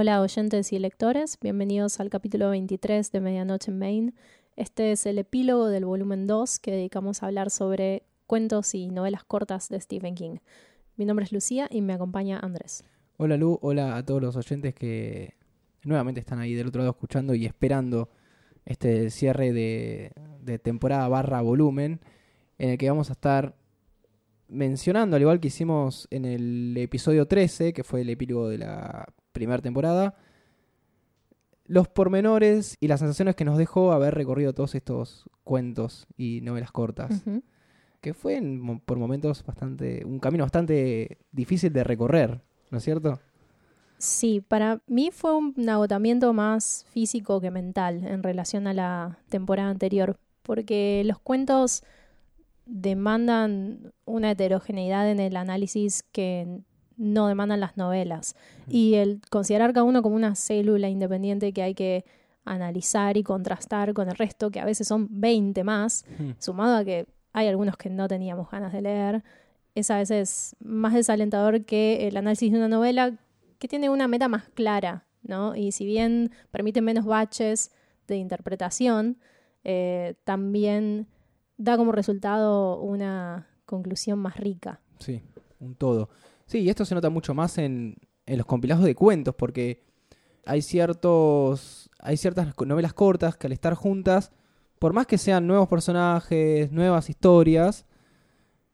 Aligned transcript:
Hola 0.00 0.20
oyentes 0.20 0.72
y 0.72 0.78
lectores, 0.78 1.38
bienvenidos 1.40 1.98
al 1.98 2.08
capítulo 2.08 2.50
23 2.50 3.10
de 3.10 3.20
Medianoche 3.20 3.72
en 3.72 3.80
Maine. 3.80 4.14
Este 4.54 4.92
es 4.92 5.06
el 5.06 5.18
epílogo 5.18 5.66
del 5.66 5.86
volumen 5.86 6.28
2 6.28 6.60
que 6.60 6.70
dedicamos 6.70 7.20
a 7.20 7.26
hablar 7.26 7.50
sobre 7.50 8.04
cuentos 8.28 8.76
y 8.76 8.90
novelas 8.90 9.24
cortas 9.24 9.68
de 9.68 9.80
Stephen 9.80 10.14
King. 10.14 10.36
Mi 10.96 11.04
nombre 11.04 11.24
es 11.24 11.32
Lucía 11.32 11.66
y 11.68 11.80
me 11.80 11.94
acompaña 11.94 12.38
Andrés. 12.38 12.84
Hola 13.16 13.36
Lu, 13.36 13.58
hola 13.60 13.96
a 13.96 14.06
todos 14.06 14.22
los 14.22 14.36
oyentes 14.36 14.72
que 14.72 15.34
nuevamente 15.82 16.20
están 16.20 16.38
ahí 16.38 16.54
del 16.54 16.68
otro 16.68 16.82
lado 16.82 16.92
escuchando 16.92 17.34
y 17.34 17.44
esperando 17.44 18.08
este 18.66 19.10
cierre 19.10 19.52
de, 19.52 20.12
de 20.42 20.60
temporada 20.60 21.08
barra 21.08 21.40
volumen 21.40 21.98
en 22.58 22.70
el 22.70 22.78
que 22.78 22.88
vamos 22.88 23.10
a 23.10 23.14
estar 23.14 23.56
mencionando, 24.46 25.16
al 25.16 25.22
igual 25.22 25.40
que 25.40 25.48
hicimos 25.48 26.06
en 26.12 26.24
el 26.24 26.76
episodio 26.76 27.26
13, 27.26 27.72
que 27.72 27.82
fue 27.82 28.02
el 28.02 28.10
epílogo 28.10 28.48
de 28.48 28.58
la 28.58 29.12
primera 29.38 29.62
temporada, 29.62 30.14
los 31.66 31.86
pormenores 31.86 32.76
y 32.80 32.88
las 32.88 33.00
sensaciones 33.00 33.36
que 33.36 33.44
nos 33.44 33.58
dejó 33.58 33.92
haber 33.92 34.14
recorrido 34.14 34.52
todos 34.52 34.74
estos 34.74 35.28
cuentos 35.44 36.06
y 36.16 36.40
novelas 36.42 36.72
cortas. 36.72 37.22
Que 38.00 38.14
fue 38.14 38.36
en 38.36 38.80
por 38.80 38.98
momentos 38.98 39.44
bastante. 39.44 40.04
un 40.04 40.18
camino 40.18 40.44
bastante 40.44 41.18
difícil 41.32 41.72
de 41.72 41.84
recorrer, 41.84 42.40
¿no 42.70 42.78
es 42.78 42.84
cierto? 42.84 43.20
Sí, 43.98 44.40
para 44.40 44.80
mí 44.86 45.10
fue 45.12 45.36
un 45.36 45.68
agotamiento 45.68 46.32
más 46.32 46.86
físico 46.92 47.40
que 47.40 47.50
mental 47.50 48.04
en 48.04 48.22
relación 48.22 48.66
a 48.68 48.72
la 48.72 49.18
temporada 49.28 49.70
anterior, 49.70 50.18
porque 50.42 51.02
los 51.04 51.18
cuentos 51.18 51.82
demandan 52.64 53.92
una 54.04 54.30
heterogeneidad 54.30 55.10
en 55.10 55.18
el 55.18 55.36
análisis 55.36 56.04
que 56.12 56.60
no 56.98 57.28
demandan 57.28 57.60
las 57.60 57.76
novelas. 57.76 58.36
Y 58.68 58.94
el 58.94 59.20
considerar 59.30 59.72
cada 59.72 59.84
uno 59.84 60.02
como 60.02 60.16
una 60.16 60.34
célula 60.34 60.88
independiente 60.88 61.52
que 61.52 61.62
hay 61.62 61.74
que 61.74 62.04
analizar 62.44 63.16
y 63.16 63.22
contrastar 63.22 63.94
con 63.94 64.08
el 64.08 64.16
resto, 64.16 64.50
que 64.50 64.60
a 64.60 64.64
veces 64.64 64.88
son 64.88 65.06
20 65.10 65.64
más, 65.64 66.04
sumado 66.38 66.76
a 66.76 66.84
que 66.84 67.06
hay 67.32 67.46
algunos 67.46 67.76
que 67.76 67.88
no 67.88 68.08
teníamos 68.08 68.50
ganas 68.50 68.72
de 68.72 68.82
leer, 68.82 69.22
es 69.74 69.90
a 69.90 69.98
veces 69.98 70.56
más 70.60 70.94
desalentador 70.94 71.64
que 71.64 72.08
el 72.08 72.16
análisis 72.16 72.50
de 72.50 72.58
una 72.58 72.68
novela 72.68 73.16
que 73.58 73.68
tiene 73.68 73.90
una 73.90 74.08
meta 74.08 74.28
más 74.28 74.48
clara, 74.54 75.04
¿no? 75.22 75.54
Y 75.54 75.72
si 75.72 75.84
bien 75.86 76.32
permite 76.50 76.80
menos 76.80 77.04
baches 77.04 77.70
de 78.06 78.16
interpretación, 78.16 79.18
eh, 79.64 80.14
también 80.24 81.06
da 81.58 81.76
como 81.76 81.92
resultado 81.92 82.80
una 82.80 83.48
conclusión 83.66 84.18
más 84.18 84.36
rica. 84.36 84.80
Sí, 84.98 85.22
un 85.60 85.74
todo. 85.74 86.08
Sí, 86.48 86.58
y 86.58 86.68
esto 86.68 86.84
se 86.84 86.94
nota 86.96 87.10
mucho 87.10 87.32
más 87.34 87.56
en, 87.58 87.96
en 88.26 88.36
los 88.38 88.46
compilados 88.46 88.84
de 88.84 88.94
cuentos, 88.96 89.34
porque 89.36 89.84
hay 90.46 90.62
ciertos. 90.62 91.88
hay 92.00 92.16
ciertas 92.16 92.52
novelas 92.66 92.92
cortas 92.94 93.36
que 93.36 93.46
al 93.46 93.52
estar 93.52 93.74
juntas, 93.74 94.32
por 94.80 94.92
más 94.92 95.06
que 95.06 95.18
sean 95.18 95.46
nuevos 95.46 95.68
personajes, 95.68 96.72
nuevas 96.72 97.08
historias, 97.10 97.84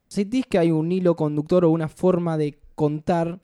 sentís 0.06 0.46
que 0.46 0.58
hay 0.58 0.70
un 0.70 0.90
hilo 0.92 1.16
conductor 1.16 1.64
o 1.64 1.70
una 1.70 1.88
forma 1.88 2.38
de 2.38 2.60
contar 2.74 3.40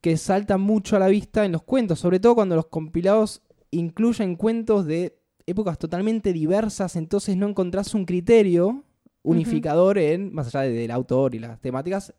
que 0.00 0.16
salta 0.16 0.56
mucho 0.58 0.94
a 0.96 1.00
la 1.00 1.08
vista 1.08 1.44
en 1.44 1.52
los 1.52 1.62
cuentos, 1.62 1.98
sobre 1.98 2.20
todo 2.20 2.34
cuando 2.36 2.54
los 2.54 2.66
compilados 2.66 3.42
incluyen 3.72 4.36
cuentos 4.36 4.86
de 4.86 5.18
épocas 5.46 5.78
totalmente 5.78 6.32
diversas, 6.32 6.94
entonces 6.96 7.36
no 7.36 7.48
encontrás 7.48 7.94
un 7.94 8.04
criterio 8.04 8.84
unificador 9.22 9.98
en, 9.98 10.32
más 10.32 10.48
allá 10.54 10.60
de- 10.62 10.72
del 10.72 10.90
autor 10.92 11.34
y 11.34 11.40
las 11.40 11.60
temáticas, 11.60 12.14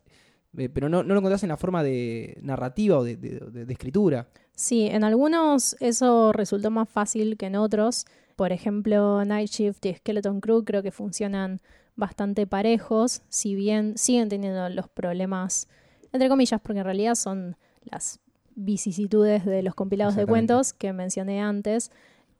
eh, 0.56 0.68
pero 0.68 0.88
no, 0.88 1.02
no 1.02 1.14
lo 1.14 1.18
encontrás 1.20 1.42
en 1.42 1.48
la 1.50 1.56
forma 1.56 1.82
de 1.82 2.38
narrativa 2.42 2.98
o 2.98 3.04
de, 3.04 3.16
de- 3.16 3.40
de- 3.50 3.64
de 3.66 3.72
escritura. 3.72 4.28
Sí, 4.54 4.86
en 4.86 5.04
algunos 5.04 5.76
eso 5.80 6.32
resultó 6.32 6.70
más 6.70 6.88
fácil 6.88 7.36
que 7.36 7.46
en 7.46 7.56
otros. 7.56 8.06
Por 8.36 8.52
ejemplo, 8.52 9.24
Night 9.24 9.50
Shift 9.50 9.84
y 9.86 9.94
Skeleton 9.94 10.40
Crew 10.40 10.64
creo 10.64 10.82
que 10.82 10.90
funcionan 10.90 11.60
bastante 11.96 12.46
parejos, 12.46 13.22
si 13.28 13.54
bien 13.54 13.98
siguen 13.98 14.28
teniendo 14.28 14.68
los 14.68 14.88
problemas, 14.88 15.66
entre 16.12 16.28
comillas, 16.28 16.60
porque 16.60 16.78
en 16.78 16.84
realidad 16.84 17.14
son 17.16 17.56
las 17.84 18.20
vicisitudes 18.54 19.44
de 19.44 19.62
los 19.62 19.74
compilados 19.74 20.14
de 20.16 20.22
cuentos 20.30 20.72
que 20.72 20.92
mencioné 20.92 21.40
antes. 21.40 21.90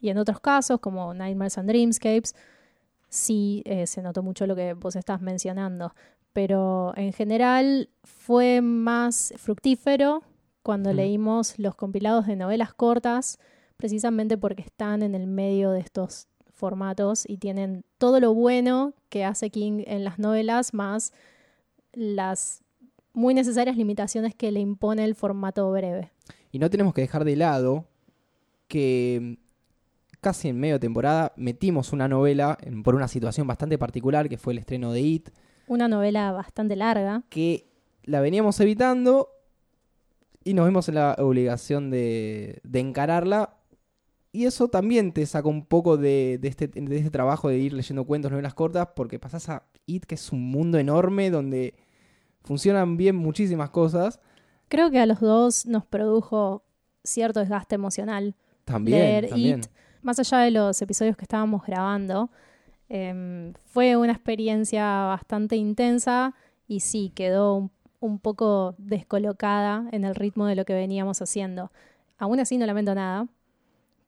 Y 0.00 0.10
en 0.10 0.18
otros 0.18 0.38
casos, 0.40 0.78
como 0.80 1.12
Nightmares 1.14 1.58
and 1.58 1.68
Dreamscapes, 1.68 2.34
sí 3.08 3.62
eh, 3.64 3.86
se 3.86 4.02
notó 4.02 4.22
mucho 4.22 4.46
lo 4.46 4.54
que 4.54 4.74
vos 4.74 4.96
estás 4.96 5.20
mencionando. 5.20 5.94
Pero 6.38 6.92
en 6.96 7.12
general 7.12 7.88
fue 8.04 8.60
más 8.60 9.34
fructífero 9.38 10.22
cuando 10.62 10.92
Mm. 10.92 10.96
leímos 10.96 11.58
los 11.58 11.74
compilados 11.74 12.28
de 12.28 12.36
novelas 12.36 12.72
cortas, 12.74 13.40
precisamente 13.76 14.38
porque 14.38 14.62
están 14.62 15.02
en 15.02 15.16
el 15.16 15.26
medio 15.26 15.72
de 15.72 15.80
estos 15.80 16.28
formatos 16.52 17.24
y 17.28 17.38
tienen 17.38 17.84
todo 17.98 18.20
lo 18.20 18.34
bueno 18.34 18.94
que 19.08 19.24
hace 19.24 19.50
King 19.50 19.82
en 19.84 20.04
las 20.04 20.20
novelas, 20.20 20.74
más 20.74 21.12
las 21.92 22.62
muy 23.12 23.34
necesarias 23.34 23.76
limitaciones 23.76 24.32
que 24.36 24.52
le 24.52 24.60
impone 24.60 25.04
el 25.04 25.16
formato 25.16 25.68
breve. 25.72 26.12
Y 26.52 26.60
no 26.60 26.70
tenemos 26.70 26.94
que 26.94 27.00
dejar 27.00 27.24
de 27.24 27.34
lado 27.34 27.84
que 28.68 29.18
mm, 29.20 30.18
casi 30.20 30.50
en 30.50 30.60
medio 30.60 30.78
temporada 30.78 31.32
metimos 31.34 31.92
una 31.92 32.06
novela 32.06 32.56
por 32.84 32.94
una 32.94 33.08
situación 33.08 33.48
bastante 33.48 33.76
particular, 33.76 34.28
que 34.28 34.38
fue 34.38 34.52
el 34.52 34.60
estreno 34.60 34.92
de 34.92 35.00
It, 35.00 35.30
Una 35.68 35.88
novela 35.88 36.32
bastante 36.32 36.76
larga. 36.76 37.22
que 37.28 37.68
la 38.04 38.20
veníamos 38.20 38.58
evitando 38.60 39.28
y 40.42 40.54
nos 40.54 40.66
vimos 40.66 40.88
en 40.88 40.94
la 40.94 41.14
obligación 41.18 41.90
de, 41.90 42.60
de 42.64 42.80
encararla. 42.80 43.54
Y 44.32 44.46
eso 44.46 44.68
también 44.68 45.12
te 45.12 45.24
saca 45.26 45.48
un 45.48 45.64
poco 45.64 45.96
de, 45.96 46.38
de 46.40 46.48
este, 46.48 46.68
de 46.68 46.96
este 46.96 47.10
trabajo 47.10 47.48
de 47.48 47.58
ir 47.58 47.72
leyendo 47.72 48.04
cuentos, 48.04 48.30
novelas 48.30 48.54
cortas, 48.54 48.88
porque 48.94 49.18
pasás 49.18 49.48
a 49.48 49.64
It, 49.86 50.04
que 50.04 50.14
es 50.14 50.32
un 50.32 50.50
mundo 50.50 50.78
enorme 50.78 51.30
donde 51.30 51.74
funcionan 52.44 52.96
bien 52.96 53.16
muchísimas 53.16 53.70
cosas. 53.70 54.20
Creo 54.68 54.90
que 54.90 55.00
a 55.00 55.06
los 55.06 55.20
dos 55.20 55.66
nos 55.66 55.84
produjo 55.84 56.62
cierto 57.04 57.40
desgaste 57.40 57.74
emocional 57.74 58.34
También, 58.64 58.98
leer 58.98 59.28
también. 59.28 59.60
It, 59.60 59.66
más 60.02 60.18
allá 60.18 60.38
de 60.38 60.50
los 60.50 60.80
episodios 60.80 61.16
que 61.16 61.24
estábamos 61.24 61.64
grabando, 61.66 62.30
em, 62.88 63.52
fue 63.66 63.96
una 63.96 64.12
experiencia 64.12 64.84
bastante 65.04 65.56
intensa 65.56 66.34
y 66.66 66.80
sí, 66.80 67.12
quedó 67.14 67.54
un, 67.54 67.70
un 68.00 68.18
poco 68.18 68.74
descolocada 68.78 69.88
en 69.92 70.04
el 70.04 70.14
ritmo 70.14 70.46
de 70.46 70.56
lo 70.56 70.64
que 70.64 70.74
veníamos 70.74 71.20
haciendo. 71.22 71.70
Aún 72.18 72.40
así 72.40 72.58
no 72.58 72.66
lamento 72.66 72.94
nada, 72.94 73.28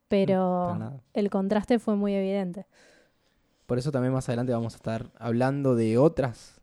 pero 0.08 0.76
nada. 0.76 1.00
el 1.14 1.30
contraste 1.30 1.78
fue 1.78 1.96
muy 1.96 2.14
evidente. 2.14 2.66
Por 3.66 3.78
eso 3.78 3.92
también 3.92 4.12
más 4.12 4.28
adelante 4.28 4.52
vamos 4.52 4.74
a 4.74 4.76
estar 4.76 5.10
hablando 5.18 5.76
de 5.76 5.96
otras 5.96 6.60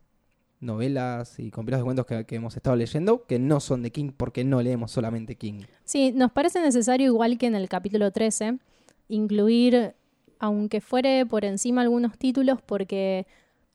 novelas 0.60 1.38
y 1.38 1.50
compilados 1.50 1.82
de 1.82 1.84
cuentos 1.84 2.06
que, 2.06 2.24
que 2.26 2.36
hemos 2.36 2.56
estado 2.56 2.76
leyendo, 2.76 3.24
que 3.26 3.38
no 3.38 3.60
son 3.60 3.82
de 3.82 3.92
King, 3.92 4.10
porque 4.14 4.44
no 4.44 4.60
leemos 4.60 4.90
solamente 4.90 5.36
King. 5.36 5.62
Sí, 5.84 6.12
nos 6.12 6.32
parece 6.32 6.60
necesario, 6.60 7.06
igual 7.06 7.38
que 7.38 7.46
en 7.46 7.54
el 7.54 7.68
capítulo 7.68 8.10
13, 8.10 8.58
incluir, 9.08 9.94
aunque 10.38 10.80
fuere 10.80 11.26
por 11.26 11.44
encima 11.44 11.82
algunos 11.82 12.16
títulos, 12.18 12.60
porque 12.62 13.26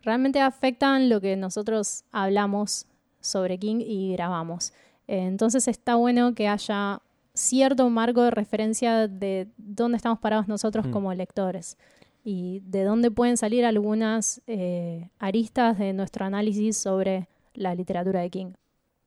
realmente 0.01 0.39
afectan 0.41 1.09
lo 1.09 1.21
que 1.21 1.35
nosotros 1.35 2.03
hablamos 2.11 2.85
sobre 3.21 3.57
King 3.57 3.77
y 3.85 4.13
grabamos. 4.13 4.73
Eh, 5.07 5.25
Entonces 5.25 5.67
está 5.67 5.95
bueno 5.95 6.33
que 6.35 6.47
haya 6.47 7.01
cierto 7.33 7.89
marco 7.89 8.21
de 8.21 8.31
referencia 8.31 9.07
de 9.07 9.47
dónde 9.57 9.97
estamos 9.97 10.19
parados 10.19 10.47
nosotros 10.47 10.85
Mm. 10.87 10.91
como 10.91 11.13
lectores 11.13 11.77
y 12.23 12.61
de 12.65 12.83
dónde 12.83 13.11
pueden 13.11 13.37
salir 13.37 13.65
algunas 13.65 14.41
eh, 14.47 15.09
aristas 15.19 15.77
de 15.79 15.93
nuestro 15.93 16.25
análisis 16.25 16.77
sobre 16.77 17.27
la 17.53 17.73
literatura 17.75 18.21
de 18.21 18.29
King. 18.29 18.51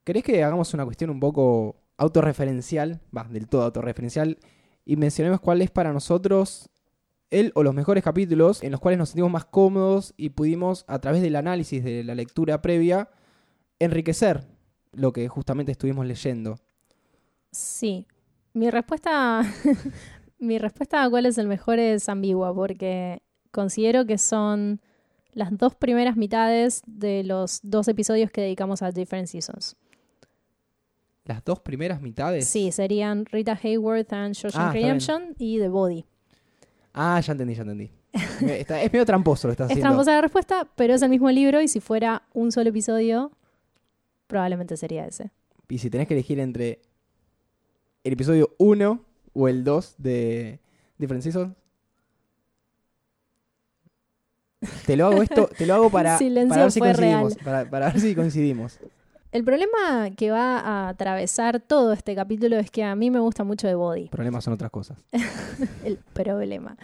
¿Querés 0.04 0.22
que 0.24 0.42
hagamos 0.44 0.72
una 0.74 0.84
cuestión 0.84 1.10
un 1.10 1.20
poco 1.20 1.76
autorreferencial? 1.98 3.00
Va, 3.16 3.24
del 3.24 3.48
todo 3.48 3.62
autorreferencial. 3.62 4.38
Y 4.84 4.96
mencionemos 4.96 5.40
cuál 5.40 5.62
es 5.62 5.70
para 5.70 5.92
nosotros 5.92 6.68
el 7.30 7.52
o 7.54 7.62
los 7.62 7.74
mejores 7.74 8.04
capítulos 8.04 8.62
en 8.62 8.70
los 8.72 8.80
cuales 8.80 8.98
nos 8.98 9.10
sentimos 9.10 9.30
más 9.30 9.44
cómodos 9.44 10.14
y 10.16 10.30
pudimos, 10.30 10.84
a 10.88 10.98
través 11.00 11.22
del 11.22 11.36
análisis 11.36 11.82
de 11.82 12.04
la 12.04 12.14
lectura 12.14 12.62
previa, 12.62 13.08
enriquecer 13.78 14.46
lo 14.92 15.12
que 15.12 15.28
justamente 15.28 15.72
estuvimos 15.72 16.06
leyendo. 16.06 16.56
Sí. 17.50 18.06
Mi 18.54 18.70
respuesta, 18.70 19.42
mi 20.38 20.58
respuesta 20.58 21.02
a 21.02 21.10
cuál 21.10 21.26
es 21.26 21.36
el 21.38 21.46
mejor 21.48 21.78
es 21.78 22.08
ambigua, 22.08 22.54
porque 22.54 23.22
considero 23.50 24.06
que 24.06 24.18
son 24.18 24.80
las 25.32 25.56
dos 25.56 25.74
primeras 25.74 26.16
mitades 26.16 26.82
de 26.86 27.22
los 27.24 27.60
dos 27.62 27.88
episodios 27.88 28.30
que 28.30 28.40
dedicamos 28.40 28.82
a 28.82 28.90
Different 28.92 29.28
Seasons. 29.28 29.76
Las 31.24 31.44
dos 31.44 31.60
primeras 31.60 32.00
mitades. 32.00 32.46
Sí, 32.46 32.70
serían 32.72 33.26
Rita 33.26 33.58
Hayworth 33.62 34.12
and 34.12 34.34
Shawshank 34.34 34.68
Ah. 34.68 34.72
Redemption 34.72 35.34
y 35.38 35.58
The 35.58 35.68
Body. 35.68 36.06
Ah, 36.98 37.20
ya 37.20 37.32
entendí, 37.32 37.54
ya 37.54 37.60
entendí. 37.62 37.90
Está- 38.40 38.80
es 38.82 38.90
medio 38.90 39.04
tramposo 39.04 39.46
lo 39.48 39.50
que 39.50 39.52
estás 39.52 39.66
Es 39.66 39.72
haciendo. 39.72 39.88
tramposa 39.90 40.12
la 40.12 40.20
respuesta, 40.22 40.66
pero 40.76 40.94
es 40.94 41.02
el 41.02 41.10
mismo 41.10 41.30
libro 41.30 41.60
y 41.60 41.68
si 41.68 41.80
fuera 41.80 42.22
un 42.32 42.50
solo 42.52 42.70
episodio, 42.70 43.30
probablemente 44.26 44.76
sería 44.78 45.06
ese. 45.06 45.30
Y 45.68 45.76
si 45.78 45.90
tenés 45.90 46.08
que 46.08 46.14
elegir 46.14 46.40
entre 46.40 46.80
el 48.02 48.14
episodio 48.14 48.54
1 48.58 49.04
o 49.34 49.48
el 49.48 49.62
2 49.62 49.96
de 49.98 50.58
Different 50.96 51.22
Seasons? 51.22 51.54
Te 54.86 54.96
lo 54.96 55.06
hago 55.06 55.22
esto, 55.22 55.48
te 55.48 55.66
lo 55.66 55.74
hago 55.74 55.90
para, 55.90 56.16
Silencio 56.18 56.48
para 56.48 56.62
ver 56.62 56.72
si 56.72 56.78
fue 56.78 56.88
coincidimos. 56.92 57.34
real. 57.34 57.44
Para, 57.44 57.70
para 57.70 57.86
ver 57.92 58.00
si 58.00 58.14
coincidimos. 58.14 58.78
El 59.36 59.44
problema 59.44 60.10
que 60.16 60.30
va 60.30 60.58
a 60.60 60.88
atravesar 60.88 61.60
todo 61.60 61.92
este 61.92 62.14
capítulo 62.14 62.56
es 62.56 62.70
que 62.70 62.82
a 62.82 62.94
mí 62.94 63.10
me 63.10 63.20
gusta 63.20 63.44
mucho 63.44 63.66
de 63.66 63.74
Body. 63.74 64.08
Problemas 64.08 64.44
son 64.44 64.54
otras 64.54 64.70
cosas. 64.70 65.04
El 65.84 65.98
problema. 66.14 66.78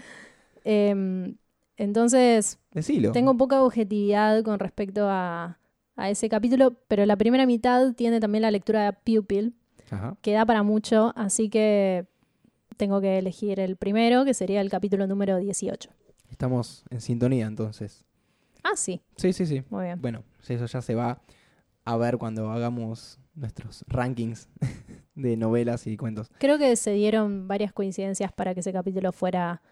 Em, 0.62 1.36
entonces, 1.78 2.58
Decilo. 2.72 3.12
tengo 3.12 3.34
poca 3.38 3.62
objetividad 3.62 4.42
con 4.42 4.58
respecto 4.58 5.06
a, 5.08 5.58
a 5.96 6.10
ese 6.10 6.28
capítulo, 6.28 6.74
pero 6.88 7.06
la 7.06 7.16
primera 7.16 7.46
mitad 7.46 7.94
tiene 7.94 8.20
también 8.20 8.42
la 8.42 8.50
lectura 8.50 8.84
de 8.84 8.92
Pupil, 8.92 9.54
Ajá. 9.90 10.14
que 10.20 10.32
da 10.32 10.44
para 10.44 10.62
mucho, 10.62 11.14
así 11.16 11.48
que 11.48 12.04
tengo 12.76 13.00
que 13.00 13.16
elegir 13.16 13.60
el 13.60 13.76
primero, 13.76 14.26
que 14.26 14.34
sería 14.34 14.60
el 14.60 14.68
capítulo 14.68 15.06
número 15.06 15.38
18. 15.38 15.88
Estamos 16.30 16.84
en 16.90 17.00
sintonía 17.00 17.46
entonces. 17.46 18.04
Ah, 18.62 18.76
sí, 18.76 19.00
Sí, 19.16 19.32
sí, 19.32 19.46
sí. 19.46 19.62
muy 19.70 19.84
bien. 19.84 20.02
Bueno, 20.02 20.22
eso 20.46 20.66
ya 20.66 20.82
se 20.82 20.94
va 20.94 21.18
a 21.84 21.96
ver 21.96 22.18
cuando 22.18 22.50
hagamos 22.50 23.18
nuestros 23.34 23.84
rankings 23.88 24.48
de 25.14 25.36
novelas 25.36 25.86
y 25.86 25.96
cuentos. 25.96 26.30
Creo 26.38 26.58
que 26.58 26.76
se 26.76 26.92
dieron 26.92 27.48
varias 27.48 27.72
coincidencias 27.72 28.32
para 28.32 28.54
que 28.54 28.60
ese 28.60 28.72
capítulo 28.72 29.12
fuera 29.12 29.62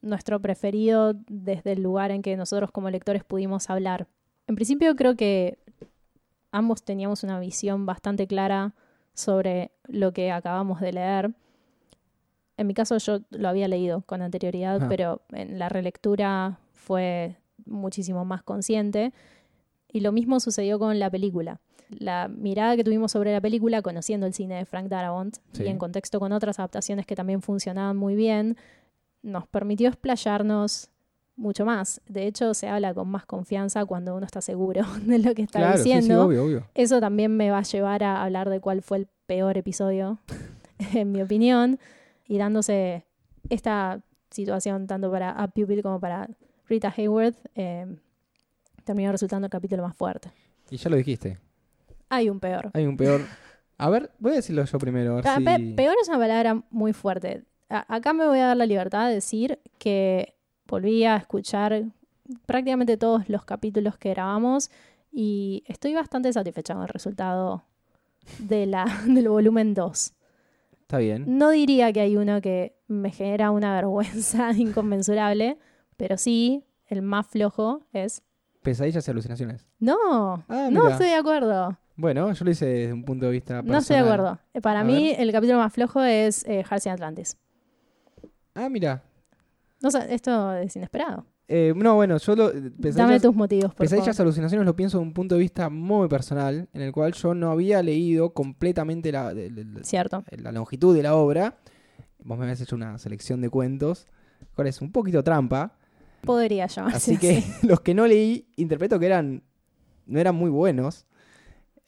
nuestro 0.00 0.40
preferido 0.40 1.14
desde 1.28 1.72
el 1.72 1.82
lugar 1.82 2.10
en 2.10 2.22
que 2.22 2.36
nosotros 2.36 2.70
como 2.72 2.90
lectores 2.90 3.22
pudimos 3.24 3.70
hablar. 3.70 4.08
En 4.48 4.54
principio 4.56 4.96
creo 4.96 5.14
que 5.16 5.58
ambos 6.50 6.82
teníamos 6.82 7.22
una 7.22 7.38
visión 7.38 7.86
bastante 7.86 8.26
clara 8.26 8.74
sobre 9.14 9.70
lo 9.86 10.12
que 10.12 10.32
acabamos 10.32 10.80
de 10.80 10.92
leer. 10.92 11.34
En 12.56 12.66
mi 12.66 12.74
caso 12.74 12.96
yo 12.98 13.20
lo 13.30 13.48
había 13.48 13.68
leído 13.68 14.02
con 14.02 14.22
anterioridad, 14.22 14.82
Ah. 14.82 14.86
pero 14.88 15.22
en 15.30 15.58
la 15.58 15.68
relectura 15.68 16.58
fue 16.72 17.36
muchísimo 17.64 18.24
más 18.24 18.42
consciente. 18.42 19.12
Y 19.92 20.00
lo 20.00 20.10
mismo 20.12 20.40
sucedió 20.40 20.78
con 20.78 20.98
la 20.98 21.10
película. 21.10 21.60
La 21.90 22.28
mirada 22.28 22.74
que 22.76 22.84
tuvimos 22.84 23.12
sobre 23.12 23.32
la 23.32 23.40
película, 23.40 23.82
conociendo 23.82 24.26
el 24.26 24.32
cine 24.32 24.54
de 24.56 24.64
Frank 24.64 24.88
Darabont 24.88 25.36
Sí. 25.52 25.64
y 25.64 25.68
en 25.68 25.76
contexto 25.78 26.18
con 26.18 26.32
otras 26.32 26.58
adaptaciones 26.58 27.04
que 27.06 27.14
también 27.14 27.42
funcionaban 27.42 27.96
muy 27.96 28.16
bien, 28.16 28.56
nos 29.22 29.46
permitió 29.46 29.88
explayarnos 29.88 30.88
mucho 31.36 31.64
más. 31.66 32.00
De 32.08 32.26
hecho, 32.26 32.54
se 32.54 32.68
habla 32.68 32.94
con 32.94 33.08
más 33.08 33.26
confianza 33.26 33.84
cuando 33.84 34.16
uno 34.16 34.24
está 34.24 34.40
seguro 34.40 34.82
de 35.06 35.18
lo 35.18 35.34
que 35.34 35.42
está 35.42 35.58
claro, 35.58 35.76
sí, 35.78 35.84
sí, 35.84 35.94
diciendo. 35.94 36.24
obvio, 36.24 36.44
obvio. 36.44 36.66
Eso 36.74 37.00
también 37.00 37.36
me 37.36 37.50
va 37.50 37.58
a 37.58 37.62
llevar 37.62 38.02
a 38.04 38.22
hablar 38.22 38.48
de 38.48 38.60
cuál 38.60 38.80
fue 38.82 38.98
el 38.98 39.08
peor 39.26 39.58
episodio, 39.58 40.18
en 40.94 41.12
mi 41.12 41.20
opinión, 41.22 41.78
y 42.26 42.38
dándose 42.38 43.04
esta 43.50 44.00
situación 44.30 44.86
tanto 44.86 45.10
para 45.10 45.30
A 45.30 45.48
Pupil 45.48 45.82
como 45.82 46.00
para 46.00 46.28
Rita 46.68 46.92
Hayworth, 46.96 47.36
eh, 47.54 47.86
terminó 48.84 49.10
resultando 49.12 49.46
el 49.46 49.50
capítulo 49.50 49.82
más 49.82 49.96
fuerte. 49.96 50.30
Y 50.70 50.76
ya 50.76 50.90
lo 50.90 50.96
dijiste. 50.96 51.38
Hay 52.08 52.28
un 52.28 52.40
peor. 52.40 52.70
Hay 52.74 52.86
un 52.86 52.96
peor. 52.96 53.22
A 53.78 53.90
ver, 53.90 54.10
voy 54.18 54.32
a 54.32 54.36
decirlo 54.36 54.64
yo 54.64 54.78
primero. 54.78 55.12
A 55.18 55.22
ver 55.22 55.26
Ah, 55.48 55.56
si... 55.56 55.72
peor 55.74 55.94
es 56.00 56.08
una 56.08 56.18
palabra 56.18 56.62
muy 56.70 56.92
fuerte. 56.92 57.44
A- 57.68 57.94
acá 57.94 58.12
me 58.12 58.26
voy 58.26 58.38
a 58.38 58.46
dar 58.48 58.56
la 58.56 58.66
libertad 58.66 59.08
de 59.08 59.14
decir 59.14 59.58
que 59.78 60.34
volví 60.66 61.04
a 61.04 61.16
escuchar 61.16 61.84
prácticamente 62.46 62.96
todos 62.96 63.28
los 63.28 63.44
capítulos 63.44 63.98
que 63.98 64.10
grabamos 64.10 64.70
y 65.10 65.64
estoy 65.66 65.94
bastante 65.94 66.32
satisfecha 66.32 66.74
con 66.74 66.82
el 66.84 66.88
resultado 66.88 67.64
de 68.38 68.66
la, 68.66 68.84
del 69.06 69.28
volumen 69.28 69.74
2. 69.74 70.14
Está 70.82 70.98
bien. 70.98 71.24
No 71.38 71.50
diría 71.50 71.92
que 71.92 72.00
hay 72.00 72.16
uno 72.16 72.40
que 72.40 72.76
me 72.86 73.10
genera 73.10 73.50
una 73.50 73.74
vergüenza 73.80 74.52
inconmensurable, 74.52 75.58
pero 75.96 76.16
sí, 76.18 76.64
el 76.86 77.02
más 77.02 77.26
flojo 77.26 77.86
es... 77.92 78.22
Pesadillas 78.62 79.06
y 79.06 79.10
alucinaciones. 79.10 79.66
No, 79.80 80.44
Ah, 80.48 80.68
no 80.70 80.88
estoy 80.88 81.06
de 81.08 81.14
acuerdo. 81.14 81.76
Bueno, 81.96 82.32
yo 82.32 82.44
lo 82.44 82.50
hice 82.50 82.66
desde 82.66 82.92
un 82.92 83.04
punto 83.04 83.26
de 83.26 83.32
vista 83.32 83.54
personal. 83.54 83.72
No 83.72 83.78
estoy 83.78 83.96
de 83.96 84.02
acuerdo. 84.02 84.38
Eh, 84.54 84.60
Para 84.60 84.80
A 84.80 84.84
mí, 84.84 85.12
el 85.16 85.30
capítulo 85.32 85.58
más 85.58 85.72
flojo 85.72 86.02
es 86.02 86.44
eh, 86.46 86.64
Hearts 86.64 86.86
in 86.86 86.92
Atlantis. 86.92 87.36
Ah, 88.54 88.68
mira. 88.68 89.02
No 89.82 89.90
sé, 89.90 90.14
esto 90.14 90.54
es 90.54 90.74
inesperado. 90.76 91.26
Eh, 91.48 91.74
no, 91.76 91.96
bueno, 91.96 92.16
yo 92.18 92.36
lo... 92.36 92.50
Dame 92.52 93.20
tus 93.20 93.34
motivos, 93.34 93.74
por 93.74 93.84
pesadillas 93.84 94.16
favor. 94.16 94.28
alucinaciones 94.28 94.64
lo 94.64 94.76
pienso 94.76 94.98
de 94.98 95.02
un 95.04 95.12
punto 95.12 95.34
de 95.34 95.40
vista 95.40 95.68
muy 95.68 96.08
personal, 96.08 96.68
en 96.72 96.80
el 96.82 96.92
cual 96.92 97.12
yo 97.12 97.34
no 97.34 97.50
había 97.50 97.82
leído 97.82 98.32
completamente 98.32 99.10
la, 99.12 99.34
de- 99.34 99.50
de- 99.50 99.64
de- 99.64 99.84
Cierto. 99.84 100.24
la 100.30 100.52
longitud 100.52 100.94
de 100.96 101.02
la 101.02 101.14
obra. 101.14 101.56
Vos 102.24 102.38
me 102.38 102.44
habías 102.44 102.60
hecho 102.60 102.76
una 102.76 102.96
selección 102.98 103.40
de 103.42 103.50
cuentos, 103.50 104.06
cual 104.54 104.68
es 104.68 104.80
un 104.80 104.92
poquito 104.92 105.22
trampa. 105.24 105.74
Podría 106.22 106.66
llamarse 106.66 106.96
Así 106.96 107.16
que 107.18 107.38
así. 107.38 107.52
los 107.66 107.80
que 107.80 107.94
no 107.94 108.06
leí, 108.06 108.46
interpreto 108.56 108.98
que 108.98 109.06
eran 109.06 109.42
no 110.06 110.18
eran 110.20 110.34
muy 110.34 110.50
buenos. 110.50 111.06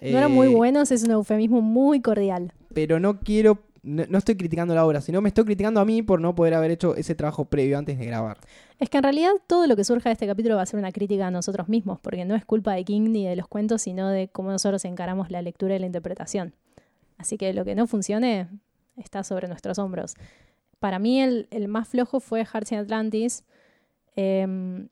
No 0.01 0.19
eran 0.19 0.33
muy 0.33 0.49
Eh, 0.49 0.55
buenos, 0.55 0.91
es 0.91 1.03
un 1.05 1.13
eufemismo 1.13 1.61
muy 1.63 2.01
cordial. 2.01 2.53
Pero 2.75 3.01
no 3.01 3.21
quiero, 3.21 3.63
no, 3.83 4.05
no 4.09 4.19
estoy 4.19 4.37
criticando 4.37 4.75
la 4.75 4.85
obra, 4.85 5.01
sino 5.01 5.21
me 5.23 5.29
estoy 5.29 5.45
criticando 5.45 5.81
a 5.81 5.85
mí 5.85 6.03
por 6.03 6.21
no 6.21 6.35
poder 6.35 6.55
haber 6.55 6.73
hecho 6.73 6.95
ese 6.97 7.15
trabajo 7.15 7.45
previo 7.47 7.79
antes 7.79 7.99
de 7.99 8.05
grabar. 8.07 8.39
Es 8.79 8.91
que 8.91 8.99
en 8.99 9.05
realidad 9.05 9.31
todo 9.47 9.67
lo 9.67 9.77
que 9.77 9.85
surja 9.85 10.09
de 10.11 10.15
este 10.15 10.27
capítulo 10.27 10.57
va 10.57 10.63
a 10.63 10.67
ser 10.67 10.79
una 10.79 10.93
crítica 10.93 11.29
a 11.29 11.31
nosotros 11.31 11.69
mismos, 11.69 12.01
porque 12.01 12.25
no 12.25 12.35
es 12.35 12.45
culpa 12.45 12.75
de 12.75 12.85
King 12.85 13.13
ni 13.13 13.27
de 13.27 13.37
los 13.37 13.47
cuentos, 13.49 13.83
sino 13.83 14.09
de 14.11 14.29
cómo 14.29 14.51
nosotros 14.51 14.85
encaramos 14.85 15.31
la 15.31 15.41
lectura 15.43 15.77
y 15.77 15.79
la 15.79 15.87
interpretación. 15.87 16.55
Así 17.17 17.39
que 17.39 17.53
lo 17.55 17.65
que 17.65 17.75
no 17.75 17.87
funcione 17.87 18.49
está 18.97 19.23
sobre 19.23 19.49
nuestros 19.49 19.79
hombros. 19.79 20.15
Para 20.81 20.99
mí 20.99 21.21
el, 21.23 21.47
el 21.51 21.69
más 21.69 21.89
flojo 21.89 22.21
fue 22.21 22.45
Hearts 22.45 22.73
in 22.73 22.79
Atlantis, 22.79 23.45
em, 24.17 24.89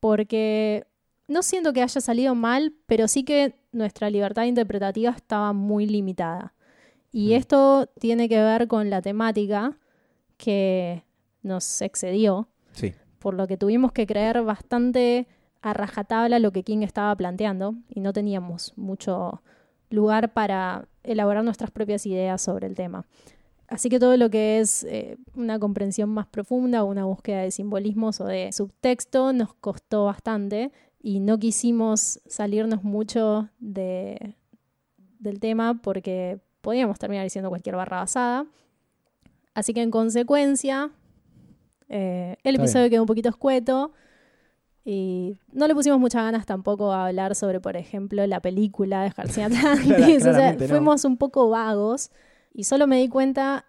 porque 0.00 0.86
no 1.28 1.42
siento 1.42 1.72
que 1.72 1.82
haya 1.82 2.00
salido 2.00 2.34
mal, 2.34 2.72
pero 2.86 3.08
sí 3.08 3.24
que 3.24 3.54
nuestra 3.72 4.10
libertad 4.10 4.44
interpretativa 4.44 5.10
estaba 5.10 5.52
muy 5.52 5.86
limitada. 5.86 6.54
Y 7.12 7.30
Mm. 7.30 7.32
esto 7.36 7.86
tiene 7.98 8.28
que 8.28 8.42
ver 8.42 8.68
con 8.68 8.90
la 8.90 9.02
temática 9.02 9.78
que 10.36 11.04
nos 11.42 11.80
excedió 11.82 12.48
Sí. 12.72 12.92
por 13.18 13.34
lo 13.34 13.46
que 13.46 13.56
tuvimos 13.56 13.92
que 13.92 14.06
creer 14.06 14.42
bastante 14.42 15.26
a 15.60 15.72
rajatabla 15.74 16.38
lo 16.40 16.50
que 16.52 16.64
King 16.64 16.82
estaba 16.82 17.14
planteando 17.14 17.74
y 17.88 18.00
no 18.00 18.12
teníamos 18.12 18.72
mucho 18.76 19.42
lugar 19.90 20.32
para 20.32 20.88
elaborar 21.04 21.44
nuestras 21.44 21.70
propias 21.70 22.04
ideas 22.06 22.42
sobre 22.42 22.66
el 22.66 22.74
tema. 22.74 23.04
Así 23.72 23.88
que 23.88 23.98
todo 23.98 24.16
lo 24.16 24.28
que 24.30 24.60
es 24.60 24.84
eh, 24.84 25.16
una 25.34 25.58
comprensión 25.58 26.10
más 26.10 26.26
profunda, 26.26 26.84
una 26.84 27.04
búsqueda 27.04 27.40
de 27.40 27.50
simbolismos 27.50 28.20
o 28.20 28.26
de 28.26 28.52
subtexto 28.52 29.32
nos 29.32 29.54
costó 29.54 30.04
bastante 30.04 30.70
y 31.00 31.20
no 31.20 31.38
quisimos 31.38 32.20
salirnos 32.26 32.84
mucho 32.84 33.48
de, 33.58 34.36
del 35.18 35.40
tema 35.40 35.80
porque 35.82 36.38
podíamos 36.60 36.98
terminar 36.98 37.24
diciendo 37.24 37.48
cualquier 37.48 37.76
barra 37.76 37.98
basada. 38.00 38.46
Así 39.54 39.72
que 39.74 39.82
en 39.82 39.90
consecuencia, 39.90 40.90
eh, 41.88 42.36
el 42.44 42.54
Está 42.54 42.62
episodio 42.64 42.90
quedó 42.90 43.02
un 43.02 43.06
poquito 43.08 43.28
escueto 43.30 43.92
y 44.84 45.38
no 45.52 45.66
le 45.68 45.74
pusimos 45.74 45.98
muchas 46.00 46.22
ganas 46.24 46.44
tampoco 46.46 46.92
a 46.92 47.06
hablar 47.06 47.34
sobre, 47.34 47.60
por 47.60 47.76
ejemplo, 47.76 48.26
la 48.26 48.40
película 48.40 49.02
de 49.02 49.10
García 49.10 49.46
Atlantis. 49.46 50.22
Clara- 50.22 50.30
o 50.30 50.34
sea, 50.34 50.52
no. 50.54 50.68
fuimos 50.68 51.04
un 51.04 51.16
poco 51.16 51.48
vagos 51.48 52.10
y 52.52 52.64
solo 52.64 52.86
me 52.86 52.98
di 52.98 53.08
cuenta 53.08 53.66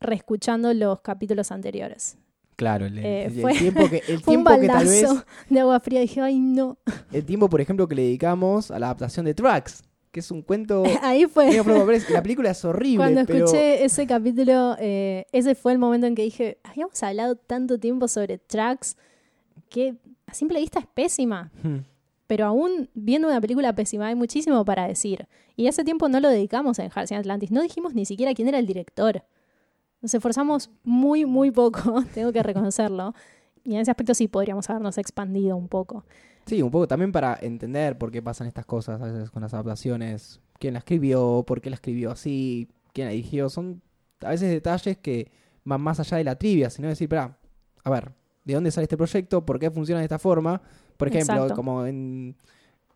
reescuchando 0.00 0.72
los 0.74 1.00
capítulos 1.00 1.50
anteriores. 1.52 2.18
Claro, 2.56 2.86
el, 2.86 2.98
el- 2.98 3.04
Eh, 3.04 3.24
el 3.26 3.40
fue- 3.40 3.54
tiempo 3.54 3.88
que, 3.90 4.02
el 4.06 4.20
Fue 4.22 4.36
un 4.36 4.44
tiempo 4.44 4.60
que 4.60 4.66
tal 4.68 4.86
vez, 4.86 5.08
de 5.50 5.60
agua 5.60 5.80
fría. 5.80 6.00
Dije, 6.00 6.20
ay, 6.20 6.38
no. 6.38 6.78
el 7.12 7.24
tiempo, 7.24 7.48
por 7.48 7.60
ejemplo, 7.60 7.88
que 7.88 7.94
le 7.96 8.02
dedicamos 8.02 8.70
a 8.70 8.78
la 8.78 8.86
adaptación 8.86 9.24
de 9.26 9.34
Tracks, 9.34 9.82
que 10.12 10.20
es 10.20 10.30
un 10.30 10.42
cuento 10.42 10.84
Ahí 11.02 11.26
fue. 11.26 11.50
la 12.10 12.22
película 12.22 12.50
es 12.50 12.64
horrible, 12.64 12.98
Cuando 12.98 13.24
pero 13.26 13.44
escuché 13.46 13.84
ese 13.84 14.06
capítulo, 14.06 14.76
eh, 14.78 15.26
ese 15.32 15.54
fue 15.56 15.72
el 15.72 15.78
momento 15.78 16.06
en 16.06 16.14
que 16.14 16.22
dije, 16.22 16.58
habíamos 16.62 17.02
hablado 17.02 17.34
tanto 17.34 17.78
tiempo 17.80 18.06
sobre 18.06 18.38
tracks 18.38 18.96
que 19.68 19.96
a 20.26 20.34
simple 20.34 20.60
vista 20.60 20.78
es 20.78 20.86
pésima. 20.86 21.50
Hmm. 21.62 21.78
Pero 22.26 22.46
aún 22.46 22.88
viendo 22.94 23.28
una 23.28 23.40
película 23.40 23.74
pésima 23.74 24.08
hay 24.08 24.14
muchísimo 24.14 24.64
para 24.64 24.86
decir. 24.86 25.28
Y 25.56 25.66
ese 25.66 25.84
tiempo 25.84 26.08
no 26.08 26.20
lo 26.20 26.28
dedicamos 26.28 26.78
en 26.78 26.90
Hearts 26.90 27.10
in 27.12 27.18
Atlantis. 27.18 27.50
No 27.50 27.62
dijimos 27.62 27.94
ni 27.94 28.06
siquiera 28.06 28.34
quién 28.34 28.48
era 28.48 28.58
el 28.58 28.66
director. 28.66 29.24
Nos 30.00 30.14
esforzamos 30.14 30.70
muy, 30.82 31.24
muy 31.24 31.50
poco, 31.50 32.02
tengo 32.14 32.32
que 32.32 32.42
reconocerlo. 32.42 33.14
Y 33.62 33.74
en 33.74 33.80
ese 33.80 33.90
aspecto 33.90 34.14
sí 34.14 34.28
podríamos 34.28 34.68
habernos 34.68 34.98
expandido 34.98 35.56
un 35.56 35.68
poco. 35.68 36.04
Sí, 36.46 36.60
un 36.60 36.70
poco 36.70 36.86
también 36.86 37.10
para 37.10 37.38
entender 37.40 37.96
por 37.96 38.10
qué 38.10 38.20
pasan 38.20 38.46
estas 38.46 38.66
cosas 38.66 39.00
a 39.00 39.06
veces 39.06 39.30
con 39.30 39.42
las 39.42 39.54
adaptaciones. 39.54 40.40
¿Quién 40.58 40.74
la 40.74 40.80
escribió? 40.80 41.44
¿Por 41.46 41.60
qué 41.60 41.70
la 41.70 41.76
escribió 41.76 42.10
así? 42.10 42.68
¿Quién 42.92 43.06
la 43.06 43.12
dirigió? 43.12 43.48
Son 43.48 43.80
a 44.20 44.30
veces 44.30 44.50
detalles 44.50 44.98
que 44.98 45.32
van 45.64 45.80
más 45.80 46.00
allá 46.00 46.18
de 46.18 46.24
la 46.24 46.36
trivia, 46.36 46.68
sino 46.68 46.88
decir, 46.88 47.06
espera, 47.06 47.38
a 47.82 47.90
ver, 47.90 48.12
¿de 48.44 48.54
dónde 48.54 48.70
sale 48.70 48.84
este 48.84 48.96
proyecto? 48.96 49.44
¿Por 49.44 49.58
qué 49.58 49.70
funciona 49.70 50.00
de 50.00 50.04
esta 50.04 50.18
forma? 50.18 50.60
Por 50.96 51.08
ejemplo, 51.08 51.34
Exacto. 51.34 51.54
como 51.54 51.86
en... 51.86 52.36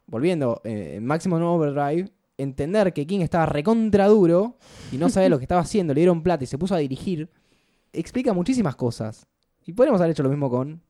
Volviendo, 0.06 0.60
eh, 0.64 0.94
en 0.96 1.04
Maximum 1.04 1.42
Overdrive, 1.42 2.10
entender 2.38 2.94
que 2.94 3.06
King 3.06 3.20
estaba 3.20 3.44
recontra 3.44 4.06
duro 4.06 4.56
y 4.90 4.96
no 4.96 5.10
sabía 5.10 5.28
lo 5.28 5.38
que 5.38 5.44
estaba 5.44 5.60
haciendo, 5.60 5.92
le 5.92 6.00
dieron 6.00 6.22
plata 6.22 6.44
y 6.44 6.46
se 6.46 6.56
puso 6.56 6.74
a 6.74 6.78
dirigir, 6.78 7.28
explica 7.92 8.32
muchísimas 8.32 8.74
cosas. 8.74 9.26
Y 9.66 9.74
podríamos 9.74 10.00
haber 10.00 10.12
hecho 10.12 10.22
lo 10.22 10.30
mismo 10.30 10.48
con 10.48 10.80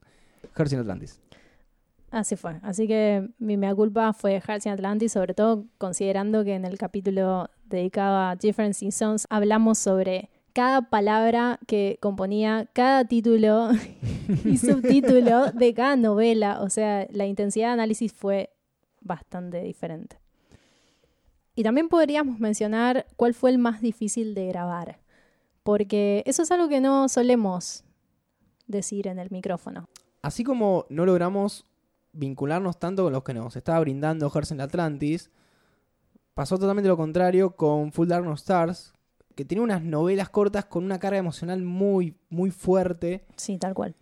Hershey 0.57 0.77
in 0.77 0.83
Atlantis. 0.83 1.21
Así 2.11 2.37
fue. 2.37 2.59
Así 2.62 2.87
que 2.87 3.29
mi 3.38 3.57
mea 3.57 3.75
culpa 3.75 4.12
fue 4.12 4.41
Hearts 4.41 4.67
in 4.67 4.73
Atlantis, 4.73 5.12
sobre 5.12 5.35
todo 5.35 5.67
considerando 5.77 6.45
que 6.45 6.55
en 6.55 6.65
el 6.65 6.79
capítulo 6.79 7.50
dedicado 7.67 8.17
a 8.17 8.37
Different 8.37 8.75
Seasons 8.75 9.27
hablamos 9.29 9.79
sobre 9.79 10.31
cada 10.59 10.91
palabra 10.91 11.61
que 11.69 11.99
componía 12.03 12.69
cada 12.73 13.05
título 13.05 13.69
y 14.45 14.59
subtítulo 14.59 15.53
de 15.53 15.73
cada 15.73 15.95
novela. 15.95 16.61
O 16.62 16.69
sea, 16.69 17.07
la 17.12 17.27
intensidad 17.27 17.69
de 17.69 17.73
análisis 17.75 18.12
fue 18.12 18.50
bastante 19.00 19.62
diferente. 19.62 20.19
Y 21.55 21.62
también 21.62 21.88
podríamos 21.88 22.41
mencionar 22.41 23.07
cuál 23.15 23.35
fue 23.35 23.50
el 23.50 23.59
más 23.59 23.81
difícil 23.81 24.35
de 24.35 24.49
grabar, 24.49 24.99
porque 25.62 26.25
eso 26.27 26.43
es 26.43 26.50
algo 26.50 26.69
que 26.69 26.81
no 26.81 27.09
solemos 27.09 27.85
decir 28.67 29.07
en 29.07 29.21
el 29.21 29.31
micrófono. 29.31 29.88
Así 30.23 30.43
como 30.43 30.87
no 30.88 31.07
logramos 31.07 31.67
vincularnos 32.11 32.81
tanto 32.81 33.05
con 33.05 33.12
los 33.12 33.23
que 33.23 33.33
nos 33.33 33.55
estaba 33.55 33.79
brindando 33.79 34.29
Hearts 34.29 34.50
in 34.50 34.61
Atlantis, 34.61 35.31
pasó 36.35 36.59
totalmente 36.59 36.88
lo 36.88 36.97
contrario 36.97 37.55
con 37.55 37.93
Full 37.93 38.09
Dark 38.09 38.29
Stars, 38.33 38.98
que 39.38 39.45
tiene 39.45 39.62
unas 39.62 39.85
novelas 39.85 40.30
cortas 40.30 40.64
con 40.64 40.83
una 40.83 40.99
carga 40.99 41.16
emocional 41.16 41.62
muy, 41.62 42.16
muy 42.28 42.50
fuerte. 42.50 43.25
Sí, 43.37 43.57
tal 43.57 43.73
cual. 43.73 43.95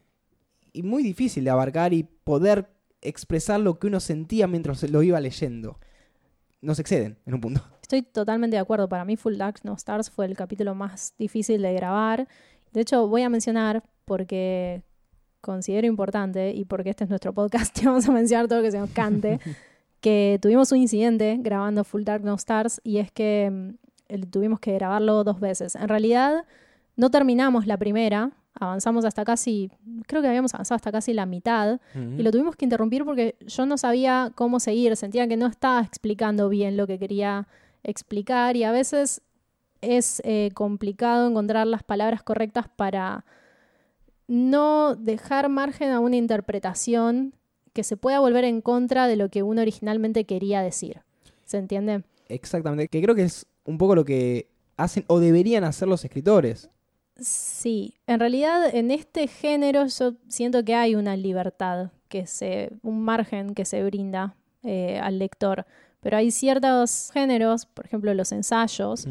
Y 0.72 0.82
muy 0.82 1.02
difícil 1.02 1.44
de 1.44 1.50
abarcar 1.50 1.92
y 1.92 2.04
poder 2.04 2.70
expresar 3.02 3.60
lo 3.60 3.78
que 3.78 3.88
uno 3.88 4.00
sentía 4.00 4.46
mientras 4.46 4.82
lo 4.90 5.02
iba 5.02 5.20
leyendo. 5.20 5.78
Nos 6.62 6.78
exceden 6.78 7.18
en 7.26 7.34
un 7.34 7.42
punto. 7.42 7.62
Estoy 7.82 8.00
totalmente 8.00 8.56
de 8.56 8.62
acuerdo. 8.62 8.88
Para 8.88 9.04
mí 9.04 9.18
Full 9.18 9.36
Dark 9.36 9.60
No 9.62 9.74
Stars 9.74 10.08
fue 10.08 10.24
el 10.24 10.34
capítulo 10.38 10.74
más 10.74 11.12
difícil 11.18 11.60
de 11.60 11.74
grabar. 11.74 12.28
De 12.72 12.80
hecho, 12.80 13.06
voy 13.06 13.20
a 13.20 13.28
mencionar, 13.28 13.82
porque 14.06 14.84
considero 15.42 15.86
importante 15.86 16.54
y 16.54 16.64
porque 16.64 16.88
este 16.88 17.04
es 17.04 17.10
nuestro 17.10 17.34
podcast 17.34 17.76
y 17.82 17.84
vamos 17.84 18.08
a 18.08 18.12
mencionar 18.12 18.48
todo 18.48 18.60
lo 18.60 18.64
que 18.64 18.70
se 18.70 18.78
nos 18.78 18.88
cante, 18.88 19.38
que 20.00 20.38
tuvimos 20.40 20.72
un 20.72 20.78
incidente 20.78 21.36
grabando 21.40 21.84
Full 21.84 22.04
Dark 22.04 22.24
No 22.24 22.36
Stars 22.36 22.80
y 22.82 22.96
es 22.96 23.12
que 23.12 23.50
mm, 23.52 23.85
tuvimos 24.30 24.60
que 24.60 24.74
grabarlo 24.74 25.24
dos 25.24 25.40
veces. 25.40 25.74
En 25.74 25.88
realidad 25.88 26.44
no 26.96 27.10
terminamos 27.10 27.66
la 27.66 27.76
primera, 27.76 28.32
avanzamos 28.54 29.04
hasta 29.04 29.24
casi, 29.24 29.70
creo 30.06 30.22
que 30.22 30.28
habíamos 30.28 30.54
avanzado 30.54 30.76
hasta 30.76 30.92
casi 30.92 31.12
la 31.12 31.26
mitad 31.26 31.78
y 31.94 32.22
lo 32.22 32.30
tuvimos 32.30 32.56
que 32.56 32.64
interrumpir 32.64 33.04
porque 33.04 33.36
yo 33.46 33.66
no 33.66 33.76
sabía 33.76 34.32
cómo 34.34 34.60
seguir, 34.60 34.96
sentía 34.96 35.28
que 35.28 35.36
no 35.36 35.46
estaba 35.46 35.82
explicando 35.82 36.48
bien 36.48 36.76
lo 36.76 36.86
que 36.86 36.98
quería 36.98 37.46
explicar 37.84 38.56
y 38.56 38.64
a 38.64 38.72
veces 38.72 39.20
es 39.82 40.22
eh, 40.24 40.50
complicado 40.54 41.28
encontrar 41.28 41.66
las 41.66 41.82
palabras 41.82 42.22
correctas 42.22 42.66
para 42.74 43.24
no 44.26 44.96
dejar 44.96 45.48
margen 45.48 45.90
a 45.90 46.00
una 46.00 46.16
interpretación 46.16 47.34
que 47.72 47.84
se 47.84 47.96
pueda 47.96 48.20
volver 48.20 48.44
en 48.44 48.62
contra 48.62 49.06
de 49.06 49.16
lo 49.16 49.28
que 49.28 49.42
uno 49.42 49.60
originalmente 49.60 50.24
quería 50.24 50.62
decir. 50.62 51.02
¿Se 51.44 51.58
entiende? 51.58 52.02
Exactamente, 52.28 52.88
que 52.88 53.02
creo 53.02 53.14
que 53.14 53.24
es 53.24 53.46
un 53.66 53.78
poco 53.78 53.94
lo 53.94 54.04
que 54.04 54.48
hacen 54.76 55.04
o 55.08 55.20
deberían 55.20 55.64
hacer 55.64 55.88
los 55.88 56.04
escritores. 56.04 56.70
Sí, 57.18 57.94
en 58.06 58.20
realidad 58.20 58.74
en 58.74 58.90
este 58.90 59.26
género 59.26 59.86
yo 59.86 60.14
siento 60.28 60.64
que 60.64 60.74
hay 60.74 60.94
una 60.94 61.16
libertad, 61.16 61.90
que 62.08 62.26
se, 62.26 62.70
un 62.82 63.02
margen 63.02 63.54
que 63.54 63.64
se 63.64 63.82
brinda 63.82 64.36
eh, 64.62 64.98
al 65.02 65.18
lector, 65.18 65.66
pero 66.00 66.18
hay 66.18 66.30
ciertos 66.30 67.10
géneros, 67.12 67.66
por 67.66 67.86
ejemplo 67.86 68.12
los 68.14 68.32
ensayos, 68.32 69.08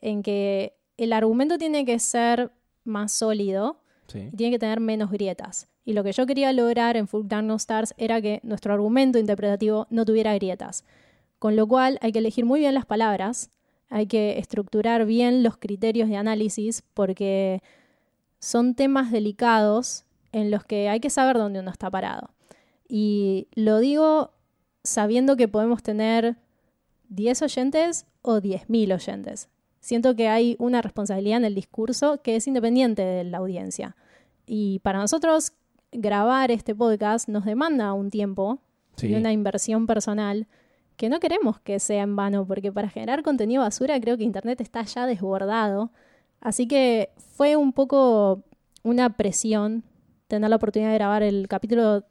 en 0.00 0.22
que 0.22 0.74
el 0.96 1.12
argumento 1.12 1.58
tiene 1.58 1.84
que 1.84 1.98
ser 1.98 2.52
más 2.84 3.12
sólido 3.12 3.80
y 4.14 4.36
tiene 4.36 4.52
que 4.52 4.58
tener 4.58 4.80
menos 4.80 5.10
grietas. 5.10 5.68
Y 5.84 5.92
lo 5.92 6.04
que 6.04 6.12
yo 6.12 6.26
quería 6.26 6.52
lograr 6.52 6.96
en 6.96 7.08
Full 7.08 7.26
Dark 7.26 7.44
No 7.44 7.54
Stars 7.56 7.94
era 7.96 8.20
que 8.20 8.40
nuestro 8.42 8.74
argumento 8.74 9.18
interpretativo 9.18 9.86
no 9.90 10.04
tuviera 10.04 10.34
grietas. 10.34 10.84
Con 11.38 11.56
lo 11.56 11.66
cual 11.66 11.98
hay 12.00 12.12
que 12.12 12.18
elegir 12.18 12.44
muy 12.44 12.60
bien 12.60 12.74
las 12.74 12.86
palabras, 12.86 13.50
hay 13.88 14.06
que 14.06 14.38
estructurar 14.38 15.06
bien 15.06 15.42
los 15.42 15.56
criterios 15.56 16.08
de 16.08 16.16
análisis 16.16 16.82
porque 16.94 17.62
son 18.38 18.74
temas 18.74 19.10
delicados 19.10 20.04
en 20.32 20.50
los 20.50 20.64
que 20.64 20.88
hay 20.88 21.00
que 21.00 21.10
saber 21.10 21.38
dónde 21.38 21.60
uno 21.60 21.70
está 21.70 21.90
parado. 21.90 22.30
Y 22.88 23.48
lo 23.54 23.80
digo 23.80 24.32
sabiendo 24.84 25.36
que 25.36 25.48
podemos 25.48 25.82
tener 25.82 26.36
10 27.08 27.42
oyentes 27.42 28.06
o 28.22 28.38
10.000 28.38 28.94
oyentes. 28.94 29.48
Siento 29.80 30.16
que 30.16 30.28
hay 30.28 30.56
una 30.58 30.82
responsabilidad 30.82 31.38
en 31.38 31.44
el 31.44 31.54
discurso 31.54 32.20
que 32.22 32.36
es 32.36 32.46
independiente 32.46 33.02
de 33.02 33.24
la 33.24 33.38
audiencia. 33.38 33.96
Y 34.46 34.80
para 34.80 34.98
nosotros 34.98 35.52
grabar 35.92 36.50
este 36.50 36.74
podcast 36.74 37.28
nos 37.28 37.44
demanda 37.44 37.92
un 37.92 38.10
tiempo 38.10 38.58
y 39.00 39.14
una 39.14 39.32
inversión 39.32 39.86
personal 39.86 40.46
que 40.96 41.08
no 41.08 41.20
queremos 41.20 41.60
que 41.60 41.78
sea 41.78 42.02
en 42.02 42.16
vano, 42.16 42.46
porque 42.46 42.72
para 42.72 42.88
generar 42.88 43.22
contenido 43.22 43.62
basura 43.62 44.00
creo 44.00 44.16
que 44.16 44.24
Internet 44.24 44.60
está 44.60 44.82
ya 44.82 45.06
desbordado. 45.06 45.90
Así 46.40 46.66
que 46.66 47.10
fue 47.16 47.56
un 47.56 47.72
poco 47.72 48.44
una 48.82 49.16
presión 49.16 49.84
tener 50.28 50.50
la 50.50 50.56
oportunidad 50.56 50.90
de 50.90 50.96
grabar 50.96 51.22
el 51.22 51.48
capítulo 51.48 52.04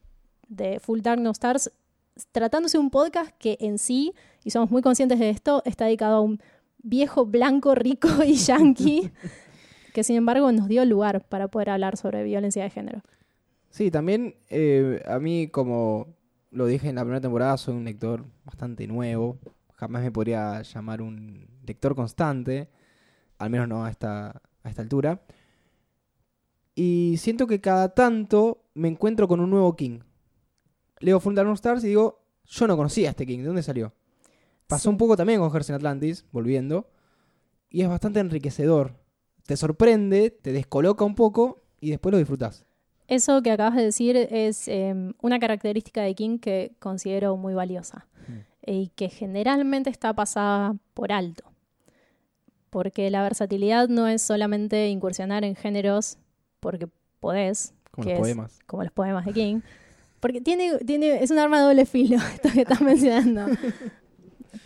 de 0.48 0.80
Full 0.80 1.01
Dark 1.01 1.22
No 1.22 1.32
Stars, 1.32 1.72
tratándose 2.32 2.77
de 2.77 2.84
un 2.84 2.89
podcast 2.89 3.32
que 3.38 3.58
en 3.60 3.77
sí, 3.77 4.13
y 4.44 4.51
somos 4.51 4.72
muy 4.72 4.82
conscientes 4.82 5.20
de 5.20 5.30
esto, 5.30 5.62
está 5.65 5.86
dedicado 5.86 6.18
a 6.18 6.22
un 6.22 6.39
viejo 6.77 7.25
blanco, 7.25 7.75
rico 7.75 8.08
y 8.25 8.34
yankee, 8.36 9.12
que 9.94 10.04
sin 10.04 10.15
embargo 10.15 10.51
nos 10.51 10.68
dio 10.68 10.86
lugar 10.86 11.27
para 11.27 11.48
poder 11.48 11.72
hablar 11.72 11.98
sobre 11.98 12.24
violencia 12.24 12.63
de 12.63 12.70
género. 12.70 13.01
Sí, 13.70 13.92
también 13.92 14.36
eh, 14.50 15.01
a 15.06 15.20
mí, 15.20 15.50
como 15.50 16.15
lo 16.56 16.66
dije 16.66 16.88
en 16.88 16.96
la 16.96 17.02
primera 17.02 17.20
temporada, 17.20 17.58
soy 17.58 17.76
un 17.76 17.84
lector 17.84 18.26
bastante 18.46 18.88
nuevo. 18.88 19.38
Jamás 19.74 20.02
me 20.04 20.12
podría 20.12 20.62
llamar 20.62 21.02
un 21.02 21.48
lector 21.66 21.96
constante, 21.96 22.70
al 23.38 23.50
menos 23.50 23.68
no 23.68 23.84
a 23.84 23.90
esta, 23.92 24.42
a 24.64 24.70
esta 24.70 24.82
altura. 24.82 25.22
Y 26.74 27.16
siento 27.18 27.46
que 27.46 27.60
cada 27.60 27.94
tanto 27.94 28.64
me 28.74 28.88
encuentro 28.88 29.28
con 29.28 29.42
un 29.42 29.50
nuevo 29.50 29.76
King. 29.76 30.00
Leo 31.00 31.20
Full 31.20 31.38
Stars 31.38 31.84
y 31.84 31.88
digo, 31.88 32.24
yo 32.46 32.68
no 32.68 32.78
conocía 32.78 33.10
a 33.10 33.12
este 33.12 33.26
King, 33.26 33.40
¿de 33.40 33.48
dónde 33.48 33.64
salió? 33.64 33.94
Pasó 34.68 34.90
un 34.90 34.98
poco 34.98 35.18
también 35.18 35.42
con 35.42 35.54
Hersen 35.54 35.76
Atlantis, 35.76 36.26
volviendo. 36.32 36.90
Y 37.70 37.82
es 37.82 37.90
bastante 37.90 38.22
enriquecedor. 38.22 38.96
Te 39.46 39.58
sorprende, 39.58 40.32
te 40.32 40.54
descoloca 40.54 41.04
un 41.04 41.16
poco 41.16 41.64
y 41.82 41.90
después 41.90 42.14
lo 42.14 42.18
disfrutas. 42.18 42.66
Eso 43.08 43.42
que 43.42 43.52
acabas 43.52 43.76
de 43.76 43.84
decir 43.84 44.18
es 44.18 44.68
em, 44.68 45.14
una 45.22 45.40
característica 45.40 46.02
de 46.02 46.16
King 46.16 46.40
que 46.40 46.74
considero 46.80 47.38
muy 47.38 47.54
valiosa 47.54 48.08
mm. 48.28 48.72
y 48.72 48.88
que 48.96 49.10
generalmente 49.10 49.90
está 49.90 50.14
pasada 50.14 50.76
por 50.94 51.12
alto. 51.12 51.44
Porque 52.72 53.10
la 53.10 53.22
versatilidad 53.22 53.88
no 53.88 54.08
es 54.08 54.22
solamente 54.22 54.90
incursionar 54.90 55.44
en 55.44 55.56
géneros 55.56 56.18
porque 56.60 56.88
podés, 57.20 57.74
como 57.92 58.10
los 58.10 58.20
poemas. 58.20 58.60
como 58.66 58.84
los 58.84 58.92
poemas 58.92 59.26
de 59.26 59.34
King. 59.34 59.62
Porque 60.20 60.42
tiene, 60.42 60.80
tiene, 60.80 61.24
es 61.24 61.30
un 61.30 61.38
arma 61.38 61.60
de 61.60 61.66
doble 61.66 61.86
filo 61.86 62.18
esto 62.34 62.50
que 62.52 62.62
estás 62.62 62.82
mencionando. 62.82 63.46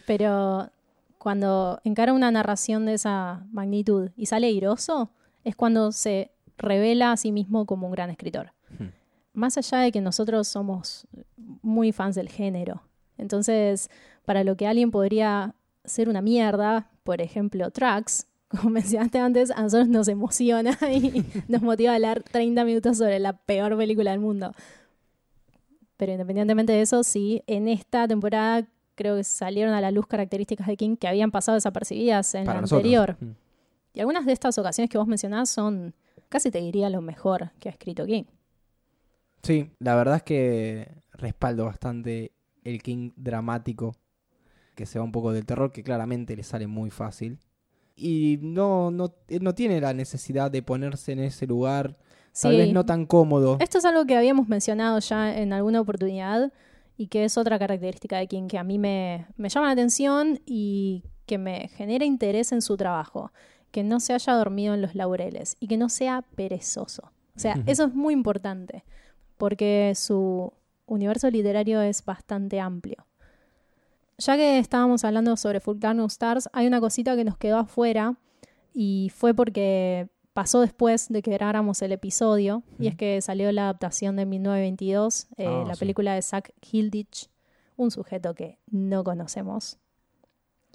Pero 0.08 0.72
cuando 1.17 1.81
encara 1.84 2.13
una 2.13 2.31
narración 2.31 2.86
de 2.86 2.93
esa 2.93 3.46
magnitud 3.51 4.10
y 4.15 4.27
sale 4.27 4.50
iroso, 4.50 5.12
es 5.43 5.55
cuando 5.55 5.91
se 5.91 6.31
revela 6.59 7.11
a 7.11 7.17
sí 7.17 7.31
mismo 7.31 7.65
como 7.65 7.87
un 7.87 7.93
gran 7.93 8.09
escritor. 8.09 8.53
Hmm. 8.77 8.89
Más 9.33 9.57
allá 9.57 9.79
de 9.79 9.91
que 9.91 10.01
nosotros 10.01 10.47
somos 10.47 11.07
muy 11.61 11.91
fans 11.91 12.15
del 12.15 12.29
género. 12.29 12.83
Entonces, 13.17 13.89
para 14.25 14.43
lo 14.43 14.55
que 14.55 14.67
alguien 14.67 14.91
podría 14.91 15.55
ser 15.85 16.09
una 16.09 16.21
mierda, 16.21 16.89
por 17.03 17.21
ejemplo, 17.21 17.71
Tracks, 17.71 18.27
como 18.47 18.69
mencionaste 18.69 19.19
antes, 19.19 19.51
a 19.51 19.61
nosotros 19.61 19.87
nos 19.87 20.07
emociona 20.07 20.77
y 20.91 21.25
nos 21.47 21.61
motiva 21.61 21.91
a 21.91 21.95
hablar 21.95 22.23
30 22.23 22.63
minutos 22.65 22.97
sobre 22.97 23.19
la 23.19 23.33
peor 23.33 23.77
película 23.77 24.11
del 24.11 24.19
mundo. 24.19 24.53
Pero 25.97 26.13
independientemente 26.13 26.71
de 26.71 26.81
eso, 26.81 27.03
sí, 27.03 27.43
en 27.45 27.67
esta 27.67 28.07
temporada 28.07 28.65
creo 28.95 29.15
que 29.15 29.23
salieron 29.23 29.73
a 29.73 29.81
la 29.81 29.91
luz 29.91 30.07
características 30.07 30.67
de 30.67 30.77
King 30.77 30.95
que 30.95 31.07
habían 31.07 31.31
pasado 31.31 31.55
desapercibidas 31.55 32.35
en 32.35 32.45
la 32.45 32.57
anterior. 32.57 33.17
Mm. 33.19 33.31
Y 33.93 33.99
algunas 33.99 34.25
de 34.25 34.33
estas 34.33 34.57
ocasiones 34.57 34.89
que 34.89 34.97
vos 34.97 35.07
mencionás 35.07 35.49
son, 35.49 35.93
casi 36.29 36.51
te 36.51 36.59
diría, 36.59 36.89
lo 36.89 37.01
mejor 37.01 37.51
que 37.59 37.69
ha 37.69 37.71
escrito 37.71 38.05
King. 38.05 38.25
Sí, 39.43 39.71
la 39.79 39.95
verdad 39.95 40.17
es 40.17 40.24
que 40.24 40.91
respaldo 41.13 41.65
bastante 41.65 42.31
el 42.63 42.81
King 42.81 43.12
dramático, 43.15 43.95
que 44.75 44.86
se 44.86 45.00
va 45.00 45.05
un 45.05 45.12
poco 45.12 45.31
del 45.31 45.45
terror, 45.45 45.71
que 45.71 45.83
claramente 45.83 46.36
le 46.36 46.43
sale 46.43 46.67
muy 46.67 46.89
fácil. 46.89 47.39
Y 47.95 48.39
no, 48.41 48.91
no, 48.91 49.13
no 49.41 49.55
tiene 49.55 49.81
la 49.81 49.93
necesidad 49.93 50.50
de 50.50 50.62
ponerse 50.62 51.12
en 51.12 51.19
ese 51.19 51.45
lugar, 51.48 51.98
tal 52.41 52.55
vez 52.55 52.71
no 52.71 52.86
tan 52.86 53.05
cómodo. 53.05 53.57
Esto 53.59 53.79
es 53.79 53.86
algo 53.86 54.05
que 54.05 54.15
habíamos 54.15 54.48
mencionado 54.48 55.00
ya 55.00 55.38
en 55.38 55.51
alguna 55.51 55.81
oportunidad 55.81 56.53
y 56.95 57.07
que 57.07 57.25
es 57.25 57.38
otra 57.38 57.59
característica 57.59 58.17
de 58.17 58.27
King 58.27 58.48
que 58.48 58.57
a 58.57 58.63
mí 58.63 58.77
me, 58.77 59.27
me 59.36 59.50
llama 59.50 59.67
la 59.67 59.74
atención 59.74 60.39
y 60.45 61.03
que 61.25 61.38
me 61.38 61.67
genera 61.69 62.05
interés 62.05 62.51
en 62.51 62.62
su 62.62 62.75
trabajo, 62.77 63.31
que 63.71 63.83
no 63.83 63.99
se 63.99 64.13
haya 64.13 64.33
dormido 64.33 64.73
en 64.73 64.81
los 64.81 64.95
laureles 64.95 65.55
y 65.59 65.67
que 65.67 65.77
no 65.77 65.89
sea 65.89 66.23
perezoso. 66.35 67.11
O 67.35 67.39
sea, 67.39 67.55
eso 67.67 67.85
es 67.85 67.93
muy 67.93 68.13
importante, 68.13 68.83
porque 69.38 69.93
su 69.95 70.51
universo 70.85 71.29
literario 71.29 71.81
es 71.81 72.03
bastante 72.03 72.59
amplio. 72.59 73.05
Ya 74.17 74.35
que 74.35 74.59
estábamos 74.59 75.05
hablando 75.05 75.38
sobre 75.38 75.61
Full 75.61 75.77
Stars, 76.07 76.49
hay 76.51 76.67
una 76.67 76.81
cosita 76.81 77.15
que 77.15 77.23
nos 77.23 77.38
quedó 77.38 77.57
afuera 77.59 78.15
y 78.73 79.11
fue 79.15 79.33
porque 79.33 80.09
pasó 80.33 80.59
después 80.61 81.07
de 81.09 81.21
que 81.21 81.31
grabáramos 81.31 81.81
el 81.81 81.91
episodio, 81.91 82.63
y 82.79 82.88
es 82.88 82.95
que 82.95 83.21
salió 83.21 83.51
la 83.51 83.63
adaptación 83.63 84.15
de 84.15 84.25
1922, 84.25 85.27
eh, 85.38 85.45
Ah, 85.47 85.63
la 85.67 85.75
sí. 85.75 85.79
película 85.79 86.13
de 86.13 86.21
Zack 86.21 86.53
Hilditch, 86.71 87.29
un 87.77 87.91
sujeto 87.91 88.33
que 88.35 88.59
no 88.69 89.03
conocemos 89.03 89.77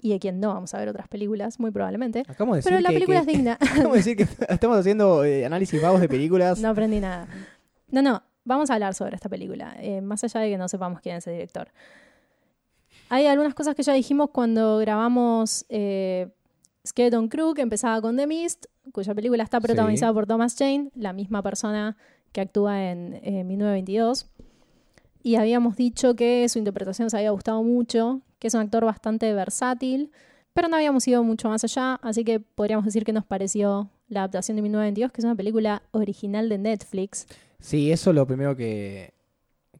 y 0.05 0.09
de 0.11 0.19
quien 0.19 0.39
no 0.39 0.49
vamos 0.53 0.73
a 0.73 0.77
ver 0.77 0.89
otras 0.89 1.07
películas, 1.07 1.59
muy 1.59 1.71
probablemente. 1.71 2.19
Acabamos 2.27 2.55
de 2.55 2.57
decir 2.59 2.69
Pero 2.71 2.81
la 2.81 2.89
que- 2.89 2.93
película 2.95 3.17
que- 3.25 3.31
es 3.31 3.37
digna. 3.37 3.53
Acabamos 3.59 3.91
de 3.93 3.97
decir 3.97 4.15
que 4.17 4.23
estamos 4.53 4.77
haciendo 4.77 5.23
eh, 5.25 5.45
análisis 5.45 5.81
vagos 5.81 5.99
de 6.01 6.07
películas. 6.09 6.59
no 6.59 6.69
aprendí 6.69 6.99
nada. 6.99 7.27
No, 7.89 8.01
no, 8.01 8.21
vamos 8.43 8.69
a 8.69 8.75
hablar 8.75 8.93
sobre 8.93 9.15
esta 9.15 9.29
película, 9.29 9.75
eh, 9.79 10.01
más 10.01 10.23
allá 10.23 10.41
de 10.41 10.49
que 10.49 10.57
no 10.57 10.67
sepamos 10.67 11.01
quién 11.01 11.15
es 11.15 11.25
el 11.27 11.33
director. 11.33 11.69
Hay 13.09 13.27
algunas 13.27 13.53
cosas 13.53 13.75
que 13.75 13.83
ya 13.83 13.93
dijimos 13.93 14.29
cuando 14.31 14.77
grabamos 14.79 15.65
eh, 15.69 16.27
Skeleton 16.85 17.27
Crew, 17.27 17.53
que 17.53 17.61
empezaba 17.61 18.01
con 18.01 18.15
The 18.17 18.27
Mist, 18.27 18.65
cuya 18.91 19.13
película 19.13 19.43
está 19.43 19.59
protagonizada 19.59 20.13
por 20.13 20.25
Thomas 20.27 20.55
Jane, 20.57 20.89
la 20.95 21.13
misma 21.13 21.41
persona 21.41 21.97
que 22.31 22.41
actúa 22.41 22.91
en 22.91 23.15
eh, 23.23 23.43
1922. 23.43 24.27
Y 25.23 25.35
habíamos 25.37 25.75
dicho 25.75 26.15
que 26.15 26.47
su 26.49 26.59
interpretación 26.59 27.09
se 27.09 27.17
había 27.17 27.31
gustado 27.31 27.63
mucho, 27.63 28.21
que 28.45 28.49
es 28.49 28.53
un 28.53 28.61
actor 28.61 28.85
bastante 28.85 29.33
versátil, 29.33 30.11
pero 30.53 30.67
no 30.67 30.75
habíamos 30.75 31.07
ido 31.07 31.23
mucho 31.23 31.49
más 31.49 31.63
allá, 31.63 31.95
así 32.03 32.23
que 32.23 32.39
podríamos 32.39 32.85
decir 32.85 33.03
que 33.03 33.11
nos 33.11 33.25
pareció 33.25 33.89
la 34.07 34.19
adaptación 34.19 34.55
de 34.55 34.61
1922, 34.61 35.11
que 35.11 35.21
es 35.21 35.25
una 35.25 35.33
película 35.33 35.81
original 35.89 36.47
de 36.47 36.59
Netflix. 36.59 37.25
Sí, 37.57 37.91
eso 37.91 38.11
es 38.11 38.15
lo 38.15 38.27
primero 38.27 38.55
que, 38.55 39.15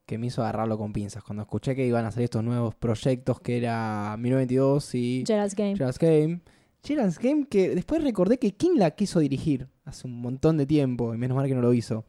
que 0.08 0.18
me 0.18 0.26
hizo 0.26 0.42
agarrarlo 0.42 0.80
con 0.80 0.94
pinzas. 0.94 1.24
Cuando 1.24 1.44
escuché 1.44 1.76
que 1.76 1.86
iban 1.86 2.06
a 2.06 2.12
salir 2.12 2.24
estos 2.24 2.44
nuevos 2.44 2.74
proyectos 2.74 3.40
que 3.40 3.58
era 3.58 4.18
1922 4.18 4.96
y 4.96 5.24
Gerald's 5.28 5.54
Game. 5.54 5.76
Gerald's 5.76 6.00
Game. 6.00 6.42
Gerald's 6.84 7.20
Game 7.20 7.46
que 7.46 7.76
después 7.76 8.04
recordé 8.04 8.40
que 8.40 8.56
King 8.56 8.78
la 8.78 8.90
quiso 8.90 9.20
dirigir 9.20 9.68
hace 9.84 10.08
un 10.08 10.20
montón 10.22 10.58
de 10.58 10.66
tiempo 10.66 11.14
y 11.14 11.20
menos 11.20 11.38
mal 11.38 11.48
que 11.48 11.54
no 11.54 11.62
lo 11.62 11.72
hizo. 11.72 12.04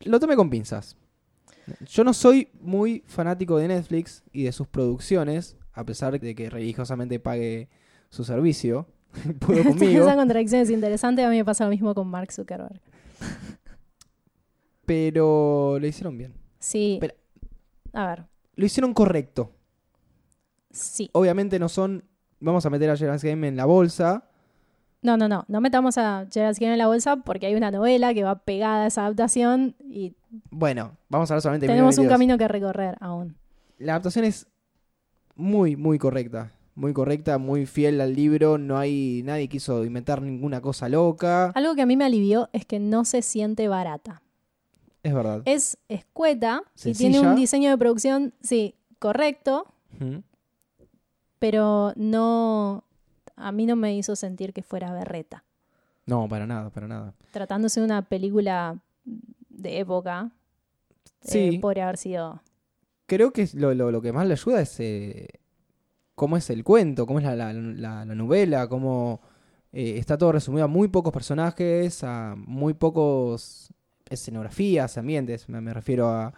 Lo 0.00 0.20
tomé 0.20 0.36
con 0.36 0.50
pinzas. 0.50 0.98
Yo 1.88 2.04
no 2.04 2.12
soy 2.12 2.48
muy 2.60 3.02
fanático 3.06 3.56
de 3.56 3.68
Netflix 3.68 4.22
y 4.30 4.42
de 4.42 4.52
sus 4.52 4.66
producciones, 4.68 5.56
a 5.72 5.84
pesar 5.84 6.18
de 6.18 6.34
que 6.34 6.50
religiosamente 6.50 7.20
pague 7.20 7.68
su 8.08 8.24
servicio. 8.24 8.86
Pudo 9.40 9.64
conmigo. 9.64 10.02
Esa 10.02 10.16
contradicción 10.16 10.60
es 10.62 10.70
interesante, 10.70 11.24
a 11.24 11.28
mí 11.30 11.36
me 11.36 11.44
pasa 11.44 11.64
lo 11.64 11.70
mismo 11.70 11.94
con 11.94 12.08
Mark 12.08 12.32
Zuckerberg. 12.32 12.80
pero 14.86 15.78
lo 15.80 15.86
hicieron 15.86 16.16
bien. 16.18 16.34
Sí. 16.58 16.98
Pero- 17.00 17.14
A 17.92 18.06
ver, 18.06 18.24
Lo 18.56 18.66
hicieron 18.66 18.92
correcto. 18.94 19.52
sí. 20.70 21.08
Obviamente 21.12 21.58
no 21.58 21.68
son. 21.68 22.04
Vamos 22.40 22.64
a 22.66 22.70
meter 22.70 22.88
a 22.90 22.96
Gerald's 22.96 23.22
Game 23.24 23.46
en 23.48 23.56
la 23.56 23.64
bolsa. 23.66 24.24
No, 25.02 25.16
no, 25.16 25.28
no. 25.28 25.44
No 25.48 25.60
metamos 25.60 25.96
a 25.98 26.26
Gerald's 26.30 26.58
Game 26.58 26.72
en 26.72 26.78
la 26.78 26.86
bolsa 26.86 27.16
porque 27.16 27.46
hay 27.46 27.54
una 27.54 27.70
novela 27.70 28.12
que 28.14 28.22
va 28.22 28.38
pegada 28.44 28.84
a 28.84 28.86
esa 28.86 29.02
adaptación 29.06 29.74
y 29.80 30.14
Bueno, 30.50 30.96
vamos 31.08 31.30
a 31.30 31.34
hablar 31.34 31.42
solamente 31.42 31.66
de 31.66 31.72
tenemos 31.72 31.96
un 31.98 32.04
1922. 32.04 32.10
camino 32.14 32.38
que 32.38 32.48
recorrer 32.48 32.96
aún. 33.00 33.36
La 33.78 33.92
adaptación 33.92 34.24
es 34.24 34.46
muy, 35.40 35.76
muy 35.76 35.98
correcta. 35.98 36.52
Muy 36.74 36.92
correcta, 36.92 37.36
muy 37.38 37.66
fiel 37.66 38.00
al 38.00 38.14
libro. 38.14 38.56
No 38.58 38.78
hay. 38.78 39.22
Nadie 39.24 39.48
quiso 39.48 39.84
inventar 39.84 40.22
ninguna 40.22 40.60
cosa 40.60 40.88
loca. 40.88 41.50
Algo 41.54 41.74
que 41.74 41.82
a 41.82 41.86
mí 41.86 41.96
me 41.96 42.04
alivió 42.04 42.48
es 42.52 42.64
que 42.64 42.78
no 42.78 43.04
se 43.04 43.22
siente 43.22 43.68
barata. 43.68 44.22
Es 45.02 45.12
verdad. 45.14 45.42
Es 45.46 45.78
escueta 45.88 46.62
y 46.84 46.92
tiene 46.92 47.20
un 47.20 47.34
diseño 47.34 47.70
de 47.70 47.78
producción, 47.78 48.34
sí, 48.42 48.74
correcto, 48.98 49.66
pero 51.38 51.92
no. 51.96 52.84
A 53.36 53.52
mí 53.52 53.64
no 53.64 53.74
me 53.76 53.96
hizo 53.96 54.14
sentir 54.16 54.52
que 54.52 54.62
fuera 54.62 54.92
berreta. 54.92 55.44
No, 56.06 56.28
para 56.28 56.46
nada, 56.46 56.68
para 56.70 56.86
nada. 56.86 57.14
Tratándose 57.30 57.80
de 57.80 57.86
una 57.86 58.02
película 58.02 58.78
de 59.48 59.78
época, 59.78 60.30
Sí. 61.22 61.56
eh, 61.56 61.60
podría 61.60 61.84
haber 61.84 61.96
sido. 61.96 62.42
Creo 63.10 63.32
que 63.32 63.48
lo, 63.54 63.74
lo- 63.74 64.00
que 64.00 64.12
más 64.12 64.24
le 64.28 64.34
ayuda 64.34 64.60
es 64.60 64.78
eh, 64.78 65.26
cómo 66.14 66.36
es 66.36 66.48
el 66.48 66.62
cuento, 66.62 67.06
cómo 67.06 67.18
es 67.18 67.24
la, 67.24 67.34
la- 67.34 67.52
la- 67.52 68.04
la 68.04 68.14
novela, 68.14 68.68
cómo 68.68 69.20
eh, 69.72 69.96
está 69.98 70.16
todo 70.16 70.30
resumido 70.30 70.64
a 70.64 70.68
muy 70.68 70.86
pocos 70.86 71.12
personajes, 71.12 72.04
a 72.04 72.36
muy 72.36 72.72
pocos 72.74 73.72
escenografías, 74.08 74.96
ambientes, 74.96 75.48
me, 75.48 75.60
me 75.60 75.74
refiero 75.74 76.08
a 76.08 76.32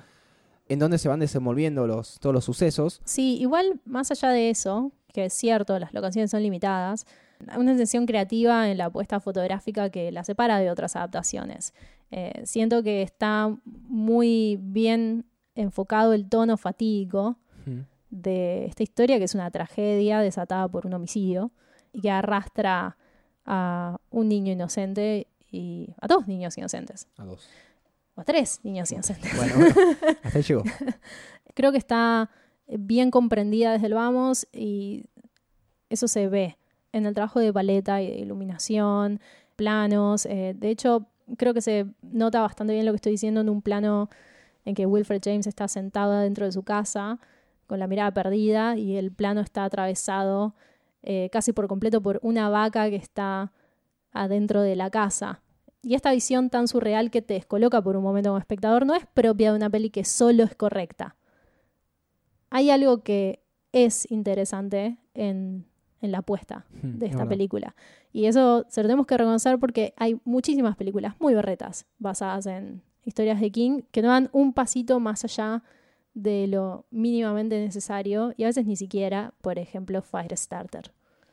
en 0.68 0.78
dónde 0.78 0.96
se 0.96 1.08
van 1.10 1.20
desenvolviendo 1.20 1.86
los, 1.86 2.18
todos 2.20 2.32
los 2.34 2.44
sucesos. 2.46 3.02
Sí, 3.04 3.36
igual 3.38 3.80
más 3.84 4.10
allá 4.10 4.30
de 4.30 4.48
eso, 4.48 4.92
que 5.12 5.26
es 5.26 5.34
cierto, 5.34 5.78
las 5.78 5.92
locaciones 5.92 6.30
son 6.30 6.42
limitadas, 6.42 7.04
hay 7.48 7.58
una 7.60 7.72
intención 7.72 8.06
creativa 8.06 8.70
en 8.70 8.78
la 8.78 8.86
apuesta 8.86 9.20
fotográfica 9.20 9.90
que 9.90 10.10
la 10.10 10.24
separa 10.24 10.58
de 10.58 10.70
otras 10.70 10.96
adaptaciones. 10.96 11.74
Eh, 12.10 12.42
siento 12.46 12.82
que 12.82 13.02
está 13.02 13.54
muy 13.64 14.58
bien 14.62 15.26
enfocado 15.54 16.12
el 16.12 16.28
tono 16.28 16.56
fatídico 16.56 17.36
de 18.10 18.66
esta 18.66 18.82
historia, 18.82 19.18
que 19.18 19.24
es 19.24 19.34
una 19.34 19.50
tragedia 19.50 20.20
desatada 20.20 20.68
por 20.68 20.86
un 20.86 20.94
homicidio 20.94 21.50
y 21.92 22.00
que 22.02 22.10
arrastra 22.10 22.96
a 23.46 23.98
un 24.10 24.28
niño 24.28 24.52
inocente 24.52 25.26
y 25.50 25.94
a 26.00 26.06
dos 26.08 26.26
niños 26.28 26.56
inocentes, 26.58 27.08
A 27.16 27.24
dos. 27.24 27.48
o 28.14 28.20
a 28.20 28.24
tres 28.24 28.60
niños 28.64 28.90
inocentes. 28.92 29.34
Bueno, 29.36 29.54
bueno, 29.56 29.74
hasta 30.22 30.38
ahí 30.38 30.42
llegó. 30.44 30.62
creo 31.54 31.72
que 31.72 31.78
está 31.78 32.30
bien 32.66 33.10
comprendida 33.10 33.72
desde 33.72 33.86
el 33.86 33.94
vamos 33.94 34.46
y 34.52 35.04
eso 35.90 36.08
se 36.08 36.28
ve 36.28 36.56
en 36.92 37.06
el 37.06 37.14
trabajo 37.14 37.40
de 37.40 37.52
paleta 37.52 38.02
y 38.02 38.08
de 38.10 38.18
iluminación, 38.18 39.20
planos. 39.56 40.26
eh, 40.26 40.54
de 40.56 40.70
hecho, 40.70 41.06
creo 41.36 41.54
que 41.54 41.60
se 41.62 41.86
nota 42.02 42.40
bastante 42.42 42.72
bien 42.74 42.84
lo 42.86 42.92
que 42.92 42.96
estoy 42.96 43.12
diciendo 43.12 43.40
en 43.40 43.48
un 43.48 43.62
plano 43.62 44.08
en 44.64 44.74
que 44.74 44.86
Wilfred 44.86 45.20
James 45.24 45.46
está 45.46 45.68
sentado 45.68 46.18
dentro 46.18 46.46
de 46.46 46.52
su 46.52 46.62
casa 46.62 47.18
con 47.66 47.78
la 47.78 47.86
mirada 47.86 48.12
perdida 48.12 48.76
y 48.76 48.96
el 48.96 49.12
plano 49.12 49.40
está 49.40 49.64
atravesado 49.64 50.54
eh, 51.02 51.30
casi 51.32 51.52
por 51.52 51.68
completo 51.68 52.00
por 52.02 52.20
una 52.22 52.48
vaca 52.48 52.88
que 52.90 52.96
está 52.96 53.52
adentro 54.12 54.62
de 54.62 54.76
la 54.76 54.90
casa. 54.90 55.40
Y 55.82 55.94
esta 55.94 56.12
visión 56.12 56.48
tan 56.48 56.68
surreal 56.68 57.10
que 57.10 57.22
te 57.22 57.34
descoloca 57.34 57.82
por 57.82 57.96
un 57.96 58.04
momento 58.04 58.28
como 58.30 58.38
espectador 58.38 58.86
no 58.86 58.94
es 58.94 59.04
propia 59.06 59.50
de 59.50 59.56
una 59.56 59.70
peli 59.70 59.90
que 59.90 60.04
solo 60.04 60.44
es 60.44 60.54
correcta. 60.54 61.16
Hay 62.50 62.70
algo 62.70 63.02
que 63.02 63.42
es 63.72 64.10
interesante 64.10 64.98
en, 65.14 65.66
en 66.00 66.12
la 66.12 66.18
apuesta 66.18 66.66
Ujú, 66.76 66.98
de 66.98 67.06
es 67.06 67.12
esta 67.12 67.26
película. 67.26 67.74
Y 68.12 68.26
eso 68.26 68.64
se 68.68 68.82
lo 68.82 68.88
tenemos 68.88 69.06
que 69.06 69.16
reconocer 69.16 69.58
porque 69.58 69.94
hay 69.96 70.20
muchísimas 70.24 70.76
películas 70.76 71.14
muy 71.18 71.34
berretas 71.34 71.86
basadas 71.98 72.46
en 72.46 72.82
historias 73.04 73.40
de 73.40 73.50
King 73.50 73.82
que 73.90 74.02
no 74.02 74.08
dan 74.08 74.28
un 74.32 74.52
pasito 74.52 75.00
más 75.00 75.24
allá 75.24 75.62
de 76.14 76.46
lo 76.46 76.84
mínimamente 76.90 77.58
necesario 77.58 78.34
y 78.36 78.44
a 78.44 78.46
veces 78.46 78.66
ni 78.66 78.76
siquiera, 78.76 79.32
por 79.40 79.58
ejemplo, 79.58 80.02
Firestarter. 80.02 80.92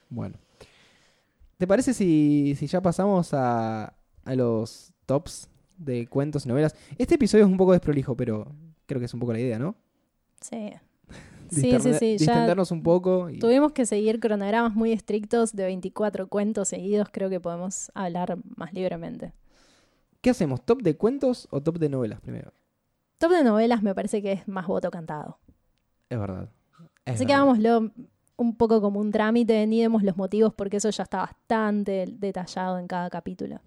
Bueno. 0.10 0.36
¿Te 1.58 1.67
parece 1.67 1.93
si, 1.93 2.55
si 2.55 2.67
ya 2.67 2.82
pasamos 2.82 3.34
a, 3.34 3.93
a 4.23 4.36
los 4.36 4.93
tops 5.05 5.49
de 5.77 6.08
cuentos 6.08 6.45
y 6.45 6.49
novelas? 6.49 6.73
Este 6.97 7.15
episodio 7.15 7.43
es 7.43 7.51
un 7.51 7.58
poco 7.58 7.73
desprolijo, 7.73 8.15
pero 8.15 8.55
creo 8.86 8.99
que 8.99 9.05
es 9.05 9.13
un 9.13 9.19
poco 9.19 9.34
la 9.34 9.39
idea, 9.39 9.60
¿no? 9.60 9.75
Sí. 10.41 10.71
Sí, 11.51 11.71
sí, 11.79 11.93
sí. 11.95 12.17
Ya 12.19 12.34
Distendernos 12.34 12.69
un 12.69 12.84
poco. 12.84 13.27
Y... 13.27 13.39
tuvimos 13.39 13.71
que 13.71 13.88
seguir 13.88 14.19
cronogramas 14.19 14.75
muy 14.75 14.91
estrictos 14.91 15.55
de 15.55 15.65
24 15.65 16.27
cuentos 16.27 16.69
seguidos. 16.69 17.08
Creo 17.12 17.27
que 17.27 17.39
podemos 17.39 17.91
hablar 17.95 18.38
más 18.55 18.71
libremente. 18.71 19.34
¿Qué 20.21 20.29
hacemos? 20.32 20.65
¿Top 20.65 20.82
de 20.82 20.97
cuentos 20.97 21.47
o 21.51 21.62
top 21.62 21.77
de 21.79 21.89
novelas 21.89 22.19
primero? 22.21 22.51
Top 23.17 23.32
de 23.32 23.43
novelas 23.43 23.82
me 23.82 23.95
parece 23.95 24.21
que 24.21 24.34
es 24.34 24.47
más 24.47 24.67
voto 24.67 24.91
cantado. 24.91 25.39
Es 26.10 26.19
verdad. 26.19 26.49
Es 27.05 27.15
Así 27.15 27.25
que 27.25 27.34
hagámoslo 27.34 27.91
un 28.38 28.55
poco 28.55 28.82
como 28.82 28.99
un 28.99 29.12
trámite, 29.12 29.65
ni 29.67 29.82
demos 29.82 30.03
los 30.03 30.15
motivos 30.17 30.53
porque 30.53 30.77
eso 30.77 30.89
ya 30.89 31.03
está 31.03 31.19
bastante 31.19 32.05
detallado 32.17 32.79
en 32.79 32.88
cada 32.88 33.10
capítulo. 33.10 33.60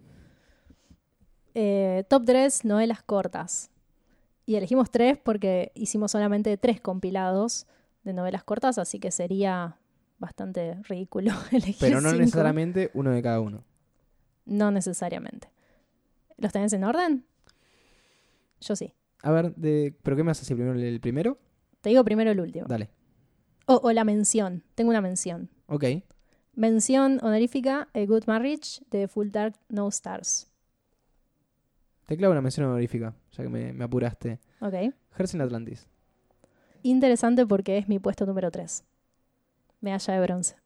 Eh, 1.55 2.05
top 2.09 2.25
3, 2.25 2.65
novelas 2.65 3.03
cortas. 3.03 3.71
Y 4.47 4.57
elegimos 4.57 4.91
tres 4.91 5.19
porque 5.23 5.71
hicimos 5.75 6.11
solamente 6.13 6.57
tres 6.57 6.81
compilados 6.81 7.67
de 8.03 8.13
novelas 8.13 8.43
cortas, 8.43 8.79
así 8.79 8.99
que 8.99 9.11
sería 9.11 9.77
bastante 10.19 10.75
ridículo 10.85 11.33
elegir 11.53 11.77
Pero 11.79 12.01
no 12.01 12.09
cinco. 12.11 12.21
necesariamente 12.23 12.91
uno 12.95 13.11
de 13.11 13.23
cada 13.23 13.41
uno. 13.41 13.63
No 14.47 14.71
necesariamente. 14.71 15.52
¿Los 16.43 16.53
tenés 16.53 16.73
en 16.73 16.83
orden? 16.83 17.25
Yo 18.61 18.75
sí. 18.75 18.93
A 19.23 19.31
ver, 19.31 19.55
de... 19.55 19.95
¿pero 20.03 20.17
qué 20.17 20.25
me 20.25 20.33
haces 20.33 20.49
primero? 20.49 20.73
¿El 20.73 21.01
primero? 21.01 21.39
Te 21.81 21.91
digo 21.91 22.05
primero 22.05 22.33
el 22.33 22.41
último. 22.41 22.67
Dale. 22.67 22.91
O, 23.67 23.77
o 23.77 23.93
la 23.93 24.03
mención. 24.03 24.65
Tengo 24.75 24.91
una 24.91 25.01
mención. 25.01 25.49
Ok. 25.69 25.85
Mención 26.55 27.21
honorífica, 27.23 27.89
A 27.95 28.01
Good 28.05 28.25
Marriage 28.27 28.83
de 28.91 29.07
Full 29.07 29.31
Dark 29.31 29.55
No 29.69 29.87
Stars. 29.89 30.51
Te 32.07 32.17
clavo 32.17 32.33
una 32.33 32.43
mención 32.43 32.67
honorífica, 32.67 33.15
ya 33.31 33.45
que 33.45 33.49
me, 33.49 33.73
me 33.73 33.85
apuraste. 33.85 34.41
Ok. 34.61 34.93
Hersen 35.17 35.41
Atlantis. 35.43 35.87
Interesante 36.83 37.47
porque 37.47 37.79
es 37.79 37.89
mi 37.89 38.01
puesto 38.01 38.27
número 38.27 38.51
3. 38.51 38.83
Medalla 39.81 40.15
de 40.15 40.21
bronce. 40.21 40.57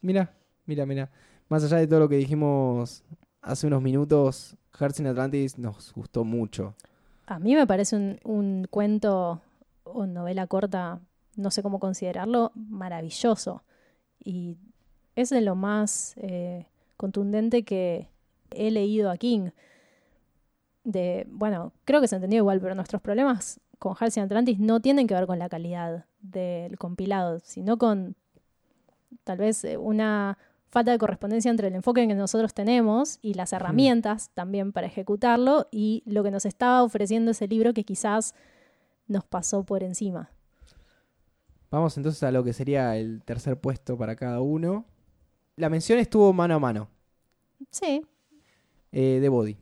Mira, 0.00 0.34
mira, 0.64 0.86
mira. 0.86 1.10
Más 1.50 1.62
allá 1.64 1.76
de 1.76 1.86
todo 1.86 2.00
lo 2.00 2.08
que 2.08 2.16
dijimos 2.16 3.04
hace 3.42 3.66
unos 3.66 3.80
minutos, 3.80 4.56
Hersen 4.78 5.06
Atlantis 5.06 5.58
nos 5.58 5.92
gustó 5.92 6.24
mucho. 6.24 6.74
A 7.26 7.38
mí 7.38 7.54
me 7.54 7.66
parece 7.66 8.20
un, 8.24 8.66
cuento 8.70 9.40
o 9.84 10.06
novela 10.06 10.46
corta, 10.46 11.00
no 11.36 11.50
sé 11.50 11.62
cómo 11.62 11.80
considerarlo, 11.80 12.52
maravilloso. 12.54 13.62
Y 14.22 14.56
es 15.16 15.30
de 15.30 15.40
lo 15.40 15.54
más 15.54 16.14
eh, 16.18 16.66
contundente 16.96 17.64
que 17.64 18.08
he 18.50 18.70
leído 18.70 19.10
a 19.10 19.16
King. 19.16 19.50
De, 20.84 21.26
bueno, 21.28 21.72
creo 21.84 22.00
que 22.00 22.08
se 22.08 22.16
entendió 22.16 22.38
igual, 22.38 22.60
pero 22.60 22.74
nuestros 22.74 23.02
problemas 23.02 23.60
con 23.78 23.94
Halcyon 23.98 24.26
Atlantis 24.26 24.58
no 24.58 24.80
tienen 24.80 25.06
que 25.06 25.14
ver 25.14 25.26
con 25.26 25.38
la 25.38 25.48
calidad 25.48 26.06
del 26.20 26.78
compilado, 26.78 27.40
sino 27.40 27.76
con 27.76 28.16
tal 29.24 29.38
vez 29.38 29.64
eh, 29.64 29.76
una 29.76 30.38
falta 30.76 30.92
de 30.92 30.98
correspondencia 30.98 31.50
entre 31.50 31.68
el 31.68 31.74
enfoque 31.74 32.06
que 32.06 32.14
nosotros 32.14 32.52
tenemos 32.52 33.18
y 33.22 33.32
las 33.32 33.54
herramientas 33.54 34.30
también 34.34 34.72
para 34.72 34.86
ejecutarlo 34.86 35.68
y 35.70 36.02
lo 36.04 36.22
que 36.22 36.30
nos 36.30 36.44
estaba 36.44 36.82
ofreciendo 36.82 37.30
ese 37.30 37.48
libro 37.48 37.72
que 37.72 37.82
quizás 37.82 38.34
nos 39.08 39.24
pasó 39.24 39.64
por 39.64 39.82
encima. 39.82 40.28
Vamos 41.70 41.96
entonces 41.96 42.22
a 42.24 42.30
lo 42.30 42.44
que 42.44 42.52
sería 42.52 42.94
el 42.98 43.22
tercer 43.24 43.58
puesto 43.58 43.96
para 43.96 44.16
cada 44.16 44.42
uno. 44.42 44.84
La 45.56 45.70
mención 45.70 45.98
estuvo 45.98 46.30
mano 46.34 46.56
a 46.56 46.58
mano. 46.58 46.88
Sí. 47.70 48.02
Eh, 48.92 49.18
de 49.18 49.28
Body. 49.30 49.56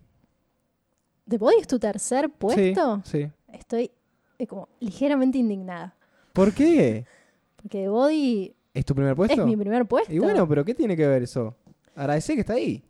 ¿The 1.29 1.39
Body 1.39 1.59
es 1.61 1.69
tu 1.69 1.79
tercer 1.79 2.29
puesto? 2.29 3.03
Sí, 3.05 3.23
sí. 3.23 3.31
Estoy 3.53 3.93
eh, 4.41 4.49
como 4.49 4.69
ligeramente 4.81 5.39
indignada. 5.39 5.95
¿Por 6.33 6.53
qué? 6.53 7.07
Porque 7.55 7.83
The 7.83 7.89
Body 7.89 8.57
¿Es 8.75 8.85
tu 8.85 8.95
primer 8.95 9.15
puesto? 9.17 9.41
es 9.41 9.47
mi 9.47 9.57
primer 9.57 9.87
puesto. 9.87 10.13
Y 10.13 10.19
bueno, 10.19 10.47
pero 10.49 10.65
¿qué 10.65 10.75
tiene 10.75 10.97
que 10.97 11.07
ver 11.07 11.23
eso? 11.23 11.57
Agradecé 11.95 12.35
que 12.35 12.41
está 12.41 12.55
ahí. 12.55 12.83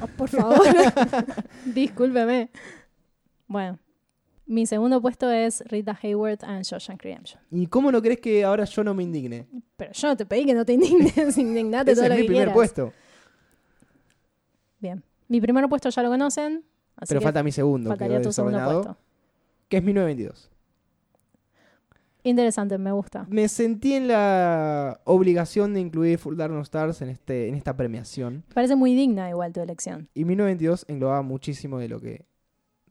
Oh, 0.00 0.06
por 0.06 0.28
favor, 0.28 0.58
discúlpeme. 1.66 2.50
Bueno, 3.48 3.78
mi 4.46 4.64
segundo 4.64 5.02
puesto 5.02 5.30
es 5.30 5.62
Rita 5.66 5.98
Hayward 6.02 6.44
and 6.44 6.64
Shawshank 6.64 7.02
Redemption. 7.02 7.42
¿Y 7.50 7.66
cómo 7.66 7.90
no 7.92 8.00
crees 8.00 8.20
que 8.20 8.44
ahora 8.44 8.64
yo 8.64 8.84
no 8.84 8.94
me 8.94 9.02
indigne? 9.02 9.46
Pero 9.76 9.92
yo 9.92 10.08
no 10.08 10.16
te 10.16 10.24
pedí 10.24 10.46
que 10.46 10.54
no 10.54 10.64
te 10.64 10.72
indignes, 10.74 11.36
indignate 11.38 11.90
Ese 11.92 12.00
todo 12.00 12.04
es 12.04 12.10
lo 12.10 12.14
mi 12.16 12.22
que 12.22 12.26
primer 12.28 12.44
quieras. 12.44 12.54
puesto. 12.54 12.92
Bien. 14.78 15.02
Mi 15.28 15.40
primer 15.40 15.68
puesto 15.68 15.88
ya 15.90 16.02
lo 16.02 16.08
conocen. 16.10 16.64
Así 16.96 17.08
Pero 17.08 17.20
que 17.20 17.24
falta 17.24 17.42
mi 17.42 17.52
segundo, 17.52 17.88
que 17.90 17.92
faltaría 17.92 18.18
quedó 18.18 18.28
tu 18.28 18.32
segundo 18.32 18.64
puesto. 18.64 18.96
que 19.68 19.76
es 19.78 19.82
1922. 19.82 20.50
Interesante, 22.26 22.76
me 22.76 22.90
gusta. 22.90 23.24
Me 23.30 23.46
sentí 23.46 23.94
en 23.94 24.08
la 24.08 25.00
obligación 25.04 25.72
de 25.74 25.80
incluir 25.80 26.18
Full 26.18 26.36
Dark 26.36 26.52
No 26.52 26.60
Stars 26.62 27.00
en, 27.00 27.08
este, 27.08 27.46
en 27.46 27.54
esta 27.54 27.76
premiación. 27.76 28.42
Parece 28.52 28.74
muy 28.74 28.96
digna 28.96 29.30
igual 29.30 29.52
tu 29.52 29.60
elección. 29.60 30.08
Y 30.12 30.24
1922 30.24 30.86
englobaba 30.88 31.22
muchísimo 31.22 31.78
de 31.78 31.88
lo 31.88 32.00
que 32.00 32.26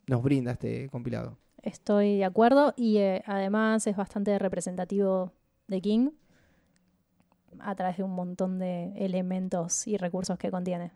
nos 0.07 0.23
brinda 0.23 0.53
este 0.53 0.87
compilado. 0.89 1.37
Estoy 1.63 2.19
de 2.19 2.23
acuerdo 2.23 2.73
y 2.77 2.99
eh, 2.99 3.23
además 3.25 3.85
es 3.87 3.97
bastante 3.97 4.39
representativo 4.39 5.33
de 5.67 5.81
King 5.81 6.11
a 7.59 7.75
través 7.75 7.97
de 7.97 8.03
un 8.03 8.11
montón 8.11 8.57
de 8.57 8.93
elementos 8.95 9.85
y 9.85 9.97
recursos 9.97 10.37
que 10.37 10.49
contiene. 10.49 10.93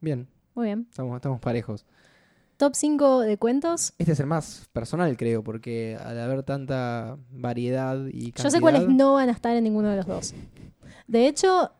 Bien, 0.00 0.26
Muy 0.56 0.66
bien. 0.66 0.88
estamos, 0.90 1.14
estamos 1.14 1.38
parejos. 1.38 1.86
Top 2.58 2.74
5 2.74 3.20
de 3.20 3.38
cuentos. 3.38 3.94
Este 3.98 4.12
es 4.12 4.18
el 4.18 4.26
más 4.26 4.68
personal, 4.72 5.16
creo, 5.16 5.44
porque 5.44 5.96
al 6.04 6.18
haber 6.18 6.42
tanta 6.42 7.16
variedad 7.30 7.96
y 8.08 8.32
cantidad... 8.32 8.44
Yo 8.44 8.50
sé 8.50 8.60
cuáles 8.60 8.88
no 8.88 9.12
van 9.12 9.28
a 9.28 9.32
estar 9.32 9.56
en 9.56 9.62
ninguno 9.62 9.90
de 9.90 9.96
los 9.98 10.06
dos. 10.06 10.34
De 11.06 11.28
hecho, 11.28 11.70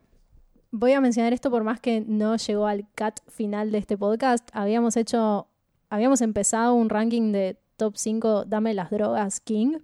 voy 0.70 0.92
a 0.92 1.00
mencionar 1.00 1.32
esto 1.32 1.50
por 1.50 1.64
más 1.64 1.80
que 1.80 2.04
no 2.06 2.36
llegó 2.36 2.68
al 2.68 2.86
cut 2.96 3.18
final 3.26 3.72
de 3.72 3.78
este 3.78 3.98
podcast. 3.98 4.48
Habíamos 4.52 4.96
hecho, 4.96 5.48
habíamos 5.90 6.20
empezado 6.20 6.74
un 6.74 6.90
ranking 6.90 7.32
de 7.32 7.58
top 7.76 7.96
5 7.96 8.44
Dame 8.44 8.72
las 8.72 8.90
drogas 8.90 9.40
King, 9.40 9.78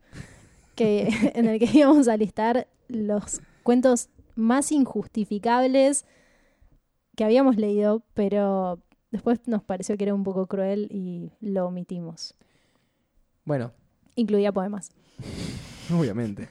que, 0.77 1.09
en 1.35 1.49
el 1.49 1.59
que 1.59 1.69
íbamos 1.77 2.07
a 2.07 2.17
listar 2.17 2.69
los 2.87 3.41
cuentos 3.65 4.11
más 4.37 4.71
injustificables 4.71 6.05
que 7.17 7.25
habíamos 7.25 7.57
leído, 7.57 8.05
pero 8.15 8.79
después 9.15 9.41
nos 9.47 9.63
pareció 9.63 9.97
que 9.97 10.05
era 10.05 10.13
un 10.15 10.25
poco 10.25 10.47
cruel 10.47 10.89
y 10.91 11.31
lo 11.41 11.67
omitimos. 11.67 12.35
Bueno, 13.45 13.73
Incluía 14.17 14.53
poemas. 14.53 14.91
obviamente. 15.97 16.49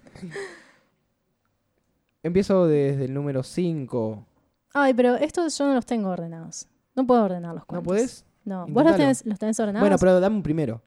Empiezo 2.24 2.68
desde 2.68 3.06
el 3.06 3.14
número 3.14 3.44
5. 3.44 4.26
Ay, 4.74 4.94
pero 4.94 5.16
estos 5.16 5.58
yo 5.58 5.68
no 5.68 5.74
los 5.74 5.86
tengo 5.86 6.10
ordenados. 6.10 6.68
No 6.96 7.06
puedo 7.06 7.24
ordenar 7.24 7.54
los 7.54 7.66
cuentos. 7.66 7.84
¿No 7.84 7.88
podés? 7.90 8.26
No. 8.46 8.60
¿Vos 8.62 8.68
los 8.68 8.94
Intentalo. 8.94 8.98
tenés, 8.98 9.26
los 9.26 9.40
tenés 9.40 9.60
ordenados? 9.60 9.82
Bueno, 9.84 9.98
pero 10.00 10.20
dame 10.20 10.36
un 10.38 10.44
primero. 10.44 10.82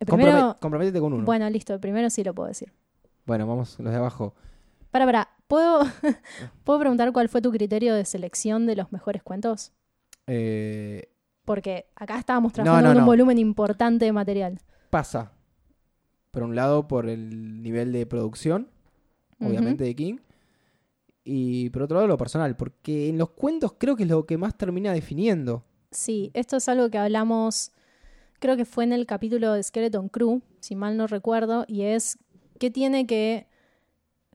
el 0.00 0.06
primero... 0.06 0.32
Comprome- 0.32 0.58
comprométete 0.58 1.00
con 1.00 1.12
uno. 1.12 1.24
Bueno, 1.24 1.48
listo. 1.50 1.74
El 1.74 1.80
primero 1.80 2.10
sí 2.10 2.22
lo 2.24 2.34
puedo 2.34 2.48
decir. 2.48 2.72
Bueno, 3.26 3.46
vamos 3.46 3.78
los 3.78 3.92
de 3.92 3.98
abajo. 3.98 4.34
Para, 4.90 5.06
para. 5.06 5.28
¿Puedo, 5.46 5.80
¿Puedo 6.64 6.78
preguntar 6.80 7.12
cuál 7.12 7.28
fue 7.28 7.40
tu 7.42 7.50
criterio 7.50 7.94
de 7.94 8.04
selección 8.04 8.66
de 8.66 8.76
los 8.76 8.90
mejores 8.92 9.22
cuentos? 9.22 9.72
Eh, 10.26 11.08
Porque 11.44 11.86
acá 11.96 12.18
estábamos 12.18 12.52
trabajando 12.52 12.82
no, 12.88 12.88
con 12.94 12.96
un 12.98 13.02
no. 13.02 13.06
volumen 13.06 13.38
importante 13.38 14.04
de 14.04 14.12
material. 14.12 14.58
pasa, 14.90 15.32
por 16.30 16.42
un 16.44 16.54
lado, 16.54 16.86
por 16.88 17.08
el 17.08 17.62
nivel 17.62 17.92
de 17.92 18.06
producción, 18.06 18.68
obviamente, 19.40 19.84
de 19.84 19.94
King. 19.94 20.16
Y 21.24 21.70
por 21.70 21.82
otro 21.82 21.96
lado, 21.96 22.08
lo 22.08 22.16
personal, 22.18 22.56
porque 22.56 23.08
en 23.08 23.18
los 23.18 23.30
cuentos 23.30 23.74
creo 23.78 23.96
que 23.96 24.02
es 24.04 24.08
lo 24.08 24.26
que 24.26 24.38
más 24.38 24.56
termina 24.56 24.92
definiendo. 24.92 25.64
Sí, 25.90 26.30
esto 26.34 26.56
es 26.56 26.68
algo 26.68 26.90
que 26.90 26.98
hablamos, 26.98 27.70
creo 28.40 28.56
que 28.56 28.64
fue 28.64 28.84
en 28.84 28.92
el 28.92 29.06
capítulo 29.06 29.52
de 29.52 29.62
Skeleton 29.62 30.08
Crew, 30.08 30.40
si 30.60 30.74
mal 30.74 30.96
no 30.96 31.06
recuerdo, 31.06 31.64
y 31.68 31.82
es 31.82 32.18
qué 32.58 32.70
tiene 32.70 33.06
que 33.06 33.46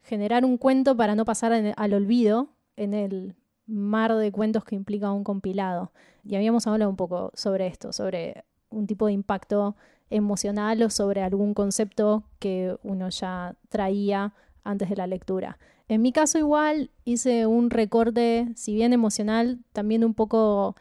generar 0.03 0.45
un 0.45 0.57
cuento 0.57 0.95
para 0.95 1.15
no 1.15 1.25
pasar 1.25 1.51
en- 1.51 1.73
al 1.75 1.93
olvido 1.93 2.49
en 2.77 2.93
el 2.93 3.35
mar 3.67 4.15
de 4.15 4.31
cuentos 4.31 4.63
que 4.63 4.75
implica 4.75 5.11
un 5.11 5.23
compilado. 5.23 5.91
Y 6.23 6.35
habíamos 6.35 6.65
hablado 6.67 6.89
un 6.89 6.95
poco 6.97 7.31
sobre 7.35 7.67
esto, 7.67 7.91
sobre 7.93 8.43
un 8.69 8.87
tipo 8.87 9.07
de 9.07 9.13
impacto 9.13 9.75
emocional 10.09 10.81
o 10.83 10.89
sobre 10.89 11.21
algún 11.21 11.53
concepto 11.53 12.23
que 12.39 12.75
uno 12.83 13.09
ya 13.09 13.55
traía 13.69 14.33
antes 14.63 14.89
de 14.89 14.95
la 14.95 15.07
lectura. 15.07 15.57
En 15.89 16.01
mi 16.01 16.11
caso 16.11 16.37
igual 16.37 16.91
hice 17.05 17.45
un 17.45 17.69
recorte, 17.69 18.49
si 18.55 18.73
bien 18.73 18.91
emocional, 18.93 19.59
también 19.73 20.03
un 20.03 20.13
poco 20.13 20.75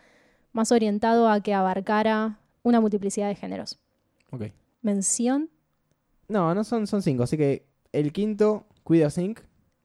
más 0.52 0.72
orientado 0.72 1.28
a 1.28 1.40
que 1.40 1.54
abarcara 1.54 2.38
una 2.62 2.80
multiplicidad 2.80 3.28
de 3.28 3.36
géneros. 3.36 3.78
Ok. 4.30 4.46
Mención. 4.82 5.50
No, 6.28 6.54
no 6.54 6.64
son, 6.64 6.86
son 6.88 7.02
cinco, 7.02 7.22
así 7.22 7.36
que 7.36 7.66
el 7.92 8.12
quinto, 8.12 8.66
Cuida 8.82 9.10
Sync. 9.10 9.40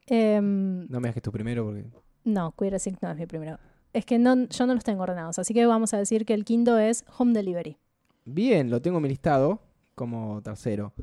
em, 0.08 0.88
No 0.88 1.00
me 1.00 1.10
dejes 1.10 1.22
tu 1.22 1.32
primero 1.32 1.66
porque. 1.66 1.86
No, 2.24 2.54
Queer 2.58 2.76
as 2.76 2.88
Ink 2.88 3.00
no 3.02 3.12
es 3.12 3.18
mi 3.18 3.26
primero. 3.26 3.60
Es 3.94 4.06
que 4.06 4.20
no, 4.20 4.48
yo 4.48 4.68
no 4.68 4.74
los 4.74 4.84
tengo 4.84 5.04
ordenados, 5.04 5.38
así 5.40 5.54
que 5.54 5.66
vamos 5.66 5.94
a 5.94 5.98
decir 5.98 6.26
que 6.26 6.34
el 6.34 6.46
quinto 6.46 6.78
es 6.80 7.04
Home 7.18 7.34
Delivery. 7.34 7.78
Bien, 8.26 8.70
lo 8.70 8.82
tengo 8.82 8.98
en 8.98 9.04
mi 9.04 9.10
listado 9.10 9.60
como 9.96 10.42
tercero. 10.42 10.94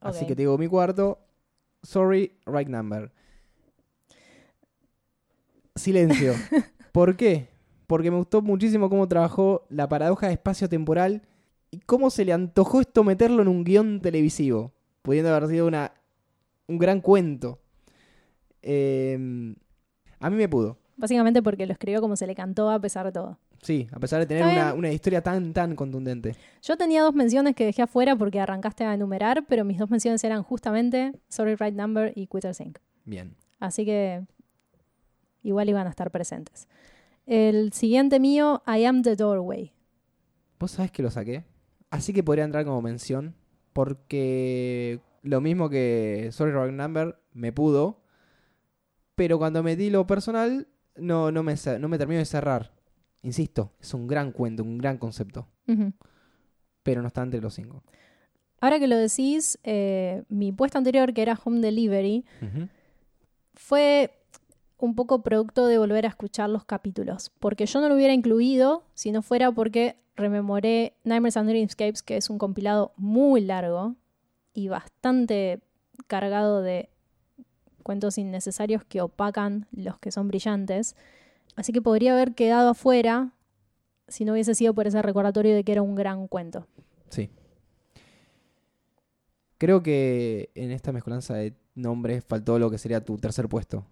Así 0.00 0.26
que 0.26 0.34
te 0.34 0.42
digo 0.42 0.58
mi 0.58 0.68
cuarto. 0.68 1.18
Sorry, 1.82 2.32
right 2.46 2.68
number. 2.68 3.12
Silencio. 5.76 6.34
¿Por 6.92 7.16
qué? 7.16 7.48
Porque 7.86 8.10
me 8.10 8.16
gustó 8.16 8.42
muchísimo 8.42 8.90
cómo 8.90 9.06
trabajó 9.06 9.66
la 9.68 9.88
paradoja 9.88 10.30
espacio-temporal 10.30 11.22
y 11.70 11.80
cómo 11.80 12.10
se 12.10 12.24
le 12.24 12.32
antojó 12.32 12.80
esto 12.80 13.04
meterlo 13.04 13.42
en 13.42 13.48
un 13.48 13.64
guion 13.64 14.00
televisivo, 14.00 14.72
pudiendo 15.02 15.34
haber 15.34 15.48
sido 15.48 15.66
una, 15.66 15.92
un 16.66 16.78
gran 16.78 17.00
cuento. 17.00 17.60
Eh, 18.62 19.54
a 20.20 20.30
mí 20.30 20.36
me 20.36 20.48
pudo. 20.48 20.78
Básicamente 20.96 21.42
porque 21.42 21.66
lo 21.66 21.72
escribió 21.72 22.00
como 22.00 22.16
se 22.16 22.26
le 22.26 22.34
cantó 22.34 22.70
a 22.70 22.80
pesar 22.80 23.06
de 23.06 23.12
todo. 23.12 23.38
Sí, 23.62 23.88
a 23.92 24.00
pesar 24.00 24.20
de 24.20 24.26
tener 24.26 24.44
una, 24.44 24.74
una 24.74 24.92
historia 24.92 25.22
tan, 25.22 25.52
tan 25.52 25.76
contundente. 25.76 26.34
Yo 26.62 26.76
tenía 26.76 27.02
dos 27.02 27.14
menciones 27.14 27.54
que 27.54 27.64
dejé 27.64 27.82
afuera 27.82 28.16
porque 28.16 28.40
arrancaste 28.40 28.84
a 28.84 28.94
enumerar, 28.94 29.44
pero 29.48 29.64
mis 29.64 29.78
dos 29.78 29.90
menciones 29.90 30.22
eran 30.24 30.42
justamente 30.42 31.12
Sorry 31.28 31.54
Right 31.54 31.74
Number 31.74 32.12
y 32.16 32.26
Quitter 32.26 32.54
Sync. 32.54 32.78
Bien. 33.04 33.36
Así 33.60 33.84
que 33.84 34.24
igual 35.42 35.68
iban 35.68 35.86
a 35.86 35.90
estar 35.90 36.10
presentes. 36.10 36.68
El 37.26 37.72
siguiente 37.72 38.20
mío, 38.20 38.62
I 38.66 38.84
Am 38.84 39.02
the 39.02 39.14
Doorway. 39.14 39.72
¿Vos 40.58 40.72
sabés 40.72 40.90
que 40.90 41.02
lo 41.02 41.10
saqué? 41.10 41.44
Así 41.90 42.12
que 42.12 42.22
podría 42.22 42.44
entrar 42.44 42.64
como 42.64 42.82
mención 42.82 43.34
Porque 43.72 45.00
lo 45.22 45.40
mismo 45.40 45.70
que 45.70 46.28
Sorry 46.32 46.52
Wrong 46.52 46.72
Number 46.72 47.18
me 47.32 47.52
pudo, 47.52 48.02
pero 49.18 49.36
cuando 49.36 49.64
me 49.64 49.74
di 49.74 49.90
lo 49.90 50.06
personal 50.06 50.68
no, 50.96 51.32
no, 51.32 51.42
me, 51.42 51.56
no 51.80 51.88
me 51.88 51.98
termino 51.98 52.20
de 52.20 52.24
cerrar. 52.24 52.70
Insisto, 53.22 53.72
es 53.80 53.92
un 53.92 54.06
gran 54.06 54.30
cuento, 54.30 54.62
un 54.62 54.78
gran 54.78 54.96
concepto, 54.96 55.48
pero 56.84 57.02
no 57.02 57.08
está 57.08 57.22
entre 57.22 57.40
los 57.40 57.52
cinco. 57.52 57.82
Ahora 58.60 58.78
que 58.78 58.86
lo 58.86 58.96
decís, 58.96 59.58
eh, 59.64 60.22
mi 60.28 60.52
puesto 60.52 60.78
anterior, 60.78 61.12
que 61.12 61.22
era 61.22 61.36
Home 61.44 61.58
Delivery, 61.58 62.24
fue 63.54 64.12
un 64.78 64.94
poco 64.94 65.20
producto 65.24 65.66
de 65.66 65.78
volver 65.78 66.06
a 66.06 66.10
escuchar 66.10 66.48
los 66.48 66.64
capítulos, 66.64 67.32
porque 67.40 67.66
yo 67.66 67.80
no 67.80 67.88
lo 67.88 67.96
hubiera 67.96 68.14
incluido 68.14 68.84
si 68.94 69.10
no 69.10 69.22
fuera 69.22 69.50
porque 69.50 69.96
rememoré 70.14 70.94
Nightmares 71.02 71.36
and 71.36 71.48
Dreamscapes, 71.48 72.04
que 72.04 72.16
es 72.16 72.30
un 72.30 72.38
compilado 72.38 72.92
muy 72.96 73.40
largo 73.40 73.96
y 74.54 74.68
bastante 74.68 75.58
cargado 76.06 76.62
de 76.62 76.88
cuentos 77.88 78.18
innecesarios 78.18 78.84
que 78.84 79.00
opacan 79.00 79.66
los 79.72 79.98
que 79.98 80.10
son 80.10 80.28
brillantes. 80.28 80.94
Así 81.56 81.72
que 81.72 81.80
podría 81.80 82.12
haber 82.12 82.34
quedado 82.34 82.68
afuera 82.68 83.32
si 84.08 84.26
no 84.26 84.32
hubiese 84.32 84.54
sido 84.54 84.74
por 84.74 84.86
ese 84.86 85.00
recordatorio 85.00 85.54
de 85.54 85.64
que 85.64 85.72
era 85.72 85.80
un 85.80 85.94
gran 85.94 86.28
cuento. 86.28 86.66
Sí. 87.08 87.30
Creo 89.56 89.82
que 89.82 90.50
en 90.54 90.70
esta 90.70 90.92
mezcolanza 90.92 91.36
de 91.36 91.54
nombres 91.74 92.22
faltó 92.26 92.58
lo 92.58 92.70
que 92.70 92.76
sería 92.76 93.02
tu 93.02 93.16
tercer 93.16 93.48
puesto. 93.48 93.86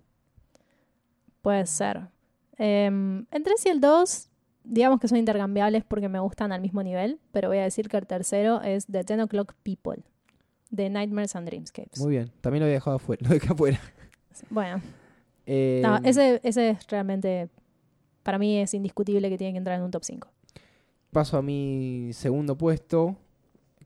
Puede 1.40 1.64
ser. 1.64 2.08
Em, 2.58 3.24
el 3.30 3.42
3 3.42 3.64
y 3.64 3.68
el 3.70 3.80
2, 3.80 4.28
digamos 4.64 5.00
que 5.00 5.08
son 5.08 5.16
intercambiables 5.16 5.84
porque 5.84 6.10
me 6.10 6.18
gustan 6.18 6.52
al 6.52 6.60
mismo 6.60 6.82
nivel, 6.82 7.18
pero 7.32 7.48
voy 7.48 7.58
a 7.58 7.62
decir 7.62 7.88
que 7.88 7.96
el 7.96 8.06
tercero 8.06 8.60
es 8.60 8.84
The 8.84 9.04
10 9.04 9.20
O'Clock 9.20 9.54
People, 9.62 10.04
de 10.70 10.90
Nightmares 10.90 11.34
and 11.36 11.46
Dreamscapes. 11.46 12.00
Muy 12.00 12.10
bien, 12.10 12.30
también 12.40 12.60
lo 12.60 12.66
había 12.66 12.74
dejado 12.76 12.96
afuera, 12.96 13.20
lo 13.28 13.34
dejé 13.34 13.52
afuera. 13.52 13.80
Bueno, 14.50 14.80
Eh, 15.46 15.80
no, 15.84 15.96
ese, 16.04 16.40
ese 16.42 16.70
es 16.70 16.86
realmente, 16.88 17.48
para 18.22 18.36
mí 18.38 18.58
es 18.58 18.74
indiscutible 18.74 19.28
que 19.30 19.38
tiene 19.38 19.52
que 19.52 19.58
entrar 19.58 19.78
en 19.78 19.84
un 19.84 19.90
top 19.90 20.02
5. 20.04 20.28
Paso 21.12 21.36
a 21.38 21.42
mi 21.42 22.10
segundo 22.12 22.58
puesto, 22.58 23.16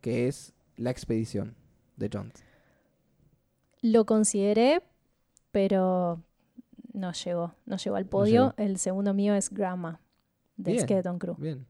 que 0.00 0.26
es 0.26 0.52
La 0.76 0.90
Expedición 0.90 1.54
de 1.96 2.08
Jones. 2.12 2.42
Lo 3.82 4.04
consideré, 4.06 4.82
pero 5.52 6.22
no 6.92 7.12
llegó, 7.12 7.54
no 7.66 7.76
llegó 7.76 7.96
al 7.96 8.06
podio. 8.06 8.54
llegó. 8.56 8.70
el 8.70 8.78
segundo 8.78 9.14
mío 9.14 9.34
es 9.34 9.50
Grandma, 9.50 10.00
de 10.56 10.72
Bien. 10.72 10.84
Skeleton 10.84 11.18
Crew. 11.18 11.36
Bien. 11.38 11.66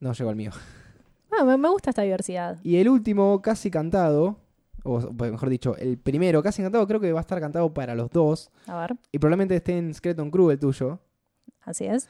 No 0.00 0.12
llegó 0.12 0.30
al 0.30 0.36
mío. 0.36 0.50
Ah, 1.38 1.44
me, 1.44 1.56
me 1.56 1.68
gusta 1.70 1.90
esta 1.90 2.02
diversidad. 2.02 2.58
Y 2.62 2.76
el 2.76 2.88
último, 2.88 3.40
casi 3.42 3.70
cantado, 3.70 4.38
o 4.84 5.00
mejor 5.12 5.48
dicho, 5.48 5.76
el 5.76 5.98
primero, 5.98 6.42
casi 6.42 6.62
cantado, 6.62 6.86
creo 6.86 7.00
que 7.00 7.12
va 7.12 7.20
a 7.20 7.22
estar 7.22 7.40
cantado 7.40 7.72
para 7.72 7.94
los 7.94 8.10
dos. 8.10 8.50
A 8.66 8.80
ver, 8.80 8.96
Y 9.12 9.18
probablemente 9.18 9.56
esté 9.56 9.78
en 9.78 9.94
Skeleton 9.94 10.30
Crew 10.30 10.50
el 10.50 10.58
tuyo. 10.58 10.98
así 11.62 11.84
es. 11.86 12.08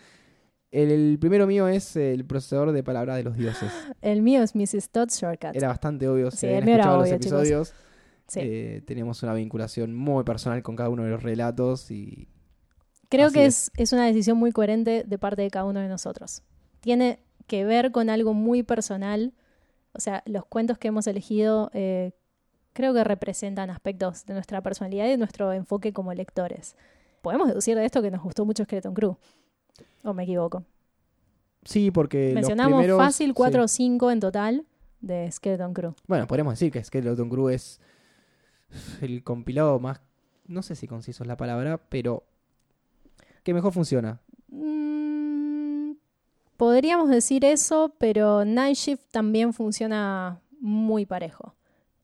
El, 0.71 0.91
el 0.91 1.19
primero 1.19 1.47
mío 1.47 1.69
es 1.69 1.97
el 1.97 2.25
procesador 2.25 2.73
de 2.73 2.83
palabras 2.83 3.17
de 3.19 3.25
los 3.25 3.37
dioses. 3.37 3.71
El 4.01 4.23
mío 4.23 4.43
es 4.43 4.55
Mrs. 4.57 4.89
Todd's 4.89 5.21
Shortcut. 5.21 5.55
Era 5.55 5.69
bastante 5.69 6.09
obvio. 6.09 6.31
Sí, 6.31 6.39
Si 6.39 6.47
el 6.47 6.65
mío 6.65 6.77
era 6.77 6.95
obvio, 6.97 7.01
los 7.01 7.21
chicos. 7.21 7.27
episodios. 7.27 7.75
Sí. 8.27 8.41
eh, 8.43 8.83
teníamos 8.87 9.23
una 9.23 9.35
vinculación 9.35 9.95
muy 9.95 10.25
personal 10.25 10.63
con 10.63 10.75
cada 10.75 10.89
uno 10.89 11.03
de 11.05 11.11
los 11.11 11.23
relatos 11.23 11.91
y 11.91 12.27
Creo 13.11 13.31
que 13.31 13.45
es. 13.45 13.71
es 13.77 13.93
una 13.93 14.07
decisión 14.07 14.39
muy 14.39 14.51
coherente 14.53 15.05
de 15.07 15.19
parte 15.19 15.43
de 15.43 15.51
cada 15.51 15.67
uno 15.67 15.81
de 15.81 15.89
nosotros. 15.89 16.43
Tiene 16.81 17.19
que 17.47 17.65
ver 17.65 17.93
con 17.93 18.11
algo 18.11 18.35
muy 18.35 18.63
personal. 18.63 19.33
O 19.93 20.01
sea, 20.01 20.23
los 20.27 20.45
cuentos 20.47 20.79
que 20.79 20.89
hemos 20.89 21.07
elegido 21.07 21.71
eh, 21.75 22.13
creo 22.73 22.95
que 22.95 23.05
representan 23.05 23.71
aspectos 23.71 24.25
de 24.27 24.35
nuestra 24.35 24.61
personalidad 24.63 25.07
y 25.07 25.11
de 25.11 25.19
nuestro 25.19 25.53
enfoque 25.53 25.93
como 25.93 26.15
lectores. 26.15 26.77
Podemos 27.21 27.49
deducir 27.49 27.77
de 27.77 27.85
esto 27.85 28.03
que 28.03 28.11
nos 28.11 28.23
gustó 28.23 28.45
mucho 28.45 28.65
Skeleton 28.65 28.95
Crew. 28.95 29.17
¿O 30.05 30.13
me 30.15 30.25
equivoco? 30.25 30.65
sí, 31.65 31.93
porque 31.93 32.27
los 32.29 32.35
Mencionamos 32.35 32.79
primeros- 32.81 32.99
fácil 32.99 33.35
4 33.35 33.61
sí. 33.61 33.65
o 33.65 33.69
5 33.69 34.11
en 34.11 34.19
total 34.21 34.67
de 35.01 35.31
Skeleton 35.31 35.73
Crew. 35.75 35.95
Bueno, 36.09 36.27
podríamos 36.27 36.55
decir 36.55 36.73
que 36.73 36.83
Skeleton 36.83 37.29
Crew 37.31 37.51
es 37.51 37.81
el 39.01 39.23
compilado 39.23 39.79
más, 39.79 40.01
no 40.47 40.63
sé 40.63 40.75
si 40.75 40.89
conciso 40.89 41.23
es 41.23 41.29
la 41.29 41.37
palabra, 41.37 41.79
pero 41.89 42.25
que 43.45 43.55
mejor 43.55 43.73
funciona. 43.73 44.21
Podríamos 46.63 47.09
decir 47.09 47.45
eso, 47.45 47.93
pero 47.99 48.45
Night 48.45 48.77
Shift 48.77 49.11
también 49.11 49.53
funciona 49.53 50.41
muy 50.61 51.05
parejo. 51.05 51.57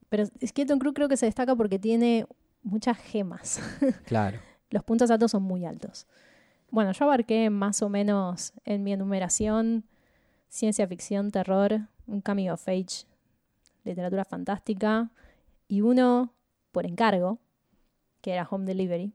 Pero 0.08 0.24
Skeleton 0.44 0.80
Crew 0.80 0.94
creo 0.94 1.08
que 1.08 1.16
se 1.16 1.26
destaca 1.26 1.54
porque 1.54 1.78
tiene 1.78 2.26
muchas 2.64 2.98
gemas. 2.98 3.60
Claro. 4.04 4.40
Los 4.70 4.82
puntos 4.82 5.12
altos 5.12 5.30
son 5.30 5.44
muy 5.44 5.64
altos. 5.64 6.08
Bueno, 6.72 6.90
yo 6.90 7.04
abarqué 7.04 7.50
más 7.50 7.82
o 7.82 7.88
menos 7.88 8.52
en 8.64 8.82
mi 8.82 8.92
enumeración 8.92 9.84
ciencia 10.48 10.88
ficción, 10.88 11.30
terror, 11.30 11.82
un 12.08 12.20
coming 12.20 12.48
of 12.48 12.66
age, 12.66 13.06
literatura 13.84 14.24
fantástica 14.24 15.12
y 15.68 15.82
uno 15.82 16.34
por 16.72 16.84
encargo, 16.84 17.38
que 18.20 18.32
era 18.32 18.48
Home 18.50 18.66
Delivery. 18.66 19.12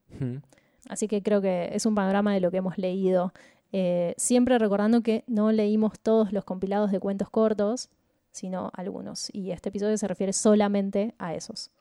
Así 0.88 1.10
que 1.10 1.21
creo 1.21 1.41
que 1.41 1.69
es 1.73 1.86
un 1.86 1.95
panorama 1.95 2.34
de 2.34 2.39
lo 2.39 2.49
que 2.49 2.58
hemos 2.58 2.77
leído. 2.77 3.34
Eh, 3.75 4.13
siempre 4.17 4.57
recordando 4.59 5.01
que 5.01 5.23
no 5.27 5.51
leímos 5.51 5.99
todos 5.99 6.31
los 6.31 6.45
compilados 6.45 6.91
de 6.91 6.99
cuentos 6.99 7.29
cortos, 7.29 7.89
sino 8.31 8.69
algunos. 8.73 9.29
Y 9.33 9.49
este 9.51 9.69
episodio 9.69 9.97
se 9.97 10.07
refiere 10.07 10.31
solamente 10.31 11.15
a 11.17 11.33
esos. 11.33 11.71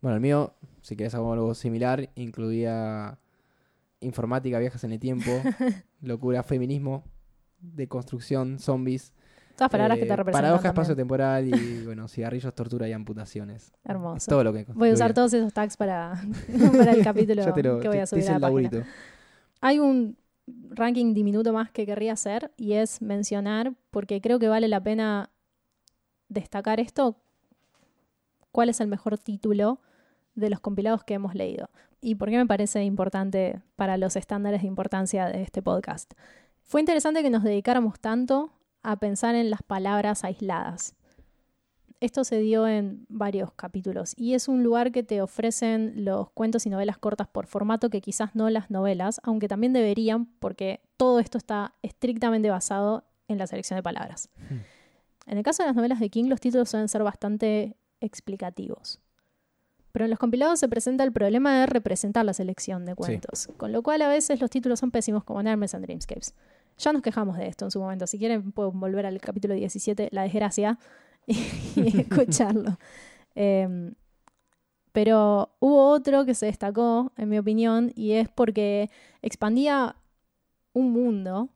Bueno, 0.00 0.14
el 0.14 0.20
mío, 0.22 0.54
si 0.80 0.94
querés 0.96 1.14
algo 1.14 1.54
similar, 1.54 2.08
incluía 2.14 3.18
informática, 4.00 4.58
viajes 4.58 4.82
en 4.84 4.92
el 4.92 5.00
tiempo, 5.00 5.30
locura, 6.00 6.42
feminismo, 6.42 7.04
deconstrucción, 7.60 8.58
zombies, 8.58 9.12
Todas 9.56 9.72
palabras 9.72 9.98
que 9.98 10.04
eh, 10.04 10.08
te 10.08 10.16
representan. 10.16 10.42
paradoja 10.42 10.68
espacio-temporal 10.68 11.48
y, 11.54 11.84
bueno, 11.84 12.08
cigarrillos, 12.08 12.54
tortura 12.54 12.88
y 12.88 12.92
amputaciones. 12.92 13.64
Es 13.64 13.72
Hermoso. 13.84 14.30
todo 14.30 14.42
lo 14.44 14.52
que 14.54 14.64
Voy 14.72 14.88
a 14.88 14.94
usar 14.94 15.12
todos 15.12 15.34
esos 15.34 15.52
tags 15.52 15.76
para, 15.76 16.22
para 16.78 16.92
el 16.92 17.04
capítulo 17.04 17.44
lo- 17.62 17.80
que 17.80 17.88
voy 17.88 17.98
a 17.98 18.00
te 18.02 18.06
subir 18.06 18.30
a 18.30 18.38
la. 18.38 18.86
Hay 19.60 19.78
un 19.78 20.16
ranking 20.70 21.14
diminuto 21.14 21.52
más 21.52 21.70
que 21.70 21.86
querría 21.86 22.12
hacer 22.12 22.52
y 22.56 22.74
es 22.74 23.02
mencionar, 23.02 23.74
porque 23.90 24.20
creo 24.20 24.38
que 24.38 24.48
vale 24.48 24.68
la 24.68 24.82
pena 24.82 25.30
destacar 26.28 26.80
esto, 26.80 27.16
cuál 28.52 28.68
es 28.68 28.80
el 28.80 28.88
mejor 28.88 29.18
título 29.18 29.80
de 30.34 30.50
los 30.50 30.60
compilados 30.60 31.04
que 31.04 31.14
hemos 31.14 31.34
leído. 31.34 31.70
Y 32.00 32.14
por 32.14 32.30
qué 32.30 32.38
me 32.38 32.46
parece 32.46 32.82
importante 32.84 33.60
para 33.76 33.96
los 33.96 34.16
estándares 34.16 34.62
de 34.62 34.68
importancia 34.68 35.26
de 35.26 35.42
este 35.42 35.62
podcast. 35.62 36.14
Fue 36.62 36.80
interesante 36.80 37.22
que 37.22 37.30
nos 37.30 37.42
dedicáramos 37.42 37.98
tanto 38.00 38.52
a 38.82 38.96
pensar 38.96 39.34
en 39.34 39.50
las 39.50 39.62
palabras 39.62 40.24
aisladas. 40.24 40.94
Esto 42.00 42.24
se 42.24 42.38
dio 42.38 42.66
en 42.66 43.04
varios 43.10 43.52
capítulos 43.52 44.14
y 44.16 44.32
es 44.32 44.48
un 44.48 44.62
lugar 44.62 44.90
que 44.90 45.02
te 45.02 45.20
ofrecen 45.20 46.04
los 46.04 46.30
cuentos 46.30 46.64
y 46.64 46.70
novelas 46.70 46.96
cortas 46.96 47.28
por 47.28 47.46
formato 47.46 47.90
que 47.90 48.00
quizás 48.00 48.34
no 48.34 48.48
las 48.48 48.70
novelas, 48.70 49.20
aunque 49.22 49.48
también 49.48 49.74
deberían 49.74 50.24
porque 50.24 50.80
todo 50.96 51.20
esto 51.20 51.36
está 51.36 51.74
estrictamente 51.82 52.48
basado 52.48 53.04
en 53.28 53.36
la 53.36 53.46
selección 53.46 53.76
de 53.76 53.82
palabras. 53.82 54.30
Hmm. 54.48 54.60
En 55.26 55.38
el 55.38 55.44
caso 55.44 55.62
de 55.62 55.68
las 55.68 55.76
novelas 55.76 56.00
de 56.00 56.08
King, 56.08 56.24
los 56.24 56.40
títulos 56.40 56.70
suelen 56.70 56.88
ser 56.88 57.02
bastante 57.02 57.76
explicativos. 58.00 58.98
Pero 59.92 60.06
en 60.06 60.10
los 60.10 60.18
compilados 60.18 60.58
se 60.58 60.68
presenta 60.68 61.04
el 61.04 61.12
problema 61.12 61.60
de 61.60 61.66
representar 61.66 62.24
la 62.24 62.32
selección 62.32 62.86
de 62.86 62.94
cuentos, 62.94 63.48
con 63.58 63.72
lo 63.72 63.82
cual 63.82 64.00
a 64.02 64.08
veces 64.08 64.40
los 64.40 64.48
títulos 64.48 64.80
son 64.80 64.90
pésimos 64.90 65.24
como 65.24 65.42
Nightmares 65.42 65.74
and 65.74 65.84
Dreamscapes. 65.84 66.34
Ya 66.78 66.92
nos 66.92 67.02
quejamos 67.02 67.36
de 67.36 67.46
esto 67.46 67.66
en 67.66 67.70
su 67.70 67.80
momento. 67.80 68.06
Si 68.06 68.18
quieren, 68.18 68.52
pueden 68.52 68.80
volver 68.80 69.04
al 69.04 69.20
capítulo 69.20 69.54
17, 69.54 70.08
La 70.12 70.22
desgracia, 70.22 70.78
y 71.76 72.00
escucharlo. 72.00 72.78
Em, 73.34 73.94
pero 74.92 75.54
hubo 75.60 75.90
otro 75.90 76.24
que 76.24 76.34
se 76.34 76.46
destacó, 76.46 77.12
en 77.16 77.28
mi 77.28 77.38
opinión, 77.38 77.92
y 77.94 78.12
es 78.12 78.28
porque 78.28 78.90
expandía 79.22 79.96
un 80.72 80.92
mundo 80.92 81.48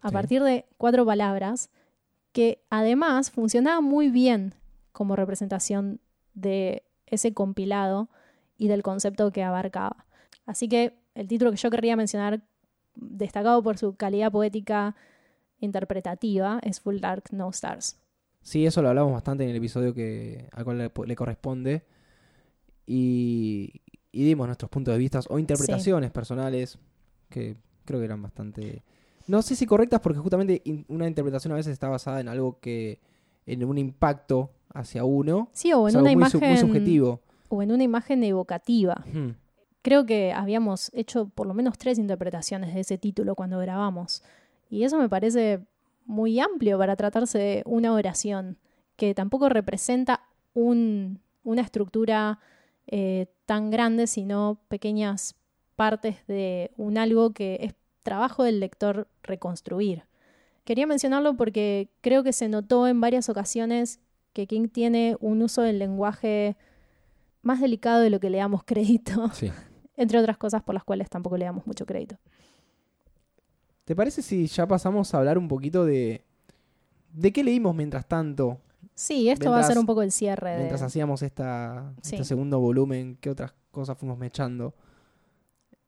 a 0.00 0.08
Sí. 0.08 0.12
partir 0.12 0.42
de 0.42 0.66
cuatro 0.78 1.04
palabras 1.04 1.70
que 2.32 2.62
además 2.70 3.30
funcionaba 3.30 3.80
muy 3.80 4.08
bien 4.10 4.54
como 4.92 5.16
representación 5.16 6.00
de 6.34 6.84
ese 7.06 7.32
compilado 7.34 8.08
y 8.58 8.68
del 8.68 8.82
concepto 8.82 9.30
que 9.32 9.42
abarcaba. 9.42 10.06
Así 10.44 10.68
que 10.68 10.94
el 11.14 11.28
título 11.28 11.50
que 11.50 11.56
yo 11.56 11.70
querría 11.70 11.96
mencionar, 11.96 12.42
destacado 12.94 13.62
por 13.62 13.78
su 13.78 13.96
calidad 13.96 14.30
poética 14.30 14.94
interpretativa, 15.60 16.60
es 16.62 16.80
Full 16.80 17.00
Dark 17.00 17.24
No 17.32 17.48
Stars. 17.50 17.98
Sí, 18.46 18.64
eso 18.64 18.80
lo 18.80 18.90
hablamos 18.90 19.12
bastante 19.12 19.42
en 19.42 19.50
el 19.50 19.56
episodio 19.56 19.92
que, 19.92 20.48
al 20.52 20.62
cual 20.64 20.78
le, 20.78 20.92
le 21.04 21.16
corresponde. 21.16 21.82
Y, 22.86 23.80
y 24.12 24.24
dimos 24.24 24.46
nuestros 24.46 24.70
puntos 24.70 24.94
de 24.94 24.98
vista 24.98 25.20
o 25.28 25.38
interpretaciones 25.40 26.10
personales 26.12 26.78
que 27.28 27.56
creo 27.84 27.98
que 27.98 28.04
eran 28.06 28.22
bastante... 28.22 28.82
No 29.26 29.42
sé 29.42 29.56
si 29.56 29.66
correctas 29.66 29.98
porque 30.00 30.20
justamente 30.20 30.62
in- 30.64 30.84
una 30.88 31.08
interpretación 31.08 31.52
a 31.52 31.56
veces 31.56 31.72
está 31.72 31.88
basada 31.88 32.20
en 32.20 32.28
algo 32.28 32.60
que 32.60 33.00
en 33.46 33.64
un 33.64 33.78
impacto 33.78 34.52
hacia 34.72 35.02
uno. 35.02 35.48
Sí, 35.52 35.72
o 35.72 35.88
en 35.88 35.96
una 35.96 36.12
muy, 36.12 36.24
su- 36.30 36.38
imagen. 36.38 36.48
muy 36.50 36.58
subjetivo. 36.58 37.20
O 37.48 37.62
en 37.62 37.72
una 37.72 37.82
imagen 37.82 38.22
evocativa. 38.22 39.04
Creo 39.82 40.06
que 40.06 40.32
habíamos 40.32 40.92
hecho 40.94 41.28
por 41.30 41.48
lo 41.48 41.54
menos 41.54 41.78
tres 41.78 41.98
interpretaciones 41.98 42.74
de 42.74 42.80
ese 42.82 42.98
título 42.98 43.34
cuando 43.34 43.58
grabamos. 43.58 44.22
Y 44.70 44.84
eso 44.84 44.98
me 45.00 45.08
parece 45.08 45.60
muy 46.06 46.40
amplio 46.40 46.78
para 46.78 46.96
tratarse 46.96 47.38
de 47.38 47.62
una 47.66 47.92
oración, 47.92 48.58
que 48.96 49.14
tampoco 49.14 49.48
representa 49.48 50.22
un- 50.54 51.20
una 51.44 51.62
estructura 51.62 52.38
eh, 52.88 53.26
tan 53.46 53.70
grande, 53.70 54.06
sino 54.06 54.60
pequeñas 54.68 55.34
partes 55.74 56.24
de 56.28 56.70
un 56.76 56.96
algo 56.98 57.32
que 57.32 57.58
es 57.60 57.74
trabajo 58.04 58.44
del 58.44 58.60
lector 58.60 59.08
reconstruir. 59.24 60.04
Quería 60.64 60.86
mencionarlo 60.86 61.36
porque 61.36 61.88
creo 62.00 62.22
que 62.22 62.32
se 62.32 62.48
notó 62.48 62.86
en 62.86 63.00
varias 63.00 63.28
ocasiones 63.28 63.98
que 64.32 64.46
King 64.46 64.68
tiene 64.68 65.16
un 65.20 65.42
uso 65.42 65.62
del 65.62 65.78
lenguaje 65.80 66.56
más 67.42 67.60
delicado 67.60 68.00
de 68.00 68.10
lo 68.10 68.20
que 68.20 68.30
le 68.30 68.38
damos 68.38 68.62
crédito 68.66 69.28
Sí. 69.32 69.50
entre 69.96 70.18
otras 70.20 70.36
cosas 70.38 70.62
por 70.62 70.74
las 70.74 70.84
cuales 70.84 71.08
tampoco 71.10 71.36
le 71.36 71.44
damos 71.46 71.66
mucho 71.66 71.86
crédito. 71.86 72.16
¿Te 73.86 73.96
parece 73.96 74.20
si 74.20 74.46
ya 74.48 74.66
pasamos 74.66 75.14
a 75.14 75.18
hablar 75.18 75.38
un 75.38 75.48
poquito 75.48 75.84
de. 75.86 76.22
¿De 77.12 77.32
qué 77.32 77.42
leímos 77.42 77.74
mientras 77.74 78.06
tanto? 78.06 78.58
Sí, 78.94 79.28
esto 79.30 79.50
va 79.50 79.60
a 79.60 79.62
ser 79.62 79.78
un 79.78 79.86
poco 79.86 80.02
el 80.02 80.10
cierre 80.10 80.50
de... 80.50 80.56
Mientras 80.56 80.82
hacíamos 80.82 81.22
esta, 81.22 81.94
Sí. 82.02 82.16
este 82.16 82.24
segundo 82.24 82.58
volumen, 82.60 83.16
¿qué 83.20 83.30
otras 83.30 83.54
cosas 83.70 83.96
fuimos 83.96 84.18
mechando? 84.18 84.74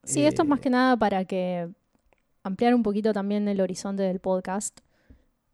Sí, 0.03 0.23
esto 0.25 0.43
es 0.43 0.47
más 0.47 0.59
Eh, 0.59 0.61
que 0.63 0.69
nada 0.69 0.95
para 0.97 1.25
que 1.25 1.69
ampliar 2.43 2.73
un 2.73 2.83
poquito 2.83 3.11
también 3.11 3.47
el 3.47 3.59
horizonte 3.61 4.03
del 4.03 4.19
podcast, 4.19 4.79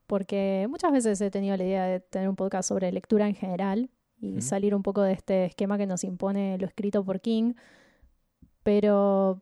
porque 0.06 0.68
muchas 0.70 0.92
veces 0.92 1.20
he 1.22 1.32
tenido 1.32 1.58
la 1.58 1.64
idea 1.64 1.86
de 1.86 2.00
tener 2.00 2.30
un 2.30 2.36
podcast 2.36 2.70
sobre 2.70 2.92
lectura 2.92 3.28
en 3.28 3.36
general 3.36 3.90
y 4.22 4.42
salir 4.42 4.76
un 4.76 4.84
poco 4.84 5.02
de 5.02 5.14
este 5.14 5.46
esquema 5.46 5.78
que 5.78 5.88
nos 5.88 6.04
impone 6.04 6.58
lo 6.58 6.68
escrito 6.68 7.04
por 7.04 7.22
King, 7.22 7.54
pero 8.64 9.42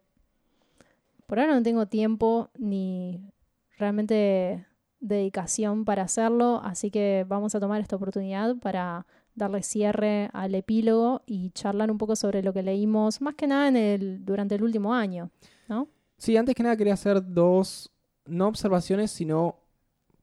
por 1.34 1.39
ahora 1.39 1.56
no 1.56 1.63
tengo 1.63 1.88
tiempo 1.88 2.52
ni 2.60 3.34
realmente 3.80 4.67
dedicación 5.00 5.84
para 5.84 6.04
hacerlo, 6.04 6.62
así 6.63 6.91
que 6.91 7.26
vamos 7.28 7.56
a 7.56 7.60
tomar 7.60 7.82
esta 7.82 7.96
oportunidad 7.96 8.56
para 8.58 9.08
darle 9.34 9.63
cierre 9.63 10.30
al 10.32 10.54
epílogo 10.54 11.24
y 11.26 11.50
charlar 11.50 11.89
un 11.89 11.98
poco 11.98 12.15
sobre 12.15 12.43
lo 12.43 12.54
que 12.54 12.62
leímos, 12.62 13.19
más 13.19 13.34
que 13.34 13.48
nada 13.48 13.67
en 13.67 13.78
el, 13.78 14.24
durante 14.24 14.54
el 14.54 14.63
último 14.63 14.93
año. 14.93 15.32
Sí, 16.19 16.38
antes 16.38 16.54
que 16.54 16.62
nada 16.62 16.78
quería 16.78 16.93
hacer 16.93 17.19
dos, 17.26 17.91
no 18.28 18.48
observaciones, 18.48 19.10
sino 19.10 19.56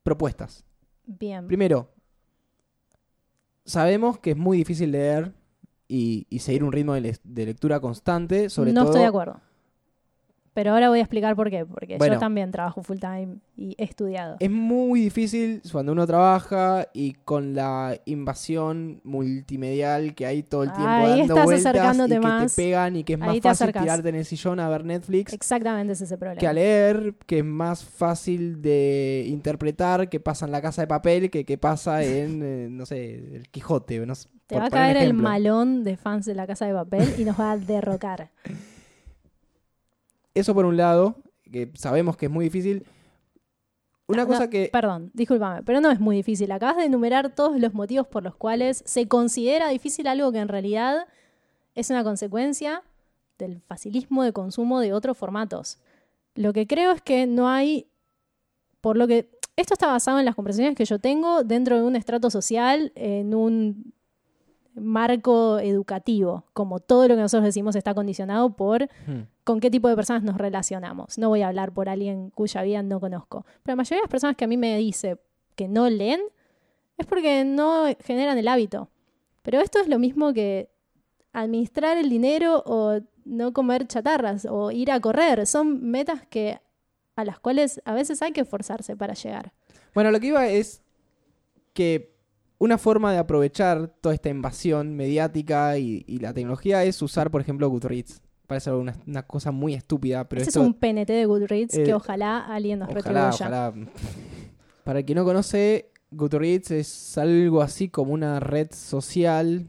propuestas. 0.05 0.65
Bien. 1.07 1.49
Primero, 1.49 1.91
sabemos 3.65 4.21
que 4.21 4.31
es 4.31 4.37
muy 4.37 4.59
difícil 4.59 4.93
leer 4.93 5.35
y, 5.89 6.29
y 6.31 6.39
seguir 6.39 6.63
un 6.63 6.71
ritmo 6.71 6.95
de, 6.95 7.01
le- 7.01 7.19
de 7.25 7.47
lectura 7.47 7.81
constante, 7.81 8.49
sobre 8.49 8.73
no 8.73 8.83
todo... 8.83 8.91
estoy 8.91 9.01
de 9.01 9.07
acuerdo. 9.09 9.41
Pero 10.61 10.73
ahora 10.75 10.91
voy 10.91 10.99
a 10.99 11.03
explicar 11.03 11.35
por 11.37 11.49
qué. 11.49 11.65
Porque 11.65 11.97
Bueno. 11.97 12.13
yo 12.15 12.21
también 12.21 12.51
trabajo 12.51 12.83
full 12.83 12.99
time 12.99 13.37
y 13.57 13.75
he 13.79 13.85
estudiado. 13.85 14.37
Es 14.41 14.51
muy 14.51 15.01
difícil 15.01 15.63
cuando 15.73 15.93
uno 15.93 16.07
trabaja 16.07 16.87
y 16.93 17.15
con 17.25 17.55
la 17.55 17.99
invasión 18.05 19.01
multimedial 19.05 20.15
que 20.15 20.27
hay 20.27 20.43
todo 20.43 20.65
el 20.65 20.69
tiempo 20.73 20.87
Ahí 20.87 21.09
dando 21.21 21.23
estás 21.35 21.45
vueltas 21.47 21.67
acercándote 21.67 22.15
y 22.15 22.21
que 22.21 22.27
más. 22.27 22.55
te 22.55 22.63
pegan 22.63 22.97
y 22.97 23.05
que 23.05 23.13
es 23.15 23.19
más 23.19 23.29
fácil 23.29 23.49
acercas. 23.51 23.83
tirarte 23.85 24.09
en 24.11 24.15
el 24.17 24.25
sillón 24.27 24.61
a 24.61 24.69
ver 24.69 24.85
Netflix 24.85 25.33
Exactamente 25.33 25.95
ese 25.95 26.05
es 26.05 26.11
ese 26.11 26.19
problema. 26.19 26.39
que 26.39 26.47
a 26.47 26.53
leer, 26.53 27.15
que 27.27 27.39
es 27.39 27.45
más 27.45 27.83
fácil 27.83 28.61
de 28.61 29.25
interpretar 29.29 30.11
que 30.11 30.21
pasa 30.21 30.45
en 30.45 30.53
la 30.53 30.61
casa 30.61 30.83
de 30.83 30.89
papel 30.89 31.31
que 31.31 31.47
que 31.47 31.57
pasa 31.57 32.03
en, 32.05 32.43
eh, 32.43 32.69
no 32.71 32.85
sé, 32.85 33.15
el 33.37 33.49
Quijote. 33.49 34.05
no 34.05 34.15
sé, 34.15 34.29
Te 34.47 34.59
va 34.59 34.67
a 34.67 34.71
caer 34.71 34.99
el 34.99 35.15
malón 35.15 35.85
de 35.85 35.97
fans 35.97 36.27
de 36.27 36.35
la 36.35 36.47
casa 36.47 36.67
de 36.67 36.75
papel 36.75 37.15
y 37.19 37.25
nos 37.25 37.41
va 37.41 37.53
a 37.53 37.57
derrocar. 37.57 38.31
Eso 40.35 40.55
por 40.55 40.65
un 40.65 40.77
lado, 40.77 41.17
que 41.51 41.71
sabemos 41.75 42.17
que 42.17 42.27
es 42.27 42.33
muy 42.33 42.45
difícil. 42.45 42.87
Una 44.07 44.23
No, 44.23 44.29
cosa 44.29 44.45
no, 44.45 44.51
que... 44.51 44.71
Perdón, 44.73 45.11
discúlpame, 45.15 45.63
pero 45.63 45.81
no 45.81 45.91
es 45.91 46.01
muy 46.01 46.17
difícil. 46.17 46.51
Acabas 46.53 46.77
de 46.79 46.85
enumerar 46.85 47.35
todos 47.35 47.61
los 47.61 47.75
motivos 47.75 48.07
por 48.07 48.23
los 48.23 48.35
cuales 48.35 48.83
se 48.87 49.07
considera 49.07 49.69
difícil 49.69 50.07
algo 50.07 50.33
que 50.33 50.39
en 50.39 50.49
realidad 50.49 51.07
es 51.75 51.91
una 51.91 52.03
consecuencia 52.03 52.83
del 53.39 53.61
facilismo 53.61 54.25
de 54.25 54.33
consumo 54.33 54.81
de 54.81 54.93
otros 54.93 55.17
formatos. 55.17 55.79
Lo 56.35 56.53
que 56.53 56.67
creo 56.67 56.93
es 56.93 57.03
que 57.03 57.27
no 57.27 57.49
hay, 57.49 57.87
por 58.81 58.97
lo 58.97 59.07
que 59.07 59.31
esto 59.57 59.75
está 59.75 59.87
basado 59.87 60.19
en 60.19 60.25
las 60.25 60.35
conversaciones 60.35 60.77
que 60.77 60.85
yo 60.85 60.99
tengo 60.99 61.45
dentro 61.45 61.77
de 61.77 61.83
un 61.85 61.97
estrato 61.97 62.31
social, 62.31 62.93
en 62.95 63.35
un 63.35 63.93
marco 64.81 65.59
educativo, 65.59 66.45
como 66.53 66.81
todo 66.81 67.09
lo 67.09 67.15
que 67.15 67.21
nosotros 67.21 67.45
decimos 67.45 67.77
está 67.77 67.95
condicionado 67.95 68.57
por 68.57 68.89
Hmm. 69.07 69.23
con 69.45 69.61
qué 69.61 69.71
tipo 69.71 69.89
de 69.89 69.97
personas 69.97 70.23
nos 70.23 70.37
relacionamos. 70.39 71.19
No 71.19 71.29
voy 71.29 71.43
a 71.43 71.49
hablar 71.49 71.73
por 71.73 71.89
alguien 71.89 72.31
cuya 72.31 72.63
vida 72.63 72.83
no 72.83 73.01
conozco. 73.01 73.45
Pero 73.63 73.73
la 73.73 73.77
mayoría 73.77 73.99
de 73.99 74.03
las 74.05 74.11
personas 74.11 74.37
que 74.37 74.45
a 74.45 74.49
mí 74.49 74.57
me 74.57 74.77
dice 74.79 75.19
que 75.57 75.69
no 75.69 75.89
leen 75.91 76.21
es 76.99 77.07
porque 77.07 77.45
no 77.45 77.85
generan 78.05 78.39
el 78.39 78.49
hábito. 78.49 78.89
Pero 79.43 79.61
esto 79.61 79.81
es 79.81 79.89
lo 79.89 79.99
mismo 79.99 80.33
que 80.33 80.71
administrar 81.33 81.97
el 81.97 82.09
dinero 82.11 82.63
o 82.67 83.01
no 83.25 83.53
comer 83.53 83.87
chatarras 83.87 84.47
o 84.51 84.71
ir 84.71 84.91
a 84.91 85.01
correr. 85.01 85.47
Son 85.47 85.83
metas 85.91 86.27
que 86.29 86.61
a 87.17 87.25
las 87.25 87.39
cuales 87.39 87.81
a 87.85 87.95
veces 87.95 88.23
hay 88.23 88.33
que 88.33 88.41
esforzarse 88.43 88.97
para 88.97 89.15
llegar. 89.15 89.53
Bueno, 89.95 90.11
lo 90.11 90.21
que 90.21 90.29
iba 90.29 90.47
es 90.49 90.83
que 91.73 92.15
una 92.61 92.79
forma 92.79 93.11
de 93.11 93.19
aprovechar 93.19 93.89
toda 94.01 94.15
esta 94.15 94.29
invasión 94.29 94.95
mediática 94.95 95.77
y, 95.79 96.05
y 96.07 96.19
la 96.19 96.33
tecnología 96.33 96.85
es 96.85 97.01
usar, 97.03 97.31
por 97.31 97.41
ejemplo, 97.41 97.69
Goodreads. 97.69 98.21
Parece 98.47 98.71
una, 98.71 98.95
una 99.07 99.23
cosa 99.27 99.51
muy 99.51 99.75
estúpida, 99.75 100.29
pero 100.29 100.41
este 100.43 100.51
esto... 100.51 100.61
es 100.61 100.67
un 100.67 100.75
PNT 100.75 101.09
de 101.09 101.25
Goodreads 101.25 101.75
eh, 101.79 101.83
que 101.85 101.95
ojalá 101.95 102.39
alguien 102.47 102.81
nos 102.81 102.91
Ojalá, 102.91 103.31
retribuya. 103.31 103.59
ojalá. 103.71 103.75
Para 104.85 104.99
el 105.01 105.05
que 105.05 105.15
no 105.15 105.25
conoce, 105.25 105.91
Goodreads 106.11 106.71
es 106.73 107.19
algo 107.19 107.63
así 107.63 107.89
como 107.89 108.13
una 108.13 108.41
red 108.41 108.69
social, 108.73 109.69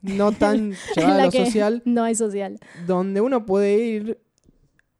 no 0.00 0.32
tan 0.38 0.72
llevada 0.96 1.22
a 1.22 1.26
lo 1.26 1.32
social, 1.32 1.82
no 1.84 2.04
hay 2.04 2.14
social. 2.14 2.58
donde 2.86 3.20
uno 3.20 3.44
puede 3.46 3.76
ir 3.78 4.20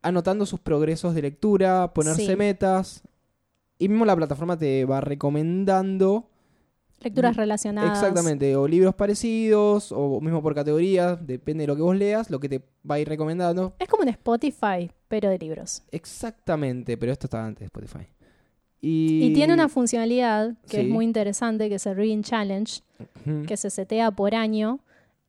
anotando 0.02 0.44
sus 0.44 0.60
progresos 0.60 1.14
de 1.14 1.22
lectura, 1.22 1.92
ponerse 1.94 2.26
Sí. 2.26 2.36
metas, 2.36 3.02
y 3.78 3.88
mismo 3.88 4.04
la 4.04 4.16
plataforma 4.16 4.58
te 4.58 4.84
va 4.84 5.00
recomendando 5.00 6.29
Lecturas 7.00 7.36
relacionadas. 7.36 7.98
exactamente, 7.98 8.54
o 8.56 8.68
libros 8.68 8.94
parecidos, 8.94 9.90
o 9.92 10.20
mismo 10.20 10.42
por 10.42 10.54
categorías, 10.54 11.18
depende 11.26 11.62
de 11.62 11.68
lo 11.68 11.76
que 11.76 11.82
vos 11.82 11.96
leas, 11.96 12.30
lo 12.30 12.40
que 12.40 12.48
te 12.48 12.62
va 12.88 12.96
a 12.96 12.98
ir 13.00 13.08
recomendando. 13.08 13.74
Es 13.78 13.88
como 13.88 14.02
un 14.02 14.08
Spotify, 14.08 14.90
pero 15.08 15.30
de 15.30 15.38
libros. 15.38 15.82
Exactamente, 15.90 16.96
pero 16.98 17.12
esto 17.12 17.26
estaba 17.26 17.46
antes 17.46 17.60
de 17.60 17.66
Spotify. 17.66 18.06
Y, 18.82 19.24
Y 19.24 19.32
tiene 19.34 19.54
una 19.54 19.68
funcionalidad 19.68 20.54
que 20.68 20.82
es 20.82 20.88
muy 20.88 21.04
interesante, 21.04 21.68
que 21.68 21.76
es 21.76 21.86
el 21.86 21.96
Reading 21.96 22.22
Challenge, 22.22 22.82
que 23.46 23.56
se 23.56 23.70
setea 23.70 24.10
por 24.10 24.34
año 24.34 24.80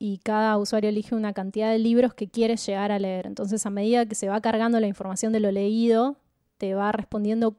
y 0.04 0.18
cada 0.18 0.58
usuario 0.58 0.90
elige 0.90 1.14
una 1.14 1.32
cantidad 1.32 1.72
de 1.72 1.78
libros 1.78 2.16
que 2.16 2.28
quiere 2.28 2.56
llegar 2.58 2.92
a 2.92 2.98
leer. 2.98 3.28
Entonces, 3.28 3.66
a 3.66 3.70
medida 3.70 4.06
que 4.06 4.16
se 4.16 4.30
va 4.30 4.42
cargando 4.42 4.80
la 4.80 4.88
información 4.88 5.32
de 5.32 5.40
lo 5.40 5.52
leído, 5.52 6.16
te 6.58 6.74
va 6.74 6.92
respondiendo 6.92 7.56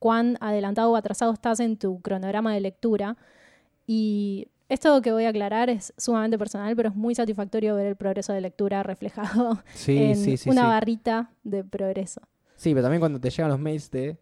cuán 0.00 0.36
adelantado 0.40 0.90
o 0.90 0.96
atrasado 0.96 1.32
estás 1.32 1.60
en 1.60 1.76
tu 1.76 2.00
cronograma 2.00 2.52
de 2.52 2.60
lectura. 2.60 3.16
Y 3.86 4.48
esto 4.68 5.00
que 5.02 5.12
voy 5.12 5.24
a 5.24 5.28
aclarar 5.28 5.70
es 5.70 5.92
sumamente 5.96 6.38
personal, 6.38 6.74
pero 6.74 6.88
es 6.88 6.94
muy 6.94 7.14
satisfactorio 7.14 7.74
ver 7.74 7.86
el 7.86 7.96
progreso 7.96 8.32
de 8.32 8.40
lectura 8.40 8.82
reflejado 8.82 9.62
Sí, 9.74 9.96
en 9.96 10.16
sí, 10.16 10.36
sí. 10.36 10.48
una 10.50 10.66
barrita 10.66 11.30
de 11.42 11.64
progreso. 11.64 12.22
Sí, 12.56 12.70
pero 12.70 12.82
también 12.82 13.00
cuando 13.00 13.20
te 13.20 13.30
llegan 13.30 13.50
los 13.50 13.58
mails 13.60 13.90
de 13.90 14.18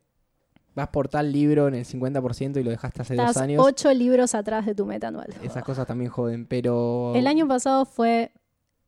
vas 0.74 0.88
por 0.88 1.08
tal 1.08 1.30
libro 1.30 1.68
en 1.68 1.74
el 1.74 1.84
50% 1.84 2.58
y 2.58 2.62
lo 2.62 2.70
dejaste 2.70 3.02
hace 3.02 3.14
Estás 3.14 3.34
dos 3.34 3.42
años, 3.42 3.64
ocho 3.64 3.92
libros 3.92 4.34
atrás 4.34 4.64
de 4.64 4.74
tu 4.74 4.86
meta 4.86 5.08
anual. 5.08 5.28
esas 5.42 5.62
cosas 5.62 5.86
también 5.86 6.10
joden, 6.10 6.46
pero... 6.46 7.12
El 7.14 7.26
año 7.26 7.46
pasado 7.46 7.84
fue 7.84 8.32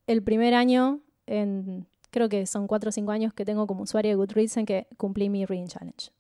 el 0.07 0.23
primer 0.23 0.55
año 0.55 1.01
en, 1.27 1.87
creo 2.11 2.29
que 2.29 2.47
son 2.47 2.67
cuatro 2.67 2.89
o 2.89 2.93
cinco 2.93 3.13
años 3.13 3.35
que 3.35 3.45
tengo 3.45 3.67
como 3.67 3.83
usuario 3.83 4.11
de 4.11 4.15
Goodreads 4.17 4.57
en 4.57 4.67
que 4.67 4.87
cumplí 4.97 5.29
mi 5.29 5.45
Reading 5.45 5.67
Challenge. 5.67 6.11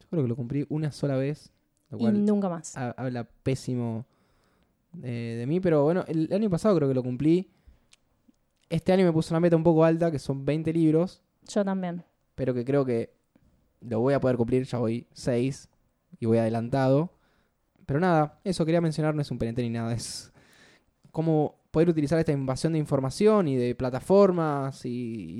Yo 0.00 0.06
creo 0.08 0.22
que 0.22 0.28
lo 0.28 0.36
cumplí 0.36 0.66
una 0.68 0.92
sola 0.92 1.16
vez, 1.16 1.50
lo 1.90 1.98
Y 1.98 2.00
cual 2.00 2.24
nunca 2.24 2.48
más. 2.48 2.76
ha- 2.76 2.90
habla 2.96 3.24
pésimo 3.42 4.06
eh, 5.02 5.36
de 5.38 5.46
mí, 5.46 5.60
pero 5.60 5.84
bueno, 5.84 6.04
el 6.08 6.32
año 6.32 6.50
pasado 6.50 6.74
creo 6.76 6.88
que 6.88 6.94
lo 6.94 7.02
cumplí. 7.02 7.50
Este 8.68 8.92
año 8.92 9.04
me 9.04 9.12
puse 9.12 9.32
una 9.32 9.40
meta 9.40 9.56
un 9.56 9.64
poco 9.64 9.84
alta, 9.84 10.10
que 10.10 10.18
son 10.18 10.44
20 10.44 10.72
libros, 10.72 11.20
Yo 11.48 11.64
también. 11.64 12.04
pero 12.34 12.54
que 12.54 12.64
creo 12.64 12.84
que 12.84 13.12
lo 13.80 14.00
voy 14.00 14.14
a 14.14 14.20
poder 14.20 14.36
cumplir, 14.36 14.64
ya 14.64 14.78
voy 14.78 15.06
6 15.12 15.68
y 16.18 16.26
voy 16.26 16.38
adelantado. 16.38 17.12
Pero 17.86 17.98
nada, 17.98 18.38
eso 18.44 18.64
quería 18.64 18.80
mencionar, 18.80 19.14
no 19.14 19.22
es 19.22 19.30
un 19.30 19.38
pendiente 19.38 19.62
ni 19.62 19.70
nada, 19.70 19.92
es 19.92 20.32
cómo 21.10 21.56
poder 21.72 21.88
utilizar 21.88 22.18
esta 22.18 22.30
invasión 22.32 22.72
de 22.72 22.78
información 22.78 23.48
y 23.48 23.56
de 23.56 23.74
plataformas 23.74 24.84
y, 24.84 24.90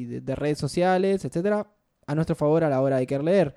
y 0.00 0.04
de, 0.06 0.20
de 0.20 0.34
redes 0.34 0.58
sociales, 0.58 1.24
etcétera, 1.24 1.68
a 2.06 2.14
nuestro 2.16 2.34
favor 2.34 2.64
a 2.64 2.68
la 2.68 2.80
hora 2.80 2.96
de 2.96 3.06
querer 3.06 3.24
leer. 3.24 3.54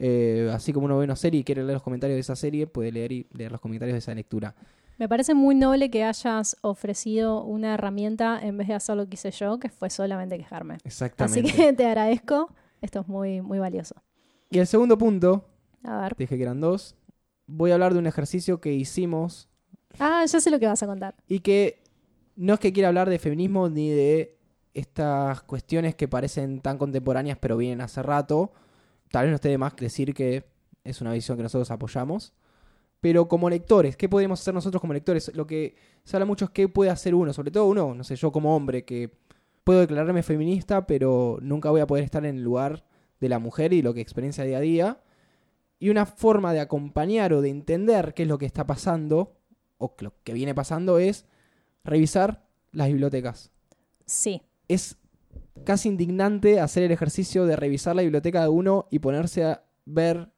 Eh, 0.00 0.48
así 0.52 0.72
como 0.72 0.86
uno 0.86 0.96
ve 0.98 1.04
una 1.04 1.16
serie 1.16 1.40
y 1.40 1.44
quiere 1.44 1.62
leer 1.62 1.74
los 1.74 1.82
comentarios 1.82 2.16
de 2.16 2.20
esa 2.20 2.36
serie, 2.36 2.66
puede 2.68 2.92
leer 2.92 3.10
y 3.12 3.26
leer 3.32 3.50
los 3.52 3.60
comentarios 3.60 3.94
de 3.94 3.98
esa 3.98 4.14
lectura. 4.14 4.54
Me 4.96 5.08
parece 5.08 5.34
muy 5.34 5.54
noble 5.54 5.90
que 5.90 6.04
hayas 6.04 6.56
ofrecido 6.60 7.42
una 7.44 7.74
herramienta 7.74 8.40
en 8.40 8.56
vez 8.56 8.68
de 8.68 8.74
hacer 8.74 8.96
lo 8.96 9.08
que 9.08 9.14
hice 9.14 9.30
yo, 9.32 9.58
que 9.58 9.68
fue 9.68 9.90
solamente 9.90 10.36
quejarme. 10.38 10.78
Exactamente. 10.84 11.40
Así 11.40 11.52
que 11.56 11.72
te 11.72 11.86
agradezco. 11.86 12.52
Esto 12.80 13.00
es 13.00 13.08
muy, 13.08 13.40
muy 13.40 13.58
valioso. 13.58 13.94
Y 14.50 14.58
el 14.58 14.66
segundo 14.66 14.96
punto, 14.96 15.44
A 15.82 16.02
ver. 16.02 16.14
te 16.14 16.22
dije 16.24 16.36
que 16.36 16.42
eran 16.42 16.60
dos, 16.60 16.96
voy 17.46 17.70
a 17.70 17.74
hablar 17.74 17.92
de 17.92 17.98
un 17.98 18.06
ejercicio 18.06 18.60
que 18.60 18.72
hicimos 18.72 19.48
Ah, 19.98 20.24
ya 20.26 20.40
sé 20.40 20.50
lo 20.50 20.58
que 20.60 20.66
vas 20.66 20.82
a 20.82 20.86
contar. 20.86 21.14
y 21.26 21.40
que 21.40 21.82
no 22.36 22.54
es 22.54 22.60
que 22.60 22.72
quiera 22.72 22.88
hablar 22.88 23.08
de 23.10 23.18
feminismo 23.18 23.68
ni 23.68 23.90
de 23.90 24.36
estas 24.74 25.42
cuestiones 25.42 25.94
que 25.96 26.06
parecen 26.08 26.60
tan 26.60 26.78
contemporáneas 26.78 27.36
pero 27.40 27.56
vienen 27.56 27.80
hace 27.80 28.02
rato. 28.02 28.52
Tal 29.10 29.24
vez 29.24 29.30
no 29.30 29.36
esté 29.36 29.48
de 29.48 29.58
más 29.58 29.74
decir 29.76 30.14
que 30.14 30.44
es 30.84 31.00
una 31.00 31.12
visión 31.12 31.36
que 31.36 31.42
nosotros 31.42 31.70
apoyamos. 31.70 32.32
Pero 33.00 33.28
como 33.28 33.48
lectores, 33.48 33.96
¿qué 33.96 34.08
podemos 34.08 34.40
hacer 34.40 34.54
nosotros 34.54 34.80
como 34.80 34.92
lectores? 34.92 35.32
Lo 35.34 35.46
que 35.46 35.76
se 36.04 36.16
habla 36.16 36.26
mucho 36.26 36.46
es 36.46 36.50
qué 36.50 36.68
puede 36.68 36.90
hacer 36.90 37.14
uno, 37.14 37.32
sobre 37.32 37.50
todo 37.50 37.66
uno, 37.66 37.94
no 37.94 38.02
sé, 38.02 38.16
yo 38.16 38.32
como 38.32 38.56
hombre, 38.56 38.84
que 38.84 39.10
puedo 39.62 39.80
declararme 39.80 40.22
feminista, 40.22 40.86
pero 40.86 41.38
nunca 41.40 41.70
voy 41.70 41.80
a 41.80 41.86
poder 41.86 42.02
estar 42.02 42.24
en 42.24 42.36
el 42.36 42.42
lugar 42.42 42.84
de 43.20 43.28
la 43.28 43.38
mujer 43.38 43.72
y 43.72 43.82
lo 43.82 43.94
que 43.94 44.00
experiencia 44.00 44.44
día 44.44 44.58
a 44.58 44.60
día. 44.60 45.00
Y 45.78 45.90
una 45.90 46.06
forma 46.06 46.52
de 46.52 46.60
acompañar 46.60 47.32
o 47.32 47.40
de 47.40 47.50
entender 47.50 48.14
qué 48.14 48.24
es 48.24 48.28
lo 48.28 48.38
que 48.38 48.46
está 48.46 48.66
pasando, 48.66 49.36
o 49.76 49.94
lo 50.00 50.12
que 50.24 50.32
viene 50.32 50.54
pasando, 50.54 50.98
es 50.98 51.26
revisar 51.84 52.48
las 52.72 52.88
bibliotecas. 52.88 53.52
Sí. 54.06 54.42
Es 54.66 54.96
casi 55.64 55.88
indignante 55.88 56.60
hacer 56.60 56.82
el 56.82 56.90
ejercicio 56.92 57.46
de 57.46 57.56
revisar 57.56 57.94
la 57.96 58.02
biblioteca 58.02 58.42
de 58.42 58.48
uno 58.48 58.86
y 58.90 58.98
ponerse 58.98 59.44
a 59.44 59.62
ver 59.84 60.30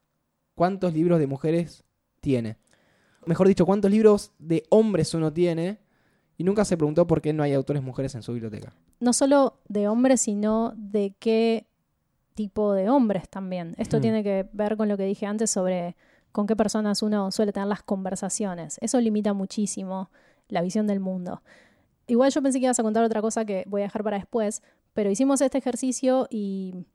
cuántos 0.55 0.93
libros 0.93 1.19
de 1.19 1.27
mujeres 1.27 1.83
tiene. 2.19 2.57
Mejor 3.25 3.47
dicho, 3.47 3.65
cuántos 3.65 3.91
libros 3.91 4.31
de 4.39 4.63
hombres 4.69 5.13
uno 5.13 5.31
tiene 5.31 5.79
y 6.37 6.43
nunca 6.43 6.65
se 6.65 6.75
preguntó 6.77 7.05
por 7.07 7.21
qué 7.21 7.33
no 7.33 7.43
hay 7.43 7.53
autores 7.53 7.83
mujeres 7.83 8.15
en 8.15 8.23
su 8.23 8.33
biblioteca. 8.33 8.73
No 8.99 9.13
solo 9.13 9.59
de 9.67 9.87
hombres, 9.87 10.21
sino 10.21 10.73
de 10.75 11.13
qué 11.19 11.67
tipo 12.33 12.73
de 12.73 12.89
hombres 12.89 13.29
también. 13.29 13.75
Esto 13.77 13.97
Hmm. 13.97 14.01
tiene 14.01 14.23
que 14.23 14.47
ver 14.53 14.77
con 14.77 14.87
lo 14.89 14.97
que 14.97 15.03
dije 15.05 15.25
antes 15.25 15.51
sobre 15.51 15.95
con 16.31 16.47
qué 16.47 16.55
personas 16.55 17.01
uno 17.03 17.29
suele 17.31 17.51
tener 17.51 17.67
las 17.67 17.83
conversaciones. 17.83 18.77
Eso 18.81 18.99
limita 19.01 19.33
muchísimo 19.33 20.09
la 20.47 20.61
visión 20.61 20.87
del 20.87 20.99
mundo. 20.99 21.41
Igual 22.07 22.31
yo 22.31 22.41
pensé 22.41 22.59
que 22.59 22.65
ibas 22.65 22.79
a 22.79 22.83
contar 22.83 23.03
otra 23.03 23.21
cosa 23.21 23.45
que 23.45 23.63
voy 23.67 23.81
a 23.81 23.85
dejar 23.85 24.03
para 24.03 24.17
después, 24.17 24.63
pero 24.93 25.09
hicimos 25.09 25.41
este 25.41 25.57
ejercicio 25.57 26.27
y 26.29 26.85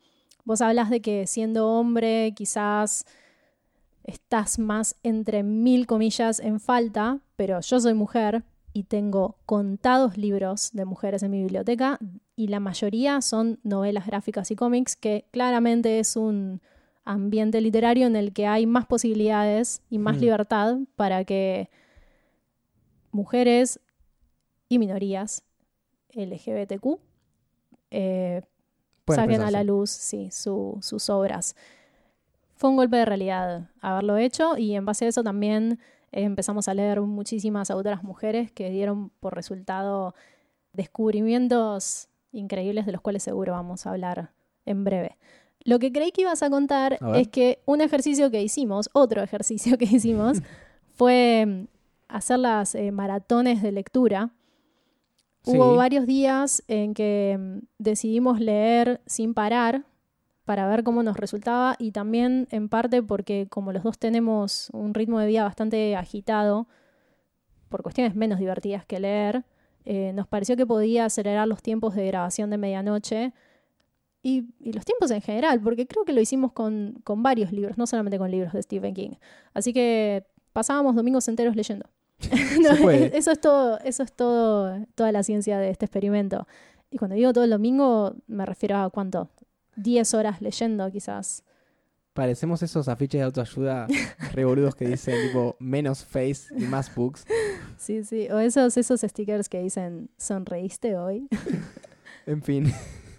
vos 0.44 0.60
hablas 0.60 0.90
de 0.90 1.00
que 1.00 1.26
siendo 1.26 1.68
hombre 1.68 2.32
quizás 2.36 3.04
estás 4.04 4.58
más 4.58 4.96
entre 5.02 5.42
mil 5.42 5.86
comillas 5.86 6.40
en 6.40 6.60
falta, 6.60 7.18
pero 7.36 7.60
yo 7.60 7.80
soy 7.80 7.94
mujer 7.94 8.44
y 8.72 8.84
tengo 8.84 9.36
contados 9.46 10.16
libros 10.16 10.70
de 10.72 10.84
mujeres 10.84 11.22
en 11.22 11.30
mi 11.30 11.40
biblioteca 11.42 11.98
y 12.36 12.48
la 12.48 12.60
mayoría 12.60 13.20
son 13.22 13.58
novelas 13.62 14.06
gráficas 14.06 14.50
y 14.50 14.56
cómics, 14.56 14.94
que 14.96 15.26
claramente 15.32 15.98
es 15.98 16.14
un 16.16 16.60
ambiente 17.04 17.60
literario 17.60 18.06
en 18.06 18.16
el 18.16 18.32
que 18.32 18.46
hay 18.46 18.66
más 18.66 18.84
posibilidades 18.86 19.80
y 19.88 19.98
más 19.98 20.16
Mm. 20.16 20.20
libertad 20.20 20.76
para 20.96 21.24
que 21.24 21.70
mujeres 23.12 23.80
y 24.68 24.78
minorías 24.78 25.42
LGBTQ 26.10 26.98
eh, 27.90 28.42
saquen 29.16 29.40
a 29.42 29.50
la 29.50 29.58
luz 29.64 29.90
sí, 29.90 30.30
su- 30.30 30.78
sus 30.82 31.08
obras. 31.10 31.54
Fue 32.56 32.70
un 32.70 32.76
golpe 32.76 32.96
de 32.96 33.04
realidad 33.04 33.68
haberlo 33.80 34.16
hecho 34.16 34.56
y 34.56 34.74
en 34.74 34.84
base 34.86 35.04
a 35.04 35.08
eso 35.08 35.22
también 35.22 35.78
eh, 36.12 36.22
empezamos 36.22 36.68
a 36.68 36.74
leer 36.74 37.00
muchísimas 37.02 37.70
autoras 37.70 38.02
mujeres 38.02 38.50
que 38.50 38.70
dieron 38.70 39.10
por 39.20 39.34
resultado 39.34 40.14
descubrimientos 40.72 42.08
increíbles 42.32 42.86
de 42.86 42.92
los 42.92 43.00
cuales 43.00 43.22
seguro 43.22 43.52
vamos 43.52 43.86
a 43.86 43.90
hablar 43.90 44.30
en 44.64 44.84
breve. 44.84 45.16
Lo 45.64 45.78
que 45.78 45.92
creí 45.92 46.12
que 46.12 46.22
ibas 46.22 46.42
a 46.42 46.50
contar 46.50 46.98
A 47.00 47.18
es 47.18 47.28
que 47.28 47.60
un 47.66 47.80
ejercicio 47.80 48.30
que 48.30 48.42
hicimos, 48.42 48.88
otro 48.92 49.22
ejercicio 49.22 49.76
que 49.78 49.84
hicimos, 49.86 50.38
fue 50.94 51.44
mm, 51.46 51.64
hacer 52.08 52.38
las 52.38 52.74
eh, 52.74 52.92
maratones 52.92 53.62
de 53.62 53.72
lectura. 53.72 54.30
Hubo 55.46 55.70
Sí. 55.72 55.76
varios 55.76 56.06
días 56.06 56.62
en 56.68 56.92
que 56.92 57.36
mm, 57.38 57.58
decidimos 57.78 58.40
leer 58.40 59.00
sin 59.06 59.32
parar 59.32 59.84
para 60.44 60.68
ver 60.68 60.82
cómo 60.84 61.02
nos 61.02 61.16
resultaba 61.16 61.76
y 61.78 61.92
también 61.92 62.46
en 62.50 62.68
parte 62.68 63.02
porque 63.02 63.46
como 63.48 63.72
los 63.72 63.82
dos 63.82 63.98
tenemos 63.98 64.70
un 64.72 64.94
ritmo 64.94 65.18
de 65.18 65.26
vida 65.26 65.44
bastante 65.44 65.96
agitado, 65.96 66.66
por 67.68 67.82
cuestiones 67.82 68.14
menos 68.14 68.38
divertidas 68.38 68.84
que 68.86 69.00
leer, 69.00 69.44
eh, 69.84 70.12
nos 70.14 70.26
pareció 70.28 70.56
que 70.56 70.66
podía 70.66 71.04
acelerar 71.04 71.46
los 71.48 71.62
tiempos 71.62 71.94
de 71.94 72.06
grabación 72.06 72.50
de 72.50 72.58
medianoche 72.58 73.32
y, 74.22 74.44
y 74.60 74.72
los 74.72 74.84
tiempos 74.84 75.10
en 75.12 75.20
general, 75.20 75.60
porque 75.60 75.86
creo 75.86 76.04
que 76.04 76.12
lo 76.12 76.20
hicimos 76.20 76.52
con, 76.52 76.94
con 77.04 77.22
varios 77.22 77.52
libros, 77.52 77.76
no 77.78 77.86
solamente 77.86 78.18
con 78.18 78.30
libros 78.30 78.52
de 78.52 78.62
Stephen 78.62 78.94
King. 78.94 79.10
Así 79.54 79.72
que 79.72 80.24
pasábamos 80.52 80.94
domingos 80.96 81.28
enteros 81.28 81.54
leyendo. 81.56 81.88
No, 82.60 82.90
eso 82.90 83.30
es 83.30 83.40
todo, 83.40 83.78
eso 83.80 84.02
es 84.02 84.12
todo, 84.12 84.86
toda 84.94 85.12
la 85.12 85.22
ciencia 85.22 85.58
de 85.58 85.70
este 85.70 85.84
experimento. 85.84 86.46
Y 86.90 86.98
cuando 86.98 87.16
digo 87.16 87.32
todo 87.32 87.44
el 87.44 87.50
domingo, 87.50 88.16
me 88.26 88.46
refiero 88.46 88.78
a 88.78 88.90
cuánto, 88.90 89.28
10 89.76 90.14
horas 90.14 90.40
leyendo 90.40 90.90
quizás. 90.90 91.44
Parecemos 92.14 92.62
esos 92.62 92.88
afiches 92.88 93.18
de 93.18 93.24
autoayuda 93.24 93.86
revoludos 94.32 94.74
que 94.74 94.86
dicen 94.86 95.14
tipo 95.26 95.56
menos 95.58 96.04
face 96.04 96.46
y 96.56 96.62
más 96.62 96.94
books. 96.94 97.26
Sí, 97.76 98.04
sí. 98.04 98.28
O 98.30 98.38
esos, 98.38 98.76
esos 98.78 99.00
stickers 99.02 99.50
que 99.50 99.60
dicen 99.60 100.08
¿sonreíste 100.16 100.96
hoy? 100.96 101.28
En 102.24 102.42
fin. 102.42 102.72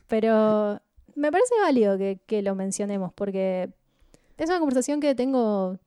Pero 0.08 0.82
me 1.16 1.32
parece 1.32 1.54
válido 1.62 1.98
que, 1.98 2.20
que 2.26 2.42
lo 2.42 2.56
mencionemos 2.56 3.14
porque 3.14 3.70
es 4.38 4.50
una 4.50 4.60
conversación 4.60 5.00
que 5.00 5.14
tengo 5.14 5.78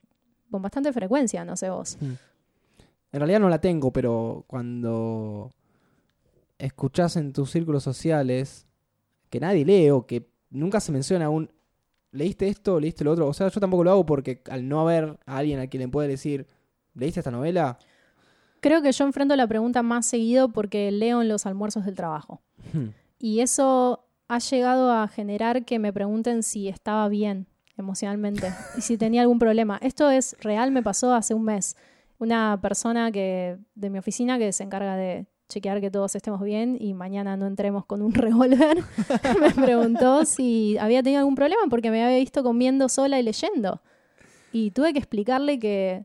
con 0.51 0.63
bastante 0.63 0.93
frecuencia, 0.93 1.45
no 1.45 1.57
sé 1.57 1.71
vos. 1.71 1.97
En 3.13 3.21
realidad 3.21 3.41
no 3.41 3.49
la 3.49 3.61
tengo, 3.61 3.93
pero 3.93 4.45
cuando 4.47 5.53
escuchás 6.59 7.17
en 7.17 7.33
tus 7.33 7.51
círculos 7.51 7.83
sociales 7.83 8.67
que 9.31 9.41
nadie 9.41 9.65
lee 9.65 9.91
o 9.91 10.07
que 10.07 10.29
nunca 10.51 10.81
se 10.81 10.93
menciona 10.93 11.31
un 11.31 11.51
¿leíste 12.13 12.49
esto? 12.49 12.79
¿leíste 12.79 13.05
lo 13.05 13.13
otro? 13.13 13.29
O 13.29 13.33
sea, 13.33 13.49
yo 13.49 13.61
tampoco 13.61 13.85
lo 13.85 13.91
hago 13.91 14.07
porque 14.07 14.43
al 14.51 14.69
no 14.69 14.81
haber 14.81 15.19
a 15.27 15.39
alguien 15.39 15.61
a 15.61 15.67
quien 15.69 15.83
le 15.83 15.89
puede 15.89 16.09
decir 16.09 16.47
¿leíste 16.95 17.21
esta 17.21 17.31
novela? 17.31 17.79
Creo 18.61 18.83
que 18.83 18.93
yo 18.93 19.05
enfrento 19.05 19.35
la 19.37 19.47
pregunta 19.47 19.83
más 19.83 20.07
seguido 20.07 20.51
porque 20.51 20.91
leo 20.91 21.23
en 21.23 21.29
los 21.29 21.47
almuerzos 21.47 21.87
del 21.87 21.95
trabajo. 21.95 22.43
Hmm. 22.73 22.89
Y 23.19 23.41
eso 23.41 24.05
ha 24.29 24.39
llegado 24.39 24.93
a 24.93 25.09
generar 25.09 25.65
que 25.65 25.79
me 25.79 25.93
pregunten 25.93 26.43
si 26.43 26.69
estaba 26.69 27.09
bien 27.09 27.47
emocionalmente 27.77 28.53
y 28.77 28.83
si 28.83 28.99
tenía 28.99 29.23
algún 29.23 29.39
problema. 29.39 29.79
Esto 29.83 30.11
es 30.11 30.37
real, 30.41 30.71
me 30.71 30.83
pasó 30.83 31.15
hace 31.15 31.35
un 31.35 31.45
mes. 31.45 31.77
Una 32.21 32.59
persona 32.63 33.11
que 33.11 33.57
de 33.75 33.91
mi 33.91 33.99
oficina 33.99 34.39
que 34.39 34.53
se 34.53 34.63
encarga 34.63 34.95
de 34.97 35.27
chequear 35.49 35.81
que 35.81 35.91
todos 35.91 36.15
estemos 36.15 36.41
bien 36.43 36.77
y 36.79 36.95
mañana 36.95 37.37
no 37.37 37.47
entremos 37.47 37.85
con 37.87 38.03
un 38.03 38.13
revólver, 38.15 38.85
me 39.41 39.51
preguntó 39.51 40.25
si 40.25 40.79
había 40.79 41.03
tenido 41.03 41.19
algún 41.21 41.35
problema 41.35 41.63
porque 41.69 41.91
me 41.91 42.05
había 42.05 42.19
visto 42.19 42.43
comiendo 42.45 42.89
sola 42.89 43.19
y 43.19 43.23
leyendo. 43.25 43.81
Y 44.53 44.71
tuve 44.71 44.93
que 44.93 44.99
explicarle 45.01 45.59
que, 45.59 46.05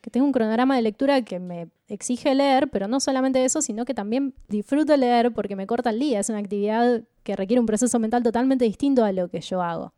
que 0.00 0.10
tengo 0.10 0.24
un 0.26 0.32
cronograma 0.32 0.76
de 0.76 0.82
lectura 0.82 1.22
que 1.22 1.38
me 1.40 1.68
exige 1.88 2.34
leer, 2.34 2.68
pero 2.70 2.86
no 2.86 3.00
solamente 3.00 3.44
eso, 3.44 3.60
sino 3.60 3.84
que 3.84 3.94
también 3.94 4.34
disfruto 4.48 4.96
leer 4.96 5.32
porque 5.32 5.56
me 5.56 5.66
corta 5.66 5.90
el 5.90 5.98
día. 5.98 6.20
Es 6.20 6.28
una 6.28 6.38
actividad 6.38 7.02
que 7.24 7.34
requiere 7.34 7.60
un 7.60 7.66
proceso 7.66 7.98
mental 7.98 8.22
totalmente 8.22 8.64
distinto 8.64 9.04
a 9.04 9.12
lo 9.12 9.28
que 9.28 9.40
yo 9.40 9.60
hago. 9.60 9.92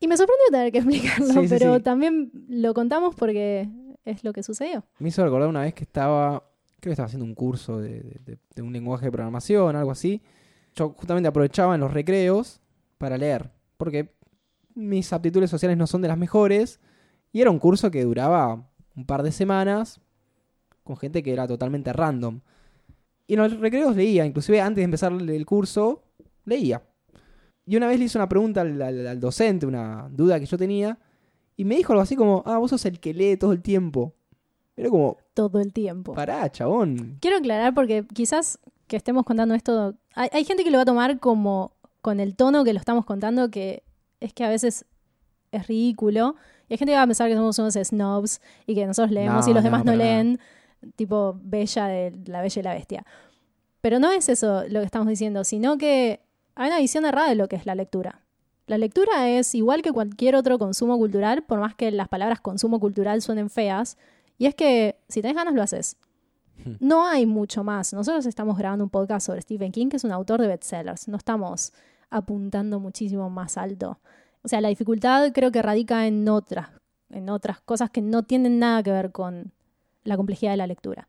Y 0.00 0.08
me 0.08 0.16
sorprendió 0.16 0.46
tener 0.50 0.72
que 0.72 0.78
explicarlo, 0.78 1.26
Sí, 1.42 1.48
sí, 1.48 1.54
pero 1.58 1.76
sí. 1.76 1.82
también 1.82 2.30
lo 2.48 2.74
contamos 2.74 3.14
porque 3.14 3.68
es 4.06 4.24
lo 4.24 4.32
que 4.32 4.42
sucedió. 4.42 4.82
Me 4.98 5.08
hizo 5.10 5.22
recordar 5.22 5.48
una 5.50 5.60
vez 5.62 5.74
que 5.74 5.84
estaba, 5.84 6.38
creo 6.80 6.90
que 6.90 6.90
estaba 6.92 7.06
haciendo 7.06 7.26
un 7.26 7.34
curso 7.34 7.78
de, 7.78 8.18
de- 8.54 8.62
un 8.62 8.72
lenguaje 8.72 9.04
de 9.06 9.12
programación, 9.12 9.76
algo 9.76 9.90
así. 9.90 10.22
Yo 10.74 10.90
justamente 10.90 11.28
aprovechaba 11.28 11.74
en 11.74 11.80
los 11.82 11.92
recreos 11.92 12.60
para 12.96 13.18
leer, 13.18 13.50
porque 13.76 14.14
mis 14.74 15.12
aptitudes 15.12 15.50
sociales 15.50 15.76
no 15.76 15.86
son 15.86 16.00
de 16.02 16.08
las 16.08 16.18
mejores, 16.18 16.80
y 17.32 17.40
era 17.42 17.50
un 17.50 17.58
curso 17.58 17.90
que 17.90 18.02
duraba 18.04 18.66
un 18.94 19.04
par 19.06 19.22
de 19.22 19.32
semanas, 19.32 20.00
con 20.84 20.96
gente 20.96 21.22
que 21.22 21.32
era 21.32 21.46
totalmente 21.46 21.92
random. 21.92 22.40
Y 23.26 23.34
en 23.34 23.40
los 23.40 23.58
recreos 23.58 23.96
leía, 23.96 24.24
inclusive 24.24 24.60
antes 24.60 24.76
de 24.76 24.84
empezar 24.84 25.12
el 25.12 25.46
curso, 25.46 26.04
leía. 26.44 26.82
Y 27.66 27.76
una 27.76 27.88
vez 27.88 27.98
le 27.98 28.04
hice 28.04 28.16
una 28.18 28.28
pregunta 28.28 28.60
al 28.60 29.18
docente, 29.18 29.66
una 29.66 30.08
duda 30.10 30.38
que 30.38 30.46
yo 30.46 30.56
tenía, 30.56 30.96
y 31.56 31.64
me 31.64 31.76
dijo 31.76 31.92
algo 31.92 32.02
así 32.02 32.16
como, 32.16 32.42
ah, 32.46 32.58
vos 32.58 32.70
sos 32.70 32.84
el 32.84 33.00
que 33.00 33.14
lee 33.14 33.36
todo 33.36 33.52
el 33.52 33.62
tiempo. 33.62 34.14
Era 34.76 34.90
como, 34.90 35.16
Todo 35.32 35.58
el 35.60 35.72
tiempo. 35.72 36.12
pará, 36.12 36.50
chabón. 36.52 37.16
Quiero 37.20 37.38
aclarar 37.38 37.74
porque 37.74 38.04
quizás 38.12 38.58
que 38.86 38.96
estemos 38.96 39.24
contando 39.24 39.54
esto, 39.54 39.94
hay, 40.14 40.28
hay 40.32 40.44
gente 40.44 40.64
que 40.64 40.70
lo 40.70 40.78
va 40.78 40.82
a 40.82 40.86
tomar 40.86 41.18
como 41.18 41.72
con 42.02 42.20
el 42.20 42.36
tono 42.36 42.62
que 42.62 42.72
lo 42.72 42.78
estamos 42.78 43.04
contando, 43.06 43.50
que 43.50 43.82
es 44.20 44.32
que 44.32 44.44
a 44.44 44.48
veces 44.48 44.84
es 45.50 45.66
ridículo. 45.66 46.36
Y 46.68 46.74
hay 46.74 46.78
gente 46.78 46.92
que 46.92 46.96
va 46.96 47.02
a 47.02 47.06
pensar 47.06 47.28
que 47.28 47.34
somos 47.34 47.58
unos 47.58 47.74
snobs 47.74 48.40
y 48.66 48.74
que 48.74 48.86
nosotros 48.86 49.12
leemos 49.12 49.46
No, 49.46 49.50
y 49.50 49.54
los 49.54 49.62
no, 49.62 49.66
demás 49.66 49.84
no, 49.84 49.96
leen, 49.96 50.38
tipo 50.94 51.38
Bella 51.42 51.86
de 51.86 52.12
La 52.26 52.42
Bella 52.42 52.60
y 52.60 52.62
la 52.62 52.74
Bestia. 52.74 53.06
Pero 53.80 53.98
no 53.98 54.10
es 54.10 54.28
eso 54.28 54.64
lo 54.68 54.80
que 54.80 54.86
estamos 54.86 55.08
diciendo, 55.08 55.44
sino 55.44 55.78
que 55.78 56.20
hay 56.54 56.68
una 56.68 56.78
visión 56.80 57.04
errada 57.04 57.28
de 57.28 57.36
lo 57.36 57.48
que 57.48 57.56
es 57.56 57.66
la 57.66 57.74
lectura. 57.74 58.25
La 58.66 58.78
lectura 58.78 59.28
es 59.28 59.54
igual 59.54 59.82
que 59.82 59.92
cualquier 59.92 60.34
otro 60.34 60.58
consumo 60.58 60.98
cultural, 60.98 61.42
por 61.44 61.60
más 61.60 61.74
que 61.74 61.90
las 61.92 62.08
palabras 62.08 62.40
consumo 62.40 62.80
cultural 62.80 63.22
suenen 63.22 63.48
feas, 63.48 63.96
y 64.38 64.46
es 64.46 64.54
que 64.54 64.98
si 65.08 65.22
tenés 65.22 65.36
ganas 65.36 65.54
lo 65.54 65.62
haces. 65.62 65.96
Hmm. 66.64 66.72
No 66.80 67.06
hay 67.06 67.26
mucho 67.26 67.62
más. 67.62 67.92
Nosotros 67.92 68.26
estamos 68.26 68.58
grabando 68.58 68.84
un 68.84 68.90
podcast 68.90 69.26
sobre 69.26 69.42
Stephen 69.42 69.72
King, 69.72 69.88
que 69.88 69.96
es 69.96 70.04
un 70.04 70.12
autor 70.12 70.40
de 70.40 70.48
bestsellers. 70.48 71.06
No 71.08 71.16
estamos 71.16 71.72
apuntando 72.10 72.80
muchísimo 72.80 73.30
más 73.30 73.56
alto. 73.56 74.00
O 74.42 74.48
sea, 74.48 74.60
la 74.60 74.68
dificultad 74.68 75.32
creo 75.32 75.50
que 75.52 75.62
radica 75.62 76.06
en 76.06 76.28
otras, 76.28 76.68
en 77.10 77.30
otras 77.30 77.60
cosas 77.60 77.90
que 77.90 78.02
no 78.02 78.24
tienen 78.24 78.58
nada 78.58 78.82
que 78.82 78.90
ver 78.90 79.12
con 79.12 79.52
la 80.04 80.16
complejidad 80.16 80.52
de 80.52 80.56
la 80.56 80.66
lectura. 80.66 81.08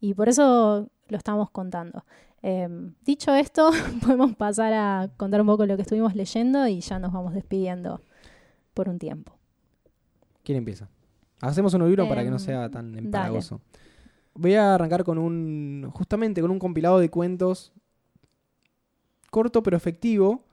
Y 0.00 0.14
por 0.14 0.28
eso 0.28 0.88
lo 1.08 1.16
estamos 1.16 1.50
contando. 1.50 2.04
Eh, 2.46 2.68
dicho 3.06 3.34
esto, 3.34 3.70
podemos 4.02 4.36
pasar 4.36 4.74
a 4.74 5.08
contar 5.16 5.40
un 5.40 5.46
poco 5.46 5.64
lo 5.64 5.76
que 5.76 5.82
estuvimos 5.82 6.14
leyendo 6.14 6.68
y 6.68 6.80
ya 6.80 6.98
nos 6.98 7.10
vamos 7.10 7.32
despidiendo 7.32 8.02
por 8.74 8.90
un 8.90 8.98
tiempo. 8.98 9.32
¿Quién 10.42 10.58
empieza? 10.58 10.90
Hacemos 11.40 11.72
un 11.72 11.86
libro 11.86 12.06
para 12.06 12.22
que 12.22 12.28
no 12.28 12.36
Em, 12.36 12.40
sea 12.42 12.68
tan 12.70 12.92
dale. 12.92 13.06
empalagoso. 13.06 13.62
Voy 14.34 14.54
a 14.54 14.74
arrancar 14.74 15.04
con 15.04 15.16
un. 15.16 15.88
justamente 15.94 16.42
con 16.42 16.50
un 16.50 16.58
compilado 16.58 16.98
de 16.98 17.08
cuentos 17.08 17.72
corto 19.30 19.62
pero 19.64 19.76
efectivo 19.76 20.44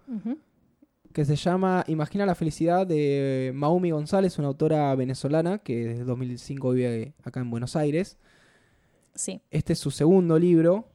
que 1.14 1.26
se 1.26 1.36
llama 1.36 1.84
Imagina 1.88 2.26
la 2.26 2.36
felicidad 2.36 2.88
de 2.88 3.52
Maumi 3.54 3.92
González, 3.92 4.40
una 4.40 4.48
autora 4.48 4.96
venezolana 4.96 5.58
que 5.60 5.86
desde 5.90 6.04
2005 6.06 6.72
vive 6.72 7.14
acá 7.24 7.42
en 7.42 7.52
Buenos 7.52 7.76
Aires. 7.76 8.18
Sí. 9.14 9.42
Este 9.52 9.74
es 9.74 9.80
su 9.80 9.92
segundo 9.92 10.40
libro. 10.40 10.88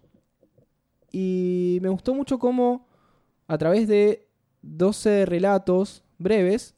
Y 1.10 1.78
me 1.82 1.88
gustó 1.88 2.14
mucho 2.14 2.38
cómo, 2.38 2.86
a 3.46 3.58
través 3.58 3.88
de 3.88 4.28
12 4.62 5.26
relatos 5.26 6.04
breves, 6.18 6.74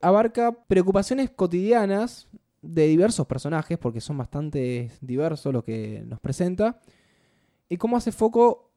abarca 0.00 0.52
preocupaciones 0.66 1.30
cotidianas 1.30 2.28
de 2.62 2.86
diversos 2.86 3.26
personajes, 3.26 3.78
porque 3.78 4.00
son 4.00 4.18
bastante 4.18 4.90
diversos 5.00 5.52
los 5.52 5.64
que 5.64 6.02
nos 6.06 6.20
presenta, 6.20 6.80
y 7.68 7.76
cómo 7.76 7.96
hace 7.96 8.12
foco 8.12 8.70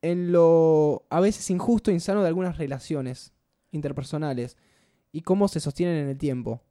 en 0.00 0.32
lo 0.32 1.04
a 1.10 1.20
veces 1.20 1.48
injusto 1.50 1.90
e 1.90 1.94
insano 1.94 2.22
de 2.22 2.28
algunas 2.28 2.58
relaciones 2.58 3.32
interpersonales, 3.70 4.56
y 5.12 5.22
cómo 5.22 5.48
se 5.48 5.60
sostienen 5.60 5.96
en 5.96 6.08
el 6.08 6.18
tiempo. 6.18 6.62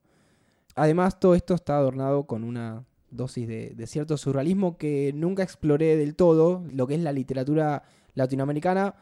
Además, 0.76 1.20
todo 1.20 1.36
esto 1.36 1.54
está 1.54 1.78
adornado 1.78 2.26
con 2.26 2.44
una 2.44 2.86
dosis 3.12 3.47
de, 3.47 3.88
cierto 3.88 4.18
surrealismo 4.18 4.78
que 4.78 5.12
nunca 5.14 5.43
exploré 5.43 5.97
del 5.97 6.16
todo, 6.16 6.64
lo 6.72 6.88
que 6.88 6.95
es 6.95 7.01
la 7.01 7.12
literatura 7.12 7.84
latinoamericana. 8.16 8.95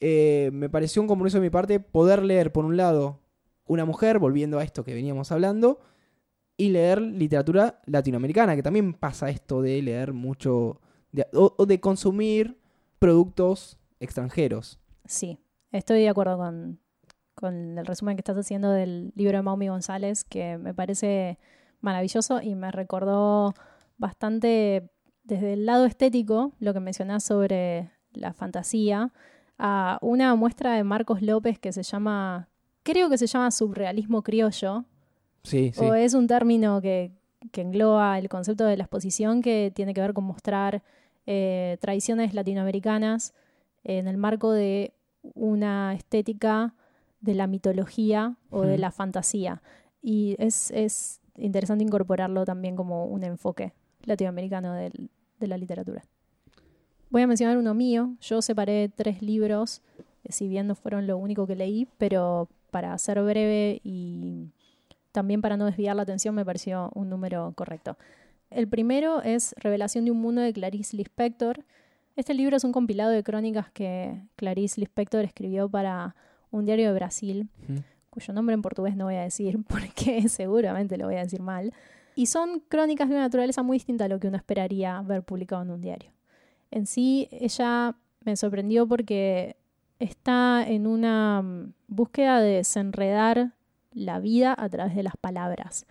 Eh, 0.00 0.50
me 0.52 0.70
pareció 0.70 1.02
un 1.02 1.08
compromiso 1.08 1.38
de 1.38 1.42
mi 1.42 1.50
parte 1.50 1.80
poder 1.80 2.22
leer, 2.22 2.52
por 2.52 2.64
un 2.64 2.76
lado, 2.76 3.20
una 3.66 3.84
mujer, 3.84 4.18
volviendo 4.18 4.58
a 4.58 4.64
esto 4.64 4.84
que 4.84 4.94
veníamos 4.94 5.32
hablando, 5.32 5.80
y 6.56 6.70
leer 6.70 7.00
literatura 7.00 7.80
latinoamericana, 7.86 8.54
que 8.54 8.62
también 8.62 8.94
pasa 8.94 9.28
esto 9.28 9.60
de 9.60 9.82
leer 9.82 10.12
mucho, 10.12 10.80
o 11.32 11.66
de 11.66 11.80
consumir 11.80 12.58
productos 12.98 13.78
extranjeros. 14.00 14.78
Sí, 15.04 15.38
estoy 15.72 16.00
de 16.00 16.08
acuerdo 16.08 16.38
con, 16.38 16.78
con 17.34 17.78
el 17.78 17.86
resumen 17.86 18.16
que 18.16 18.20
estás 18.20 18.36
haciendo 18.36 18.70
del 18.70 19.12
libro 19.16 19.36
de 19.36 19.42
Maumi 19.42 19.68
González, 19.68 20.24
que 20.24 20.56
me 20.58 20.74
parece 20.74 21.38
maravilloso 21.84 22.40
y 22.40 22.54
me 22.54 22.70
recordó 22.72 23.54
bastante 23.98 24.90
desde 25.22 25.52
el 25.52 25.66
lado 25.66 25.84
estético 25.84 26.52
lo 26.58 26.72
que 26.72 26.80
mencionás 26.80 27.22
sobre 27.24 27.90
la 28.12 28.32
fantasía, 28.32 29.12
a 29.58 29.98
una 30.02 30.34
muestra 30.34 30.74
de 30.74 30.82
Marcos 30.84 31.22
López 31.22 31.58
que 31.58 31.72
se 31.72 31.82
llama, 31.82 32.48
creo 32.82 33.08
que 33.08 33.18
se 33.18 33.26
llama 33.26 33.50
surrealismo 33.50 34.22
criollo, 34.22 34.84
Sí, 35.44 35.72
sí. 35.72 35.84
o 35.84 35.94
es 35.94 36.14
un 36.14 36.26
término 36.26 36.80
que, 36.80 37.12
que 37.52 37.60
engloba 37.60 38.18
el 38.18 38.28
concepto 38.28 38.64
de 38.64 38.76
la 38.76 38.84
exposición 38.84 39.42
que 39.42 39.70
tiene 39.74 39.94
que 39.94 40.00
ver 40.00 40.14
con 40.14 40.24
mostrar 40.24 40.82
eh, 41.26 41.76
tradiciones 41.80 42.34
latinoamericanas 42.34 43.34
en 43.84 44.08
el 44.08 44.16
marco 44.16 44.52
de 44.52 44.94
una 45.34 45.94
estética 45.94 46.74
de 47.20 47.34
la 47.34 47.46
mitología 47.46 48.36
o 48.50 48.62
de 48.62 48.78
la 48.78 48.90
fantasía. 48.90 49.62
Y 50.02 50.36
es, 50.38 50.70
es 50.70 51.20
interesante 51.36 51.84
incorporarlo 51.84 52.44
también 52.44 52.76
como 52.76 53.06
un 53.06 53.24
enfoque 53.24 53.72
latinoamericano 54.04 54.74
de 54.74 55.46
la 55.46 55.56
literatura. 55.56 56.02
Voy 57.14 57.22
a 57.22 57.26
mencionar 57.28 57.58
uno 57.58 57.74
mío. 57.74 58.16
Yo 58.20 58.42
separé 58.42 58.88
tres 58.88 59.22
libros, 59.22 59.82
eh, 60.24 60.32
si 60.32 60.48
bien 60.48 60.66
no 60.66 60.74
fueron 60.74 61.06
lo 61.06 61.16
único 61.16 61.46
que 61.46 61.54
leí, 61.54 61.86
pero 61.96 62.48
para 62.72 62.98
ser 62.98 63.22
breve 63.22 63.80
y 63.84 64.48
también 65.12 65.40
para 65.40 65.56
no 65.56 65.66
desviar 65.66 65.94
la 65.94 66.02
atención 66.02 66.34
me 66.34 66.44
pareció 66.44 66.90
un 66.94 67.08
número 67.08 67.52
correcto. 67.54 67.96
El 68.50 68.66
primero 68.66 69.22
es 69.22 69.54
Revelación 69.58 70.04
de 70.04 70.10
un 70.10 70.20
mundo 70.20 70.40
de 70.40 70.52
Clarice 70.52 70.96
Lispector. 70.96 71.64
Este 72.16 72.34
libro 72.34 72.56
es 72.56 72.64
un 72.64 72.72
compilado 72.72 73.10
de 73.10 73.22
crónicas 73.22 73.70
que 73.70 74.20
Clarice 74.34 74.80
Lispector 74.80 75.24
escribió 75.24 75.68
para 75.68 76.16
un 76.50 76.64
diario 76.64 76.88
de 76.88 76.94
Brasil. 76.94 77.48
Cuyo 78.14 78.32
nombre 78.32 78.54
en 78.54 78.62
portugués 78.62 78.96
no 78.96 79.06
voy 79.06 79.16
a 79.16 79.22
decir 79.22 79.58
porque 79.68 80.28
seguramente 80.28 80.96
lo 80.96 81.06
voy 81.06 81.16
a 81.16 81.24
decir 81.24 81.42
mal. 81.42 81.74
Y 82.16 82.26
son 82.26 82.60
crónicas 82.68 83.08
de 83.08 83.16
una 83.16 83.24
naturaleza 83.24 83.62
muy 83.62 83.76
distinta 83.76 84.04
a 84.04 84.08
lo 84.08 84.20
que 84.20 84.28
uno 84.28 84.36
esperaría 84.36 85.02
ver 85.02 85.24
publicado 85.24 85.62
en 85.62 85.70
un 85.72 85.80
diario. 85.80 86.12
En 86.70 86.86
sí, 86.86 87.28
ella 87.32 87.96
me 88.24 88.36
sorprendió 88.36 88.86
porque 88.86 89.56
está 89.98 90.64
en 90.66 90.86
una 90.86 91.42
mm, 91.42 91.72
búsqueda 91.88 92.40
de 92.40 92.56
desenredar 92.56 93.52
la 93.92 94.20
vida 94.20 94.54
a 94.56 94.68
través 94.68 94.94
de 94.94 95.02
las 95.02 95.16
palabras. 95.16 95.86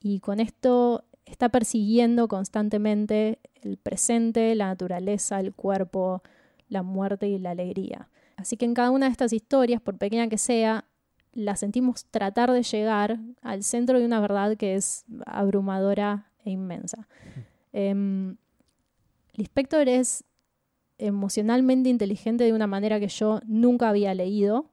Y 0.00 0.18
con 0.20 0.40
esto 0.40 1.04
está 1.24 1.50
persiguiendo 1.50 2.26
constantemente 2.26 3.38
el 3.62 3.76
presente, 3.76 4.54
la 4.56 4.66
naturaleza, 4.66 5.38
el 5.38 5.52
cuerpo, 5.52 6.22
la 6.68 6.82
muerte 6.82 7.28
y 7.28 7.38
la 7.38 7.50
alegría. 7.50 8.08
Así 8.36 8.56
que 8.56 8.64
en 8.64 8.74
cada 8.74 8.90
una 8.90 9.06
de 9.06 9.12
estas 9.12 9.32
historias, 9.32 9.80
por 9.80 9.98
pequeña 9.98 10.28
que 10.28 10.38
sea, 10.38 10.84
la 11.32 11.56
sentimos 11.56 12.06
tratar 12.06 12.50
de 12.50 12.62
llegar 12.62 13.18
al 13.42 13.62
centro 13.62 13.98
de 13.98 14.04
una 14.04 14.20
verdad 14.20 14.56
que 14.56 14.74
es 14.74 15.04
abrumadora 15.26 16.26
e 16.44 16.50
inmensa. 16.50 17.06
Em, 17.72 18.36
Lispector 19.34 19.88
es 19.88 20.24
emocionalmente 20.98 21.88
inteligente 21.88 22.44
de 22.44 22.52
una 22.52 22.66
manera 22.66 23.00
que 23.00 23.08
yo 23.08 23.40
nunca 23.46 23.88
había 23.88 24.14
leído. 24.14 24.70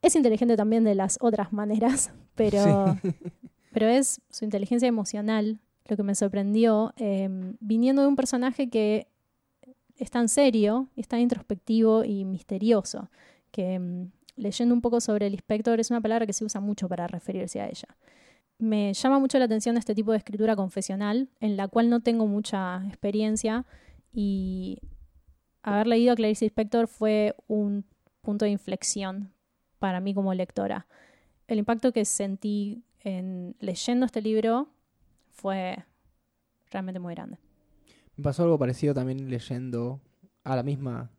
Es 0.00 0.16
inteligente 0.16 0.56
también 0.56 0.84
de 0.84 0.94
las 0.94 1.18
otras 1.20 1.52
maneras, 1.52 2.12
pero, 2.34 2.96
pero 3.72 3.86
es 3.86 4.20
su 4.30 4.44
inteligencia 4.44 4.88
emocional 4.88 5.60
lo 5.86 5.96
que 5.96 6.02
me 6.02 6.14
sorprendió, 6.14 6.92
em, 6.96 7.56
viniendo 7.60 8.02
de 8.02 8.08
un 8.08 8.16
personaje 8.16 8.70
que 8.70 9.08
es 9.96 10.10
tan 10.10 10.28
serio, 10.28 10.88
es 10.96 11.08
tan 11.08 11.20
introspectivo 11.20 12.04
y 12.04 12.24
misterioso, 12.24 13.10
que 13.50 13.74
em, 13.74 14.10
leyendo 14.36 14.74
un 14.74 14.80
poco 14.80 15.00
sobre 15.00 15.26
el 15.26 15.34
inspector 15.34 15.78
es 15.80 15.90
una 15.90 16.00
palabra 16.00 16.26
que 16.26 16.32
se 16.32 16.44
usa 16.44 16.60
mucho 16.60 16.88
para 16.88 17.06
referirse 17.06 17.60
a 17.60 17.68
ella. 17.68 17.88
Me 18.58 18.94
llama 18.94 19.18
mucho 19.18 19.38
la 19.38 19.46
atención 19.46 19.76
este 19.76 19.94
tipo 19.94 20.12
de 20.12 20.18
escritura 20.18 20.54
confesional, 20.56 21.28
en 21.40 21.56
la 21.56 21.68
cual 21.68 21.90
no 21.90 22.00
tengo 22.00 22.26
mucha 22.26 22.84
experiencia 22.86 23.64
y 24.12 24.78
haber 25.62 25.86
leído 25.86 26.12
a 26.12 26.16
Clarice 26.16 26.44
Lispector 26.44 26.86
fue 26.86 27.34
un 27.48 27.84
punto 28.20 28.44
de 28.44 28.52
inflexión 28.52 29.32
para 29.78 30.00
mí 30.00 30.14
como 30.14 30.32
lectora. 30.32 30.86
El 31.48 31.58
impacto 31.58 31.92
que 31.92 32.04
sentí 32.04 32.84
en 33.00 33.56
leyendo 33.58 34.06
este 34.06 34.22
libro 34.22 34.68
fue 35.30 35.84
realmente 36.70 37.00
muy 37.00 37.14
grande. 37.14 37.38
Me 38.16 38.24
pasó 38.24 38.44
algo 38.44 38.58
parecido 38.58 38.94
también 38.94 39.28
leyendo 39.28 40.00
a 40.44 40.54
la 40.56 40.62
misma, 40.62 41.10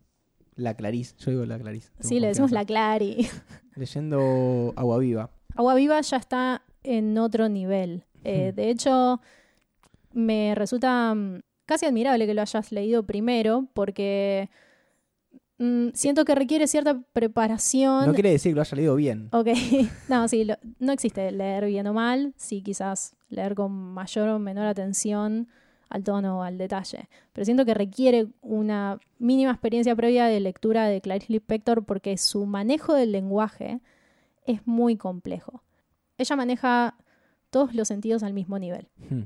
la 0.55 0.73
Clarice. 0.75 1.15
Yo 1.19 1.31
digo 1.31 1.45
la 1.45 1.57
Clarice. 1.59 1.89
Sí, 1.99 2.19
le 2.19 2.27
decimos 2.27 2.51
la. 2.51 2.65
Clary. 2.65 3.27
Leyendo 3.75 4.73
Agua 4.75 4.99
Viva. 4.99 5.29
Agua 5.55 5.75
Viva 5.75 5.99
ya 6.01 6.17
está 6.17 6.63
en 6.83 7.17
otro 7.17 7.49
nivel. 7.49 8.03
Eh, 8.23 8.47
Ujú. 8.49 8.55
de 8.55 8.69
hecho, 8.69 9.21
me 10.13 10.53
resulta 10.55 11.13
mm, 11.13 11.41
casi 11.65 11.85
admirable 11.85 12.25
que 12.25 12.33
lo 12.33 12.41
hayas 12.41 12.71
leído 12.71 13.03
primero 13.03 13.67
porque 13.73 14.49
mm, 15.57 15.89
siento 15.93 16.25
que 16.25 16.35
requiere 16.35 16.67
cierta 16.67 17.01
preparación. 17.13 18.05
No 18.05 18.13
quiere 18.13 18.31
decir 18.31 18.51
que 18.51 18.55
lo 18.55 18.61
haya 18.61 18.75
leído 18.75 18.95
bien. 18.95 19.29
Ok, 19.31 19.47
no, 20.09 20.27
sí, 20.27 20.43
lo- 20.45 20.57
no 20.79 20.91
existe 20.91 21.31
leer 21.31 21.65
bien 21.65 21.87
o 21.87 21.93
mal, 21.93 22.33
sí 22.37 22.61
quizás 22.61 23.15
leer 23.29 23.55
con 23.55 23.71
mayor 23.71 24.29
o 24.29 24.39
menor 24.39 24.67
atención 24.67 25.47
al 25.93 26.03
tono 26.03 26.39
o 26.39 26.41
al 26.41 26.57
detalle, 26.57 27.07
pero 27.33 27.45
siento 27.45 27.65
que 27.65 27.75
requiere 27.75 28.27
una 28.41 28.99
mínima 29.19 29.51
experiencia 29.51 29.95
previa 29.95 30.25
de 30.25 30.39
lectura 30.39 30.87
de 30.87 31.01
Clarice 31.01 31.31
Lispector 31.31 31.85
porque 31.85 32.17
su 32.17 32.47
manejo 32.47 32.95
del 32.95 33.11
lenguaje 33.11 33.79
es 34.45 34.65
muy 34.65 34.97
complejo. 34.97 35.61
ella 36.17 36.35
maneja 36.35 36.97
todos 37.51 37.75
los 37.75 37.87
sentidos 37.87 38.23
al 38.23 38.33
mismo 38.33 38.57
nivel. 38.57 38.87
Hmm. 39.09 39.23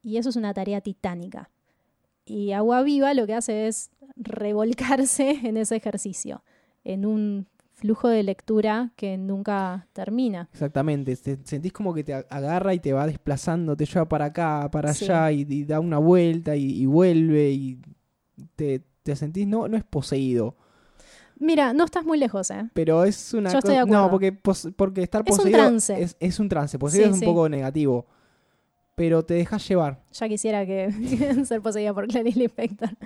Y 0.00 0.18
eso 0.18 0.28
es 0.28 0.36
una 0.36 0.54
tarea 0.54 0.80
titánica. 0.80 1.50
Y 2.24 2.52
Agua 2.52 2.82
Viva 2.82 3.12
lo 3.12 3.26
que 3.26 3.34
hace 3.34 3.66
es 3.66 3.90
revolcarse 4.14 5.30
en 5.42 5.56
ese 5.56 5.74
ejercicio, 5.74 6.44
en 6.84 7.04
un 7.04 7.48
flujo 7.78 8.08
de 8.08 8.22
lectura 8.22 8.92
que 8.96 9.16
nunca 9.16 9.86
termina. 9.92 10.48
Exactamente, 10.52 11.16
te 11.16 11.38
sentís 11.44 11.72
como 11.72 11.94
que 11.94 12.04
te 12.04 12.12
agarra 12.14 12.74
y 12.74 12.80
te 12.80 12.92
va 12.92 13.06
desplazando, 13.06 13.76
te 13.76 13.86
lleva 13.86 14.08
para 14.08 14.26
acá, 14.26 14.68
para 14.70 14.92
Sí. 14.92 15.04
allá 15.04 15.32
y, 15.32 15.46
y 15.48 15.64
da 15.64 15.78
una 15.80 15.98
vuelta 15.98 16.56
y, 16.56 16.82
y 16.82 16.86
vuelve 16.86 17.50
y 17.50 17.78
te, 18.56 18.82
te 19.02 19.16
sentís, 19.16 19.46
no, 19.46 19.68
no 19.68 19.76
es 19.76 19.84
poseído, 19.84 20.56
Mira, 21.40 21.72
no 21.72 21.84
estás 21.84 22.04
muy 22.04 22.18
lejos, 22.18 22.50
¿eh? 22.50 22.68
pero 22.74 23.04
es 23.04 23.32
una 23.32 23.52
Yo 23.52 23.58
estoy 23.58 23.74
de 23.74 23.80
acuerdo. 23.80 24.02
No, 24.04 24.10
porque, 24.10 24.32
pos- 24.32 24.68
porque 24.76 25.02
estar 25.02 25.22
Es 25.24 25.32
un 25.32 25.38
poseído 25.38 25.58
trance. 25.58 26.02
Es, 26.02 26.16
es 26.18 26.40
un 26.40 26.48
trance, 26.48 26.78
poseído 26.78 27.04
Sí, 27.06 27.10
es 27.10 27.14
un 27.14 27.20
sí. 27.20 27.26
poco 27.26 27.48
negativo, 27.48 28.06
pero 28.98 29.24
te 29.24 29.34
dejas 29.34 29.66
llevar. 29.68 30.02
Ya 30.12 30.28
quisiera 30.28 30.66
que 30.66 30.90
ser 31.44 31.62
poseída 31.62 31.94
por 31.94 32.08
Clarice 32.08 32.38
Lispector. 32.38 32.90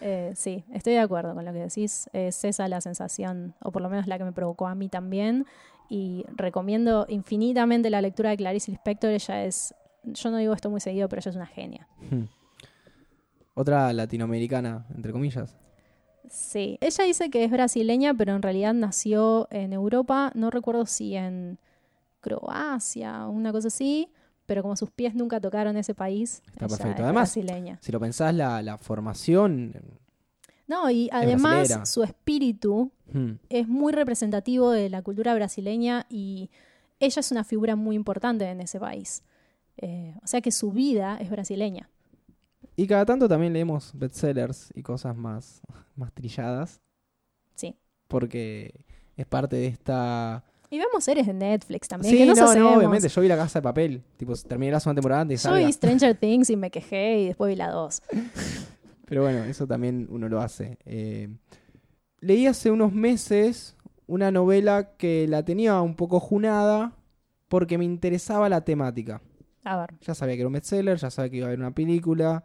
Eh, 0.00 0.32
sí, 0.34 0.64
estoy 0.72 0.94
de 0.94 0.98
acuerdo 0.98 1.34
con 1.34 1.44
lo 1.44 1.52
que 1.52 1.60
decís. 1.60 2.08
Es 2.12 2.44
esa 2.44 2.66
la 2.68 2.80
sensación, 2.80 3.54
o 3.60 3.70
por 3.70 3.82
lo 3.82 3.88
menos 3.88 4.06
la 4.08 4.18
que 4.18 4.24
me 4.24 4.32
provocó 4.32 4.66
a 4.66 4.74
mí 4.74 4.88
también. 4.88 5.46
Y 5.88 6.24
recomiendo 6.34 7.06
infinitamente 7.08 7.88
la 7.88 8.00
lectura 8.00 8.30
de 8.30 8.36
Clarice 8.36 8.70
Lispector. 8.70 9.10
Ella 9.10 9.44
es, 9.44 9.74
yo 10.04 10.30
no 10.30 10.38
digo 10.38 10.54
esto 10.54 10.70
muy 10.70 10.80
seguido, 10.80 11.08
pero 11.08 11.20
ella 11.20 11.30
es 11.30 11.36
una 11.36 11.46
genia. 11.46 11.88
Hmm. 12.10 12.24
Otra 13.54 13.92
latinoamericana, 13.92 14.86
entre 14.94 15.12
comillas. 15.12 15.56
Sí, 16.28 16.78
ella 16.80 17.04
dice 17.04 17.30
que 17.30 17.44
es 17.44 17.50
brasileña, 17.50 18.14
pero 18.14 18.34
en 18.34 18.42
realidad 18.42 18.74
nació 18.74 19.48
en 19.50 19.72
Europa. 19.72 20.32
No 20.34 20.50
recuerdo 20.50 20.86
si 20.86 21.14
en 21.16 21.58
Croacia 22.20 23.26
o 23.26 23.30
una 23.30 23.52
cosa 23.52 23.68
así. 23.68 24.08
Pero 24.46 24.62
como 24.62 24.76
sus 24.76 24.90
pies 24.90 25.14
nunca 25.14 25.40
tocaron 25.40 25.76
ese 25.76 25.94
país, 25.94 26.42
Está 26.46 26.66
perfecto. 26.68 26.88
es 26.88 27.00
Además, 27.00 27.34
brasileña. 27.34 27.78
Si 27.80 27.92
lo 27.92 28.00
pensás, 28.00 28.34
la, 28.34 28.62
la 28.62 28.78
formación... 28.78 29.74
No, 30.66 30.90
y 30.90 31.08
además 31.12 31.68
brasilera. 31.68 31.86
su 31.86 32.02
espíritu 32.02 32.92
hmm, 33.12 33.32
es 33.50 33.68
muy 33.68 33.92
representativo 33.92 34.70
de 34.70 34.88
la 34.88 35.02
cultura 35.02 35.34
brasileña 35.34 36.06
y 36.08 36.50
ella 36.98 37.20
es 37.20 37.30
una 37.30 37.44
figura 37.44 37.76
muy 37.76 37.96
importante 37.96 38.44
en 38.48 38.60
ese 38.60 38.78
país. 38.80 39.22
Eh, 39.76 40.14
o 40.22 40.26
sea 40.26 40.40
que 40.40 40.52
su 40.52 40.72
vida 40.72 41.18
es 41.20 41.30
brasileña. 41.30 41.90
Y 42.76 42.86
cada 42.86 43.04
tanto 43.04 43.28
también 43.28 43.52
leemos 43.52 43.92
bestsellers 43.94 44.72
y 44.74 44.82
cosas 44.82 45.16
más, 45.16 45.62
más 45.96 46.12
trilladas. 46.12 46.80
Sí. 47.54 47.76
Porque 48.08 48.84
es 49.16 49.26
parte 49.26 49.56
de 49.56 49.66
esta... 49.66 50.44
Y 50.72 50.78
vemos 50.78 51.04
series 51.04 51.26
de 51.26 51.34
Netflix 51.34 51.86
también, 51.86 52.10
sí, 52.10 52.18
que 52.18 52.24
no, 52.24 52.54
no, 52.54 52.76
obviamente. 52.76 53.06
Yo 53.06 53.20
vi 53.20 53.28
La 53.28 53.36
Casa 53.36 53.58
de 53.58 53.62
Papel. 53.62 54.02
Tipo, 54.16 54.34
terminé 54.36 54.72
la 54.72 54.80
segunda 54.80 55.00
temporada 55.00 55.20
antes 55.20 55.42
Yo 55.42 55.50
salga. 55.50 55.66
vi 55.66 55.70
Stranger 55.70 56.14
Things 56.16 56.48
y 56.48 56.56
me 56.56 56.70
quejé 56.70 57.18
y 57.18 57.26
después 57.26 57.50
vi 57.50 57.56
la 57.56 57.68
2. 57.70 58.00
Pero 59.04 59.20
bueno, 59.20 59.44
eso 59.44 59.66
también 59.66 60.08
uno 60.10 60.30
lo 60.30 60.40
hace. 60.40 60.78
Eh, 60.86 61.28
leí 62.20 62.46
hace 62.46 62.70
unos 62.70 62.94
meses 62.94 63.76
una 64.06 64.30
novela 64.30 64.96
que 64.96 65.26
la 65.28 65.44
tenía 65.44 65.78
un 65.82 65.94
poco 65.94 66.20
junada 66.20 66.96
porque 67.48 67.76
me 67.76 67.84
interesaba 67.84 68.48
la 68.48 68.62
temática. 68.62 69.20
A 69.64 69.76
ver, 69.76 69.90
Ya 70.00 70.14
sabía 70.14 70.36
que 70.36 70.40
era 70.40 70.48
un 70.48 70.54
bestseller, 70.54 70.96
ya 70.96 71.10
sabía 71.10 71.30
que 71.30 71.36
iba 71.36 71.46
a 71.46 71.48
haber 71.48 71.60
una 71.60 71.74
película, 71.74 72.44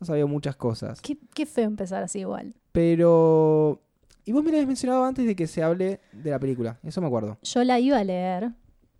ya 0.00 0.06
sabía 0.06 0.24
muchas 0.24 0.56
cosas. 0.56 1.02
qué, 1.02 1.18
qué 1.34 1.44
feo 1.44 1.66
empezar 1.66 2.02
así 2.02 2.20
igual. 2.20 2.54
Pero... 2.72 3.82
Y 4.28 4.32
vos 4.32 4.44
me 4.44 4.50
lo 4.50 4.56
habías 4.58 4.66
mencionado 4.68 5.06
antes 5.06 5.24
de 5.24 5.34
que 5.34 5.46
se 5.46 5.62
hable 5.62 6.00
de 6.12 6.30
la 6.30 6.38
película, 6.38 6.78
eso 6.82 7.00
me 7.00 7.06
acuerdo. 7.06 7.38
Yo 7.42 7.64
la 7.64 7.80
iba 7.80 7.96
a 7.96 8.04
leer 8.04 8.50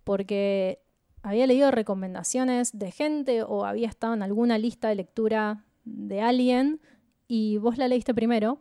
porque 0.03 0.81
había 1.21 1.45
leído 1.45 1.69
recomendaciones 1.69 2.71
de 2.79 2.89
gente 2.89 3.43
o 3.43 3.63
había 3.63 3.87
estado 3.89 4.15
en 4.15 4.23
alguna 4.23 4.57
lista 4.57 4.87
de 4.87 4.95
lectura 4.95 5.65
de 5.85 6.19
alguien 6.21 6.81
y 7.27 7.57
vos 7.57 7.77
la 7.77 7.87
leíste 7.87 8.15
primero, 8.15 8.59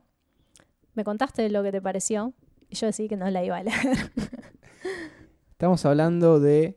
me 0.93 1.05
contaste 1.05 1.49
lo 1.49 1.63
que 1.63 1.73
te 1.73 1.81
pareció 1.81 2.35
y 2.69 2.75
yo 2.77 2.87
decidí 2.87 3.09
que 3.09 3.17
no 3.17 3.31
la 3.31 3.43
iba 3.43 3.57
a 3.57 3.63
leer. 3.63 4.13
Estamos 5.53 5.87
hablando 5.87 6.39
de 6.39 6.77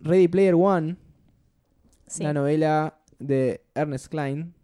Ready 0.00 0.26
Player 0.26 0.56
One, 0.56 0.96
Sí. 2.08 2.24
una 2.24 2.32
novela 2.32 2.98
de 3.20 3.62
Ernest 3.76 4.08
Klein, 4.08 4.54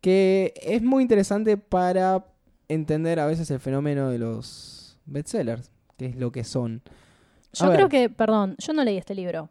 que 0.00 0.54
es 0.62 0.84
muy 0.84 1.02
interesante 1.02 1.56
para 1.56 2.26
entender 2.74 3.20
a 3.20 3.26
veces 3.26 3.50
el 3.50 3.60
fenómeno 3.60 4.10
de 4.10 4.18
los 4.18 4.98
bestsellers, 5.06 5.70
que 5.96 6.06
es 6.06 6.16
lo 6.16 6.32
que 6.32 6.44
son. 6.44 6.82
A 7.60 7.64
Yo 7.64 7.68
ver. 7.68 7.76
creo 7.76 7.88
que, 7.88 8.10
perdón, 8.10 8.56
yo 8.58 8.72
no 8.72 8.84
leí 8.84 8.96
este 8.96 9.14
libro, 9.14 9.50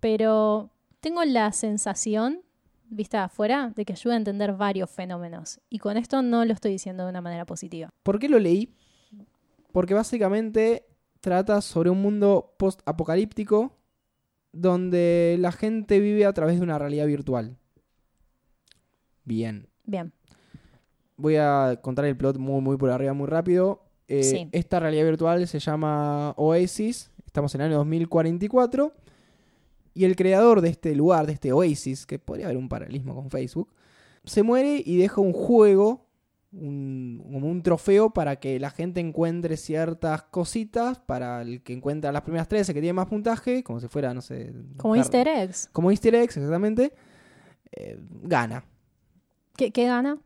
pero 0.00 0.70
tengo 1.00 1.24
la 1.24 1.52
sensación, 1.52 2.42
vista 2.88 3.24
afuera, 3.24 3.72
de 3.74 3.84
que 3.84 3.92
ayuda 3.92 4.14
a 4.14 4.18
entender 4.18 4.52
varios 4.54 4.90
fenómenos. 4.90 5.60
Y 5.68 5.78
con 5.78 5.96
esto 5.96 6.22
no 6.22 6.44
lo 6.44 6.52
estoy 6.52 6.72
diciendo 6.72 7.04
de 7.04 7.10
una 7.10 7.20
manera 7.20 7.44
positiva. 7.44 7.90
¿Por 8.02 8.18
qué 8.18 8.28
lo 8.28 8.38
leí? 8.38 8.74
Porque 9.72 9.94
básicamente 9.94 10.86
trata 11.20 11.60
sobre 11.60 11.90
un 11.90 12.00
mundo 12.00 12.54
post-apocalíptico 12.58 13.76
donde 14.52 15.36
la 15.40 15.52
gente 15.52 15.98
vive 15.98 16.26
a 16.26 16.32
través 16.32 16.58
de 16.58 16.62
una 16.62 16.78
realidad 16.78 17.06
virtual. 17.06 17.56
Bien. 19.24 19.68
Bien, 19.84 20.12
Voy 21.16 21.36
a 21.36 21.78
contar 21.82 22.04
el 22.06 22.16
plot 22.16 22.38
muy, 22.38 22.60
muy 22.60 22.76
por 22.76 22.90
arriba, 22.90 23.12
muy 23.12 23.26
rápido. 23.26 23.82
Eh, 24.08 24.22
Sí. 24.22 24.48
Esta 24.52 24.80
realidad 24.80 25.04
virtual 25.04 25.46
se 25.46 25.58
llama 25.58 26.32
Oasis. 26.36 27.10
Estamos 27.26 27.54
en 27.54 27.60
el 27.62 27.66
año 27.68 27.76
2044. 27.78 28.92
Y 29.94 30.04
el 30.04 30.16
creador 30.16 30.60
de 30.60 30.70
este 30.70 30.94
lugar, 30.96 31.26
de 31.26 31.32
este 31.34 31.52
Oasis, 31.52 32.04
que 32.04 32.18
podría 32.18 32.46
haber 32.46 32.56
un 32.58 32.68
paralelismo 32.68 33.14
con 33.14 33.30
Facebook, 33.30 33.68
se 34.24 34.42
muere 34.42 34.82
y 34.84 34.96
deja 34.96 35.20
un 35.20 35.32
juego, 35.32 36.04
un, 36.52 37.22
como 37.32 37.48
un 37.48 37.62
trofeo 37.62 38.10
para 38.10 38.36
que 38.36 38.58
la 38.58 38.70
gente 38.70 38.98
encuentre 39.00 39.56
ciertas 39.56 40.22
cositas. 40.24 40.98
Para 40.98 41.42
el 41.42 41.62
que 41.62 41.72
encuentra 41.74 42.10
las 42.10 42.22
primeras 42.22 42.48
tres, 42.48 42.68
el 42.68 42.74
que 42.74 42.80
tiene 42.80 42.92
más 42.94 43.06
puntaje, 43.06 43.62
como 43.62 43.78
si 43.78 43.86
fuera, 43.86 44.12
no 44.12 44.20
sé. 44.20 44.52
como 44.78 44.96
easter 44.96 45.28
eggs. 45.28 45.68
Como 45.72 45.90
Easter 45.92 46.14
eggs, 46.16 46.36
exactamente. 46.36 46.92
eh, 47.70 47.96
gana. 48.22 48.64
¿Qué, 49.56 49.70
qué 49.70 49.86
gana? 49.86 50.18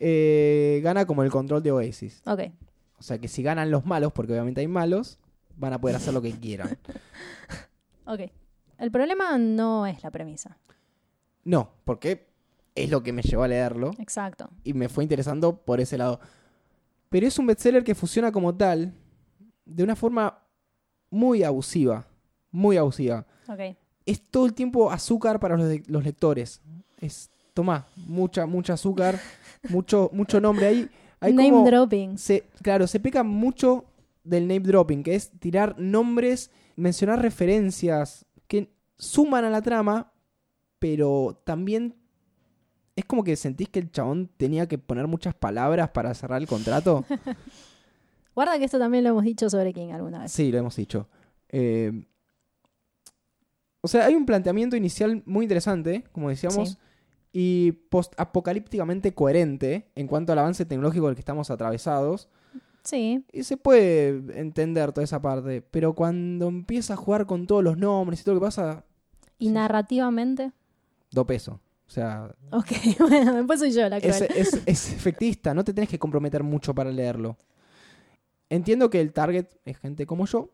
Eh, 0.00 0.80
gana 0.82 1.06
como 1.06 1.22
el 1.22 1.30
control 1.30 1.62
de 1.62 1.72
Oasis. 1.72 2.22
Ok, 2.26 2.40
O 2.98 3.02
sea 3.02 3.18
que 3.18 3.28
si 3.28 3.42
ganan 3.42 3.70
los 3.70 3.84
malos, 3.84 4.12
porque 4.12 4.32
obviamente 4.32 4.60
hay 4.60 4.68
malos, 4.68 5.18
van 5.56 5.72
a 5.72 5.80
poder 5.80 5.96
hacer 5.96 6.14
lo 6.14 6.22
que 6.22 6.32
quieran. 6.32 6.78
ok. 8.06 8.20
El 8.78 8.90
problema 8.92 9.36
no 9.38 9.86
es 9.86 10.02
la 10.04 10.10
premisa. 10.10 10.56
No, 11.44 11.72
porque 11.84 12.28
es 12.74 12.90
lo 12.90 13.02
que 13.02 13.12
me 13.12 13.22
llevó 13.22 13.42
a 13.42 13.48
leerlo 13.48 13.90
Exacto. 13.98 14.50
y 14.62 14.72
me 14.72 14.88
fue 14.88 15.02
interesando 15.02 15.56
por 15.56 15.80
ese 15.80 15.98
lado. 15.98 16.20
Pero 17.08 17.26
es 17.26 17.38
un 17.38 17.46
bestseller 17.46 17.82
que 17.82 17.94
funciona 17.94 18.30
como 18.30 18.54
tal 18.54 18.92
de 19.64 19.82
una 19.82 19.96
forma 19.96 20.38
muy 21.10 21.42
abusiva. 21.42 22.06
Muy 22.50 22.76
abusiva. 22.76 23.26
Ok. 23.48 23.76
Es 24.06 24.22
todo 24.30 24.46
el 24.46 24.54
tiempo 24.54 24.90
azúcar 24.92 25.40
para 25.40 25.56
los, 25.56 25.88
los 25.88 26.04
lectores. 26.04 26.60
Es, 27.00 27.30
toma, 27.52 27.86
mucha, 27.96 28.46
mucha 28.46 28.74
azúcar, 28.74 29.18
mucho, 29.68 30.10
mucho 30.12 30.40
nombre 30.40 30.66
ahí. 30.66 30.88
Hay 31.20 31.32
Name 31.32 31.50
como- 31.50 31.66
dropping. 31.66 32.16
se, 32.18 32.44
claro, 32.62 32.86
se 32.86 33.00
peca 33.00 33.22
mucho 33.22 33.84
del 34.24 34.46
name 34.46 34.60
dropping, 34.60 35.02
que 35.02 35.14
es 35.14 35.30
tirar 35.40 35.78
nombres, 35.78 36.50
mencionar 36.76 37.20
referencias 37.22 38.26
que 38.46 38.70
suman 38.98 39.44
a 39.44 39.50
la 39.50 39.62
trama, 39.62 40.12
pero 40.78 41.40
también 41.44 41.94
es 42.94 43.04
como 43.04 43.24
que 43.24 43.36
sentís 43.36 43.68
que 43.68 43.78
el 43.80 43.90
chabón 43.90 44.28
tenía 44.36 44.66
que 44.68 44.78
poner 44.78 45.06
muchas 45.06 45.34
palabras 45.34 45.90
para 45.90 46.12
cerrar 46.14 46.40
el 46.40 46.48
contrato. 46.48 47.04
Guarda 48.34 48.58
que 48.58 48.64
esto 48.64 48.78
también 48.78 49.02
lo 49.04 49.10
hemos 49.10 49.24
dicho 49.24 49.48
sobre 49.50 49.72
King 49.72 49.90
alguna 49.92 50.20
vez. 50.22 50.32
sí, 50.32 50.52
lo 50.52 50.58
hemos 50.58 50.76
dicho. 50.76 51.08
Eh, 51.48 52.04
o 53.80 53.88
sea, 53.88 54.06
hay 54.06 54.14
un 54.14 54.26
planteamiento 54.26 54.76
inicial 54.76 55.22
muy 55.26 55.44
interesante, 55.44 56.04
como 56.12 56.28
decíamos, 56.28 56.70
Sí. 56.70 56.76
Y 57.32 57.72
post-apocalípticamente 57.72 59.14
coherente 59.14 59.88
en 59.94 60.06
cuanto 60.06 60.32
al 60.32 60.38
avance 60.38 60.64
tecnológico 60.64 61.06
del 61.06 61.14
que 61.14 61.20
estamos 61.20 61.50
atravesados. 61.50 62.28
Sí, 62.84 63.24
Y 63.32 63.42
se 63.42 63.56
puede 63.58 64.40
entender 64.40 64.92
toda 64.92 65.04
esa 65.04 65.20
parte, 65.20 65.60
pero 65.62 65.94
cuando 65.94 66.48
empieza 66.48 66.94
a 66.94 66.96
jugar 66.96 67.26
con 67.26 67.46
todos 67.46 67.62
los 67.62 67.76
nombres 67.76 68.20
y 68.20 68.24
todo 68.24 68.36
lo 68.36 68.40
que 68.40 68.46
pasa, 68.46 68.84
y 69.38 69.50
narrativamente. 69.50 70.52
do 71.10 71.26
peso. 71.26 71.60
O 71.86 71.90
sea, 71.90 72.34
Ok, 72.50 72.66
bueno, 73.00 73.34
después 73.34 73.60
soy 73.60 73.72
yo 73.72 73.88
la 73.88 73.98
es, 73.98 74.16
cruel. 74.16 74.30
es, 74.34 74.62
es 74.66 74.92
efectista, 74.92 75.54
no 75.54 75.64
te 75.64 75.72
tenés 75.74 75.88
que 75.90 75.98
comprometer 75.98 76.42
mucho 76.42 76.74
para 76.74 76.90
leerlo. 76.90 77.36
Entiendo 78.50 78.88
que 78.90 79.00
el 79.00 79.12
target 79.12 79.46
es 79.64 79.78
gente 79.78 80.06
como 80.06 80.26
yo. 80.26 80.50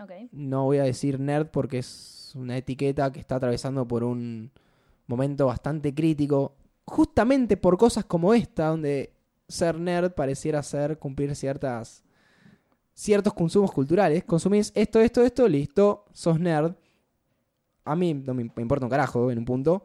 Ok. 0.00 0.10
No 0.32 0.64
voy 0.64 0.78
a 0.78 0.84
decir 0.84 1.20
nerd 1.20 1.48
porque 1.48 1.78
es 1.78 2.32
una 2.34 2.56
etiqueta 2.56 3.12
que 3.12 3.20
está 3.20 3.36
atravesando 3.36 3.86
por 3.86 4.04
un 4.04 4.50
momento 5.06 5.46
bastante 5.46 5.94
crítico. 5.94 6.56
Justamente 6.84 7.56
por 7.56 7.76
cosas 7.78 8.04
como 8.04 8.34
esta, 8.34 8.68
donde 8.68 9.12
ser 9.48 9.78
nerd 9.78 10.12
pareciera 10.12 10.62
ser 10.62 10.98
cumplir 10.98 11.34
ciertas 11.36 12.04
ciertos 12.94 13.32
consumos 13.34 13.72
culturales. 13.72 14.24
Consumís 14.24 14.72
esto, 14.74 15.00
esto, 15.00 15.22
esto, 15.22 15.48
listo, 15.48 16.04
sos 16.12 16.38
nerd. 16.38 16.74
A 17.84 17.96
mí 17.96 18.14
no 18.14 18.34
me, 18.34 18.42
importa 18.42 18.86
un 18.86 18.90
carajo 18.90 19.30
en 19.30 19.38
un 19.38 19.44
punto, 19.44 19.84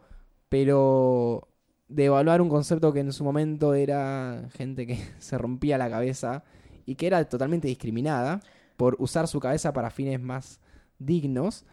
pero 0.50 1.48
de 1.88 2.06
evaluar 2.06 2.42
un 2.42 2.50
concepto 2.50 2.94
que 2.94 3.00
en 3.00 3.12
su 3.14 3.24
momento 3.24 3.74
era 3.74 4.50
gente 4.54 4.86
que 4.86 5.00
se 5.20 5.38
rompía 5.38 5.78
la 5.78 5.90
cabeza 5.90 6.44
y 6.86 6.96
que 6.96 7.08
era 7.08 7.24
totalmente 7.26 7.68
discriminada 7.68 8.42
por 8.76 8.96
usar 9.00 9.28
su 9.28 9.40
cabeza 9.40 9.74
para 9.74 9.90
fines 9.90 10.22
más 10.22 10.62
dignos. 11.00 11.66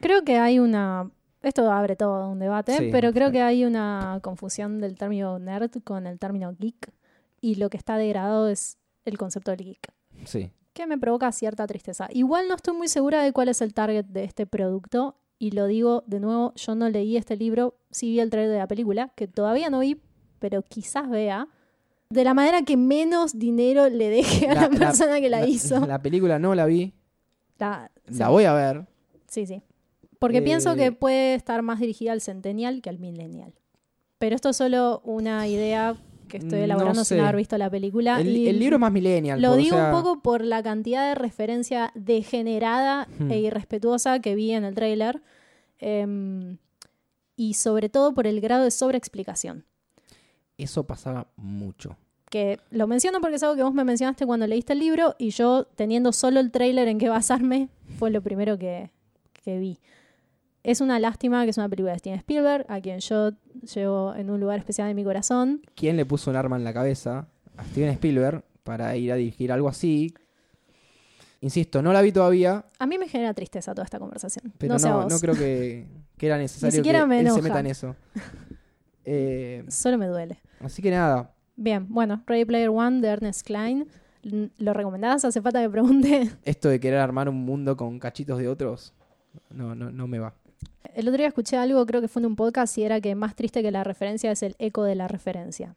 Creo 0.00 0.24
que 0.24 0.38
hay 0.38 0.58
una. 0.58 1.10
Esto 1.42 1.70
abre 1.70 1.94
todo 1.96 2.28
un 2.30 2.38
debate, 2.38 2.76
Sí, 2.76 2.88
pero 2.90 3.12
creo 3.12 3.30
que 3.30 3.40
hay 3.42 3.64
una 3.64 4.18
confusión 4.22 4.80
del 4.80 4.96
término 4.96 5.38
nerd 5.38 5.70
con 5.84 6.06
el 6.06 6.18
término 6.18 6.52
geek. 6.58 6.92
Y 7.40 7.54
lo 7.56 7.70
que 7.70 7.76
está 7.76 7.96
degradado 7.96 8.48
es 8.48 8.78
el 9.04 9.16
concepto 9.18 9.50
del 9.52 9.64
geek. 9.64 9.92
Sí. 10.24 10.50
que 10.72 10.86
me 10.86 10.98
provoca 10.98 11.30
cierta 11.32 11.66
tristeza. 11.66 12.08
Igual 12.12 12.46
no 12.48 12.54
estoy 12.54 12.76
muy 12.76 12.88
segura 12.88 13.22
de 13.22 13.32
cuál 13.32 13.48
es 13.48 13.60
el 13.62 13.72
target 13.74 14.04
de 14.06 14.24
este 14.24 14.46
producto. 14.46 15.16
Y 15.40 15.52
lo 15.52 15.66
digo 15.66 16.02
de 16.06 16.18
nuevo, 16.20 16.52
yo 16.56 16.74
no 16.74 16.88
leí 16.88 17.16
este 17.16 17.36
libro, 17.36 17.76
sí 17.90 18.10
vi 18.10 18.20
el 18.20 18.30
trailer 18.30 18.52
de 18.52 18.58
la 18.58 18.66
película, 18.66 19.12
que 19.14 19.28
todavía 19.28 19.70
no 19.70 19.78
vi, 19.80 20.00
pero 20.40 20.62
quizás 20.62 21.08
vea. 21.08 21.46
De 22.10 22.24
la 22.24 22.34
manera 22.34 22.62
que 22.62 22.76
menos 22.76 23.38
dinero 23.38 23.88
le 23.88 24.08
deje 24.08 24.48
a 24.48 24.54
la, 24.54 24.68
persona 24.68 25.20
que 25.20 25.28
la, 25.28 25.46
hizo. 25.46 25.86
La 25.86 26.00
película 26.02 26.38
no 26.40 26.54
la 26.56 26.66
vi, 26.66 26.92
La- 27.58 27.90
sí, 28.08 28.18
la 28.18 28.28
voy 28.30 28.44
a 28.44 28.52
ver. 28.52 28.86
sí, 29.28 29.46
sí. 29.46 29.62
Porque 30.18 30.38
Eh, 30.38 30.42
pienso 30.42 30.74
que 30.76 30.92
puede 30.92 31.34
estar 31.34 31.62
más 31.62 31.78
dirigida 31.80 32.12
al 32.12 32.20
centennial 32.20 32.82
que 32.82 32.90
al 32.90 32.98
millennial. 32.98 33.54
Pero 34.18 34.34
esto 34.34 34.48
es 34.48 34.56
solo 34.56 35.00
una 35.04 35.46
idea 35.46 35.94
que 36.28 36.38
estoy 36.38 36.58
No 36.58 36.64
elaborando 36.64 37.04
sin 37.04 37.20
haber 37.20 37.36
visto 37.36 37.56
la 37.56 37.70
película. 37.70 38.20
El, 38.20 38.36
y 38.36 38.48
el 38.48 38.58
libro 38.58 38.76
es 38.76 38.80
más 38.80 38.92
millennial. 38.92 39.40
Lo 39.40 39.48
por- 39.50 39.54
o 39.58 39.62
digo 39.62 39.76
sea, 39.76 39.86
un 39.86 39.92
poco 40.02 40.20
por 40.20 40.42
la 40.44 40.62
cantidad 40.62 41.08
de 41.08 41.14
referencia 41.14 41.92
degenerada 41.94 43.06
Hmm. 43.18 43.30
e 43.30 43.38
irrespetuosa 43.40 44.18
que 44.20 44.34
vi 44.34 44.52
en 44.52 44.64
el 44.64 44.74
tráiler. 44.74 45.22
em, 45.80 46.58
y 47.36 47.54
sobre 47.54 47.88
todo 47.88 48.12
por 48.12 48.26
el 48.26 48.40
grado 48.40 48.64
de 48.64 48.72
sobreexplicación. 48.72 49.64
Eso 50.56 50.82
pasaba 50.84 51.28
mucho. 51.36 51.96
Que 52.30 52.58
lo 52.70 52.88
menciono 52.88 53.20
porque 53.20 53.36
es 53.36 53.42
algo 53.44 53.54
que 53.54 53.62
vos 53.62 53.72
me 53.72 53.84
mencionaste 53.84 54.26
cuando 54.26 54.44
leíste 54.48 54.72
el 54.72 54.80
libro 54.80 55.14
y 55.18 55.30
yo, 55.30 55.64
teniendo 55.76 56.12
solo 56.12 56.40
el 56.40 56.50
tráiler 56.50 56.88
en 56.88 56.98
que 56.98 57.08
basarme, 57.08 57.68
fue 57.96 58.10
lo 58.10 58.20
primero 58.22 58.58
que, 58.58 58.90
que 59.44 59.58
vi. 59.60 59.78
Es 60.68 60.82
una 60.82 60.98
lástima 60.98 61.44
que 61.44 61.50
es 61.50 61.56
una 61.56 61.66
película 61.66 61.92
de 61.92 61.98
Steven 61.98 62.18
Spielberg, 62.18 62.66
a 62.68 62.78
quien 62.82 63.00
yo 63.00 63.30
llevo 63.74 64.14
en 64.14 64.28
un 64.28 64.38
lugar 64.38 64.58
especial 64.58 64.90
en 64.90 64.96
mi 64.96 65.02
corazón. 65.02 65.62
¿Quién 65.74 65.96
le 65.96 66.04
puso 66.04 66.28
un 66.28 66.36
arma 66.36 66.56
en 66.56 66.64
la 66.64 66.74
cabeza 66.74 67.26
a 67.56 67.64
Steven 67.64 67.88
Spielberg 67.88 68.44
para 68.64 68.94
ir 68.94 69.10
a 69.10 69.14
dirigir 69.14 69.50
algo 69.50 69.70
así? 69.70 70.12
Insisto, 71.40 71.80
no 71.80 71.94
la 71.94 72.02
vi 72.02 72.12
todavía, 72.12 72.66
A 72.78 72.86
mí 72.86 72.98
me 72.98 73.08
genera 73.08 73.32
tristeza 73.32 73.72
toda 73.72 73.86
esta 73.86 73.98
conversación. 73.98 74.52
pero 74.58 74.76
no 74.76 75.08
no, 75.08 75.18
creo 75.18 75.34
que, 75.34 75.86
que 76.18 76.26
era 76.26 76.36
necesario 76.38 76.76
siquiera 76.76 77.00
que 77.00 77.06
me 77.06 77.20
él 77.20 77.30
se 77.30 77.40
meta 77.40 77.60
en 77.60 77.66
eso. 77.66 77.96
Eh, 79.10 79.64
Solo 79.68 79.96
me 79.96 80.06
duele. 80.06 80.42
así 80.60 80.82
que 80.82 80.90
nada, 80.90 81.32
Bien, 81.56 81.86
bueno, 81.88 82.22
Ready 82.26 82.44
Player 82.44 82.68
One 82.68 83.00
de 83.00 83.08
Ernest 83.08 83.46
Klein. 83.46 83.88
¿Lo 84.58 84.74
recomendás? 84.74 85.24
Hace 85.24 85.40
falta 85.40 85.62
que 85.62 85.70
pregunte. 85.70 86.30
esto 86.44 86.68
de 86.68 86.78
querer 86.78 86.98
armar 86.98 87.30
un 87.30 87.42
mundo 87.42 87.74
con 87.74 87.98
cachitos 87.98 88.38
de 88.38 88.48
otros, 88.48 88.92
no, 89.48 89.74
no, 89.74 89.90
no 89.90 90.06
me 90.06 90.18
va. 90.18 90.34
El 90.98 91.06
otro 91.06 91.18
día 91.18 91.28
escuché 91.28 91.56
algo, 91.56 91.86
creo 91.86 92.00
que 92.00 92.08
fue 92.08 92.20
en 92.22 92.26
un 92.26 92.34
podcast, 92.34 92.76
y 92.76 92.82
era 92.82 93.00
que 93.00 93.14
más 93.14 93.36
triste 93.36 93.62
que 93.62 93.70
la 93.70 93.84
referencia 93.84 94.32
es 94.32 94.42
el 94.42 94.56
eco 94.58 94.82
de 94.82 94.96
la 94.96 95.06
referencia. 95.06 95.76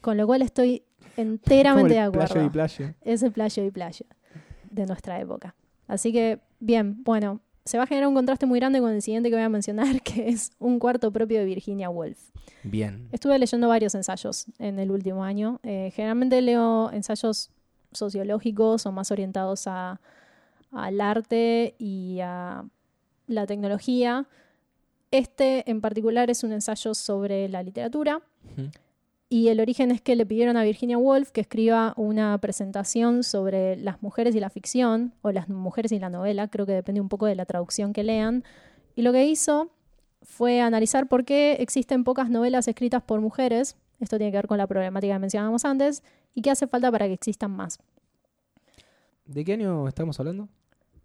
Con 0.00 0.16
lo 0.16 0.26
cual 0.26 0.40
estoy 0.40 0.82
enteramente 1.18 1.92
de 1.94 2.00
Como 2.00 2.06
el 2.06 2.22
acuerdo. 2.22 2.34
playo 2.34 2.46
y 2.46 2.50
playo. 2.50 2.94
Es 3.02 3.22
el 3.22 3.32
playo 3.32 3.64
y 3.64 3.70
playa 3.70 4.06
de 4.70 4.86
nuestra 4.86 5.20
época. 5.20 5.54
Así 5.86 6.10
que, 6.10 6.40
bien, 6.58 7.04
bueno, 7.04 7.40
se 7.66 7.76
va 7.76 7.84
a 7.84 7.86
generar 7.86 8.08
un 8.08 8.14
contraste 8.14 8.46
muy 8.46 8.58
grande 8.60 8.80
con 8.80 8.92
el 8.92 9.02
siguiente 9.02 9.28
que 9.28 9.36
voy 9.36 9.44
a 9.44 9.48
mencionar, 9.50 10.00
que 10.02 10.30
es 10.30 10.52
un 10.58 10.78
cuarto 10.78 11.12
propio 11.12 11.38
de 11.40 11.44
Virginia 11.44 11.90
Woolf. 11.90 12.18
Bien. 12.62 13.08
Estuve 13.12 13.38
leyendo 13.38 13.68
varios 13.68 13.94
ensayos 13.94 14.46
en 14.58 14.78
el 14.78 14.90
último 14.90 15.22
año. 15.22 15.60
Eh, 15.64 15.92
generalmente 15.94 16.40
leo 16.40 16.90
ensayos 16.92 17.50
sociológicos 17.92 18.86
o 18.86 18.92
más 18.92 19.10
orientados 19.10 19.66
a- 19.66 20.00
al 20.72 21.00
arte 21.02 21.74
y 21.78 22.20
a 22.22 22.64
la 23.30 23.46
tecnología. 23.46 24.26
Este 25.10 25.68
en 25.70 25.80
particular 25.80 26.30
es 26.30 26.44
un 26.44 26.52
ensayo 26.52 26.94
sobre 26.94 27.48
la 27.48 27.62
literatura. 27.62 28.22
Y 29.28 29.48
el 29.48 29.60
origen 29.60 29.92
es 29.92 30.00
que 30.00 30.16
le 30.16 30.26
pidieron 30.26 30.56
a 30.56 30.64
Virginia 30.64 30.98
Woolf 30.98 31.30
que 31.30 31.40
escriba 31.40 31.94
una 31.96 32.36
presentación 32.38 33.22
sobre 33.22 33.76
las 33.76 34.02
mujeres 34.02 34.34
y 34.34 34.40
la 34.40 34.50
ficción, 34.50 35.14
o 35.22 35.30
las 35.30 35.48
mujeres 35.48 35.92
y 35.92 36.00
la 36.00 36.10
novela, 36.10 36.48
creo 36.48 36.66
que 36.66 36.72
depende 36.72 37.00
un 37.00 37.08
poco 37.08 37.26
de 37.26 37.36
la 37.36 37.46
traducción 37.46 37.92
que 37.92 38.02
lean. 38.02 38.42
Y 38.96 39.02
lo 39.02 39.12
que 39.12 39.24
hizo 39.26 39.70
fue 40.22 40.60
analizar 40.60 41.08
por 41.08 41.24
qué 41.24 41.52
existen 41.60 42.02
pocas 42.02 42.28
novelas 42.28 42.66
escritas 42.66 43.02
por 43.02 43.20
mujeres, 43.20 43.76
esto 44.00 44.16
tiene 44.16 44.32
que 44.32 44.38
ver 44.38 44.48
con 44.48 44.58
la 44.58 44.66
problemática 44.66 45.14
que 45.14 45.18
mencionábamos 45.20 45.64
antes, 45.64 46.02
y 46.34 46.42
qué 46.42 46.50
hace 46.50 46.66
falta 46.66 46.90
para 46.90 47.06
que 47.06 47.12
existan 47.12 47.52
más. 47.52 47.78
¿De 49.26 49.44
qué 49.44 49.52
año 49.52 49.86
estamos 49.86 50.18
hablando? 50.18 50.48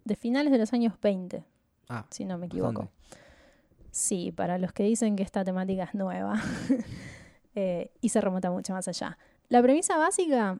De 0.03 0.15
finales 0.15 0.51
de 0.51 0.57
los 0.57 0.73
años 0.73 0.93
20, 0.99 1.43
Ah, 1.89 2.05
si 2.09 2.25
no 2.25 2.37
me 2.37 2.47
equivoco. 2.47 2.81
bastante. 2.81 3.25
Sí, 3.91 4.33
para 4.33 4.57
los 4.57 4.73
que 4.73 4.83
dicen 4.83 5.15
que 5.15 5.23
esta 5.23 5.45
temática 5.45 5.85
es 5.85 5.93
nueva 5.93 6.41
eh, 7.55 7.91
y 8.01 8.09
se 8.09 8.19
remonta 8.19 8.51
mucho 8.51 8.73
más 8.73 8.87
allá. 8.89 9.17
La 9.47 9.61
premisa 9.61 9.97
básica, 9.97 10.59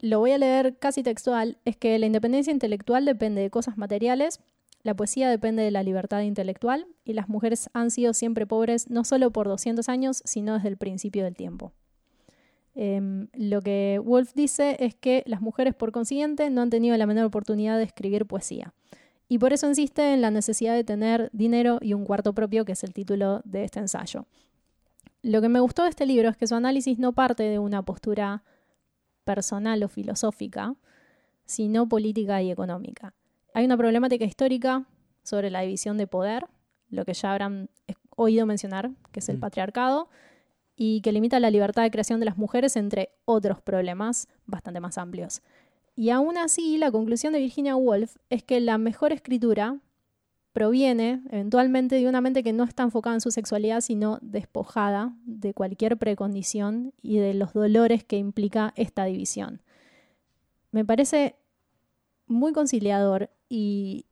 lo 0.00 0.18
voy 0.18 0.32
a 0.32 0.38
leer 0.38 0.76
casi 0.78 1.02
textual, 1.02 1.58
es 1.64 1.76
que 1.76 1.96
la 1.98 2.06
independencia 2.06 2.52
intelectual 2.52 3.04
depende 3.04 3.40
de 3.40 3.50
cosas 3.50 3.78
materiales, 3.78 4.40
la 4.82 4.94
poesía 4.94 5.30
depende 5.30 5.62
de 5.62 5.70
la 5.70 5.82
libertad 5.82 6.22
intelectual 6.22 6.86
y 7.04 7.12
las 7.12 7.28
mujeres 7.28 7.70
han 7.72 7.90
sido 7.90 8.14
siempre 8.14 8.46
pobres 8.46 8.90
no 8.90 9.04
solo 9.04 9.30
por 9.30 9.48
200 9.48 9.88
años, 9.88 10.22
sino 10.24 10.54
desde 10.54 10.68
el 10.68 10.76
principio 10.76 11.24
del 11.24 11.36
tiempo. 11.36 11.72
Em, 12.74 13.28
lo 13.32 13.62
que 13.62 14.00
Wolf 14.04 14.32
dice 14.34 14.76
es 14.80 14.94
que 14.94 15.22
las 15.26 15.40
mujeres, 15.40 15.74
por 15.74 15.92
consiguiente, 15.92 16.50
no 16.50 16.62
han 16.62 16.70
tenido 16.70 16.96
la 16.96 17.06
menor 17.06 17.24
oportunidad 17.24 17.78
de 17.78 17.84
escribir 17.84 18.26
poesía. 18.26 18.74
Y 19.28 19.38
por 19.38 19.52
eso 19.52 19.66
insiste 19.66 20.12
en 20.14 20.20
la 20.20 20.30
necesidad 20.30 20.74
de 20.74 20.84
tener 20.84 21.30
dinero 21.32 21.78
y 21.80 21.94
un 21.94 22.04
cuarto 22.04 22.32
propio, 22.32 22.64
que 22.64 22.72
es 22.72 22.84
el 22.84 22.94
título 22.94 23.42
de 23.44 23.64
este 23.64 23.80
ensayo. 23.80 24.26
Lo 25.22 25.40
que 25.40 25.48
me 25.48 25.58
gustó 25.60 25.82
de 25.82 25.88
este 25.90 26.06
libro 26.06 26.28
es 26.28 26.36
que 26.36 26.46
su 26.46 26.54
análisis 26.54 26.98
no 26.98 27.12
parte 27.12 27.42
de 27.42 27.58
una 27.58 27.82
postura 27.82 28.44
personal 29.24 29.82
o 29.82 29.88
filosófica, 29.88 30.76
sino 31.44 31.88
política 31.88 32.40
y 32.42 32.50
económica. 32.50 33.14
Hay 33.52 33.64
una 33.64 33.76
problemática 33.76 34.24
histórica 34.24 34.84
sobre 35.22 35.50
la 35.50 35.62
división 35.62 35.98
de 35.98 36.06
poder, 36.06 36.46
lo 36.90 37.04
que 37.04 37.14
ya 37.14 37.32
habrán 37.32 37.68
oído 38.14 38.46
mencionar, 38.46 38.90
que 39.10 39.20
es 39.20 39.28
el 39.28 39.38
Mm. 39.38 39.40
patriarcado, 39.40 40.08
y 40.76 41.00
que 41.00 41.10
limita 41.10 41.40
la 41.40 41.50
libertad 41.50 41.82
de 41.82 41.90
creación 41.90 42.20
de 42.20 42.26
las 42.26 42.36
mujeres, 42.36 42.76
entre 42.76 43.10
otros 43.24 43.60
problemas 43.60 44.28
bastante 44.44 44.78
más 44.78 44.98
amplios. 44.98 45.42
Y 45.96 46.10
aún 46.10 46.36
así, 46.36 46.76
la 46.76 46.92
conclusión 46.92 47.32
de 47.32 47.38
Virginia 47.40 47.74
Woolf 47.74 48.16
es 48.28 48.42
que 48.42 48.60
la 48.60 48.76
mejor 48.76 49.12
escritura 49.12 49.80
proviene 50.52 51.22
eventualmente 51.30 51.96
de 51.96 52.08
una 52.08 52.20
mente 52.20 52.42
que 52.42 52.52
no 52.52 52.64
está 52.64 52.82
enfocada 52.82 53.14
en 53.14 53.20
su 53.20 53.30
sexualidad, 53.30 53.80
sino 53.80 54.18
despojada 54.20 55.16
de 55.24 55.54
cualquier 55.54 55.96
precondición 55.96 56.92
y 57.02 57.18
de 57.18 57.34
los 57.34 57.54
dolores 57.54 58.04
que 58.04 58.18
implica 58.18 58.72
esta 58.76 59.04
división. 59.06 59.62
Me 60.70 60.84
parece 60.84 61.36
muy 62.26 62.52
conciliador 62.52 63.30
y 63.48 64.06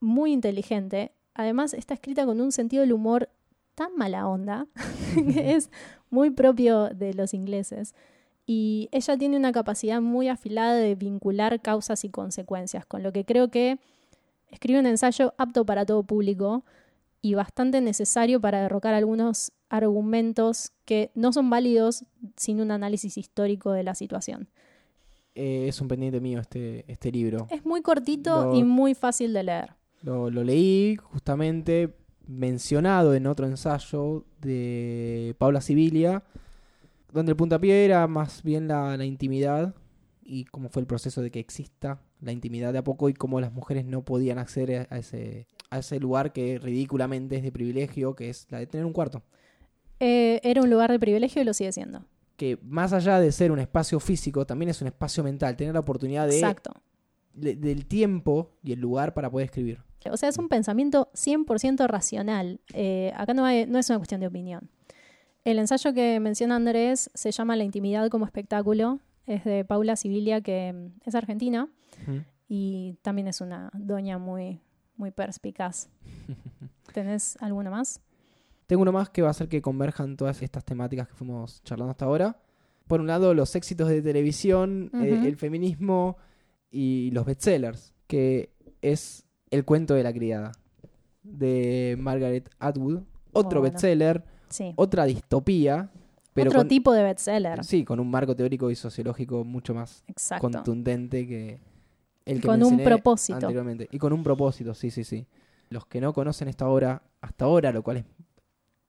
muy 0.00 0.32
inteligente. 0.32 1.12
Además, 1.34 1.72
está 1.74 1.94
escrita 1.94 2.26
con 2.26 2.40
un 2.40 2.52
sentido 2.52 2.82
del 2.82 2.92
humor 2.92 3.30
tan 3.74 3.94
mala 3.96 4.26
onda, 4.28 4.66
que 5.14 5.52
es 5.56 5.70
muy 6.10 6.30
propio 6.30 6.88
de 6.90 7.14
los 7.14 7.32
ingleses. 7.32 7.94
Y 8.46 8.88
ella 8.92 9.16
tiene 9.18 9.36
una 9.36 9.50
capacidad 9.52 10.00
muy 10.00 10.28
afilada 10.28 10.74
de 10.76 10.94
vincular 10.94 11.60
causas 11.60 12.04
y 12.04 12.10
consecuencias, 12.10 12.86
con 12.86 13.02
lo 13.02 13.12
que 13.12 13.24
creo 13.24 13.50
que 13.50 13.78
escribe 14.48 14.78
un 14.78 14.86
ensayo 14.86 15.34
apto 15.36 15.66
para 15.66 15.84
todo 15.84 16.04
público 16.04 16.64
y 17.20 17.34
bastante 17.34 17.80
necesario 17.80 18.40
para 18.40 18.62
derrocar 18.62 18.94
algunos 18.94 19.50
argumentos 19.68 20.70
que 20.84 21.10
no 21.16 21.32
son 21.32 21.50
válidos 21.50 22.04
sin 22.36 22.60
un 22.60 22.70
análisis 22.70 23.18
histórico 23.18 23.72
de 23.72 23.82
la 23.82 23.96
situación. 23.96 24.48
Eh, 25.34 25.66
es 25.68 25.80
un 25.80 25.88
pendiente 25.88 26.20
mío 26.20 26.38
este, 26.40 26.84
este 26.90 27.10
libro. 27.10 27.48
Es 27.50 27.64
muy 27.66 27.82
cortito 27.82 28.44
Lo- 28.44 28.54
y 28.54 28.62
muy 28.62 28.94
fácil 28.94 29.32
de 29.32 29.42
leer. 29.42 29.74
Lo, 30.02 30.30
lo 30.30 30.44
leí 30.44 30.96
justamente 30.96 31.96
mencionado 32.28 33.12
en 33.14 33.26
otro 33.26 33.46
ensayo 33.46 34.24
de 34.40 35.34
Paula 35.38 35.60
Sibilia, 35.60 36.22
donde 37.16 37.32
el 37.32 37.36
puntapié 37.36 37.84
era 37.84 38.06
más 38.06 38.42
bien 38.42 38.68
la, 38.68 38.96
la 38.96 39.04
intimidad 39.04 39.74
y 40.22 40.44
cómo 40.44 40.68
fue 40.68 40.80
el 40.82 40.86
proceso 40.86 41.22
de 41.22 41.30
que 41.30 41.38
exista 41.40 42.00
la 42.20 42.32
intimidad 42.32 42.72
de 42.72 42.78
a 42.78 42.84
poco 42.84 43.08
y 43.08 43.14
cómo 43.14 43.40
las 43.40 43.52
mujeres 43.52 43.84
no 43.84 44.04
podían 44.04 44.38
acceder 44.38 44.86
a 44.90 44.98
ese, 44.98 45.46
a 45.70 45.78
ese 45.78 46.00
lugar 46.00 46.32
que 46.32 46.58
ridículamente 46.58 47.36
es 47.36 47.42
de 47.42 47.52
privilegio, 47.52 48.14
que 48.16 48.28
es 48.30 48.46
la 48.50 48.58
de 48.58 48.66
tener 48.66 48.86
un 48.86 48.92
cuarto. 48.92 49.22
Eh, 50.00 50.40
era 50.42 50.62
un 50.62 50.70
lugar 50.70 50.90
de 50.90 50.98
privilegio 50.98 51.42
y 51.42 51.44
lo 51.44 51.54
sigue 51.54 51.72
siendo. 51.72 52.04
Que 52.36 52.58
más 52.62 52.92
allá 52.92 53.18
de 53.20 53.32
ser 53.32 53.50
un 53.52 53.58
espacio 53.58 53.98
físico, 54.00 54.44
también 54.46 54.68
es 54.68 54.80
un 54.82 54.88
espacio 54.88 55.22
mental, 55.24 55.56
tener 55.56 55.74
la 55.74 55.80
oportunidad 55.80 56.26
de 56.28 56.34
Exacto. 56.36 56.72
del 57.32 57.86
tiempo 57.86 58.50
y 58.62 58.72
el 58.72 58.80
lugar 58.80 59.14
para 59.14 59.30
poder 59.30 59.46
escribir. 59.46 59.80
O 60.10 60.16
sea, 60.16 60.28
es 60.28 60.38
un 60.38 60.48
pensamiento 60.48 61.10
100% 61.14 61.86
racional. 61.88 62.60
Eh, 62.72 63.12
acá 63.16 63.34
no, 63.34 63.44
hay- 63.44 63.66
no 63.66 63.78
es 63.78 63.88
una 63.90 63.98
cuestión 63.98 64.20
de 64.20 64.26
opinión. 64.28 64.70
El 65.46 65.60
ensayo 65.60 65.94
que 65.94 66.18
menciona 66.18 66.56
Andrés 66.56 67.08
se 67.14 67.30
llama 67.30 67.54
La 67.54 67.62
intimidad 67.62 68.10
como 68.10 68.24
espectáculo. 68.24 68.98
Es 69.28 69.44
de 69.44 69.64
Paula 69.64 69.94
Sibilia, 69.94 70.40
que 70.40 70.72
mm, 70.72 71.08
es 71.08 71.14
argentina 71.14 71.68
y 72.48 72.98
también 73.02 73.28
es 73.28 73.40
una 73.40 73.70
doña 73.72 74.18
muy, 74.18 74.60
muy 74.96 75.12
perspicaz. 75.12 75.88
¿Tenés 76.92 77.40
alguna 77.40 77.70
más? 77.70 78.00
Tengo 78.66 78.82
uno 78.82 78.90
más 78.90 79.08
que 79.08 79.22
va 79.22 79.28
a 79.28 79.30
hacer 79.30 79.48
que 79.48 79.62
converjan 79.62 80.16
todas 80.16 80.42
estas 80.42 80.64
temáticas 80.64 81.06
que 81.06 81.14
fuimos 81.14 81.62
charlando 81.62 81.92
hasta 81.92 82.06
ahora. 82.06 82.40
Por 82.88 83.00
un 83.00 83.06
lado, 83.06 83.32
los 83.32 83.54
éxitos 83.54 83.88
de 83.88 84.02
televisión, 84.02 84.90
eh, 84.94 85.22
el 85.26 85.36
feminismo 85.36 86.16
y 86.72 87.12
los 87.12 87.24
bestsellers, 87.24 87.94
que 88.08 88.50
es 88.82 89.24
El 89.52 89.64
cuento 89.64 89.94
de 89.94 90.02
la 90.02 90.12
criada, 90.12 90.50
de 91.22 91.94
Margaret 92.00 92.50
Atwood. 92.58 93.02
Otro 93.32 93.60
bueno. 93.60 93.74
bestseller, 93.74 94.24
Sí. 94.48 94.72
otra 94.76 95.04
distopía, 95.04 95.90
pero 96.34 96.50
Otro 96.50 96.60
con, 96.60 96.68
tipo 96.68 96.92
de 96.92 97.02
bestseller. 97.02 97.64
sí, 97.64 97.84
con 97.84 97.98
un 98.00 98.10
marco 98.10 98.36
teórico 98.36 98.70
y 98.70 98.74
sociológico 98.76 99.44
mucho 99.44 99.74
más 99.74 100.04
Exacto. 100.06 100.50
contundente 100.50 101.26
que 101.26 101.60
el 102.26 102.40
que 102.40 102.46
Con 102.48 102.62
un 102.62 102.82
propósito. 102.82 103.36
anteriormente. 103.36 103.88
Y 103.90 103.98
con 103.98 104.12
un 104.12 104.22
propósito, 104.22 104.74
sí, 104.74 104.90
sí, 104.90 105.04
sí. 105.04 105.26
Los 105.70 105.86
que 105.86 106.00
no 106.00 106.12
conocen 106.12 106.48
esta 106.48 106.68
obra 106.68 107.02
hasta 107.20 107.44
ahora, 107.44 107.72
lo 107.72 107.82
cual 107.82 107.98
es 107.98 108.04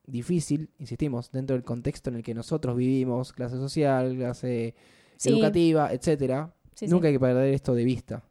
difícil, 0.06 0.70
insistimos, 0.80 1.32
dentro 1.32 1.56
del 1.56 1.64
contexto 1.64 2.10
en 2.10 2.18
el 2.18 2.24
que 2.24 2.34
nosotros 2.34 2.76
vivimos, 2.76 3.34
clase 3.34 3.56
social, 3.58 4.16
clase 4.16 4.74
Sí. 5.18 5.30
educativa, 5.30 5.92
etcétera, 5.92 6.54
Sí, 6.76 6.88
nunca 6.88 7.08
hay 7.08 7.14
que 7.14 7.20
perder 7.20 7.54
esto 7.54 7.74
de 7.74 7.84
vista. 7.84 8.24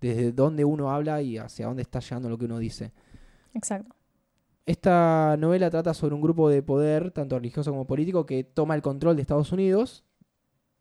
Desde 0.00 0.32
dónde 0.32 0.64
uno 0.64 0.90
habla 0.90 1.22
y 1.22 1.38
hacia 1.38 1.66
dónde 1.66 1.82
está 1.82 2.00
llegando 2.00 2.28
lo 2.28 2.36
que 2.36 2.44
uno 2.46 2.58
dice. 2.58 2.92
Exacto. 3.54 3.94
Esta 4.66 5.36
novela 5.38 5.68
trata 5.70 5.92
sobre 5.92 6.14
un 6.14 6.22
grupo 6.22 6.48
de 6.48 6.62
poder, 6.62 7.10
tanto 7.10 7.36
religioso 7.38 7.70
como 7.70 7.86
político, 7.86 8.24
que 8.24 8.44
toma 8.44 8.74
el 8.74 8.82
control 8.82 9.14
de 9.16 9.22
Estados 9.22 9.52
Unidos 9.52 10.04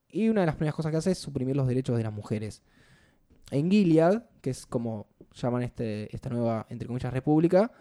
y 0.07 0.29
una 0.29 0.41
de 0.41 0.45
las 0.47 0.55
primeras 0.55 0.75
cosas 0.75 0.91
que 0.91 0.97
hace 0.97 1.11
es 1.11 1.17
suprimir 1.17 1.55
los 1.57 1.67
derechos 1.67 1.97
de 1.97 2.03
las 2.03 2.13
mujeres. 2.13 2.63
En 3.51 3.69
Gilead, 3.69 4.23
que 4.41 4.51
es 4.51 4.65
como 4.65 5.07
llaman 5.33 5.63
este, 5.63 6.13
esta 6.15 6.29
nueva, 6.29 6.65
entre 6.69 6.87
comillas, 6.87 7.11
república, 7.11 7.71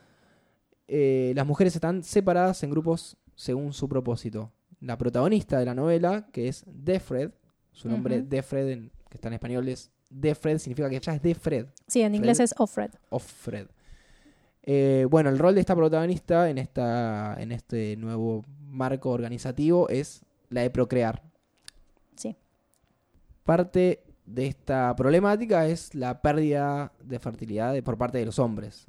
eh, 0.88 1.32
las 1.36 1.46
mujeres 1.46 1.74
están 1.76 2.02
separadas 2.02 2.62
en 2.64 2.70
grupos 2.70 3.16
según 3.36 3.72
su 3.72 3.88
propósito. 3.88 4.50
La 4.80 4.98
protagonista 4.98 5.58
de 5.60 5.66
la 5.66 5.74
novela, 5.74 6.26
que 6.32 6.48
es 6.48 6.64
Defred, 6.66 7.30
su 7.70 7.88
nombre 7.88 8.18
Ujú. 8.18 8.28
Defred, 8.28 8.68
en- 8.70 8.90
que 9.08 9.18
está 9.18 9.28
en 9.28 9.34
español 9.34 9.68
es 9.68 9.92
Defred, 10.10 10.58
significa 10.58 10.90
que 10.90 10.96
ella 10.96 11.14
es 11.14 11.22
Defred. 11.22 11.66
Sí, 11.86 12.02
en 12.02 12.14
inglés 12.16 12.40
es 12.40 12.54
Offred. 12.58 12.90
of 13.10 13.22
Fred. 13.24 13.68
Eh, 14.64 15.06
bueno, 15.10 15.28
el 15.30 15.38
rol 15.38 15.54
de 15.54 15.60
esta 15.60 15.74
protagonista 15.74 16.48
en, 16.48 16.58
esta, 16.58 17.36
en 17.40 17.50
este 17.52 17.96
nuevo 17.96 18.44
marco 18.64 19.10
organizativo 19.10 19.88
es 19.88 20.24
la 20.50 20.60
de 20.62 20.70
procrear. 20.70 21.22
Sí. 22.16 22.36
Parte 23.44 24.04
de 24.24 24.46
esta 24.46 24.94
problemática 24.94 25.66
es 25.66 25.94
la 25.94 26.22
pérdida 26.22 26.92
de 27.02 27.18
fertilidad 27.18 27.72
de- 27.72 27.82
por 27.82 27.98
parte 27.98 28.18
de 28.18 28.26
los 28.26 28.38
hombres. 28.38 28.86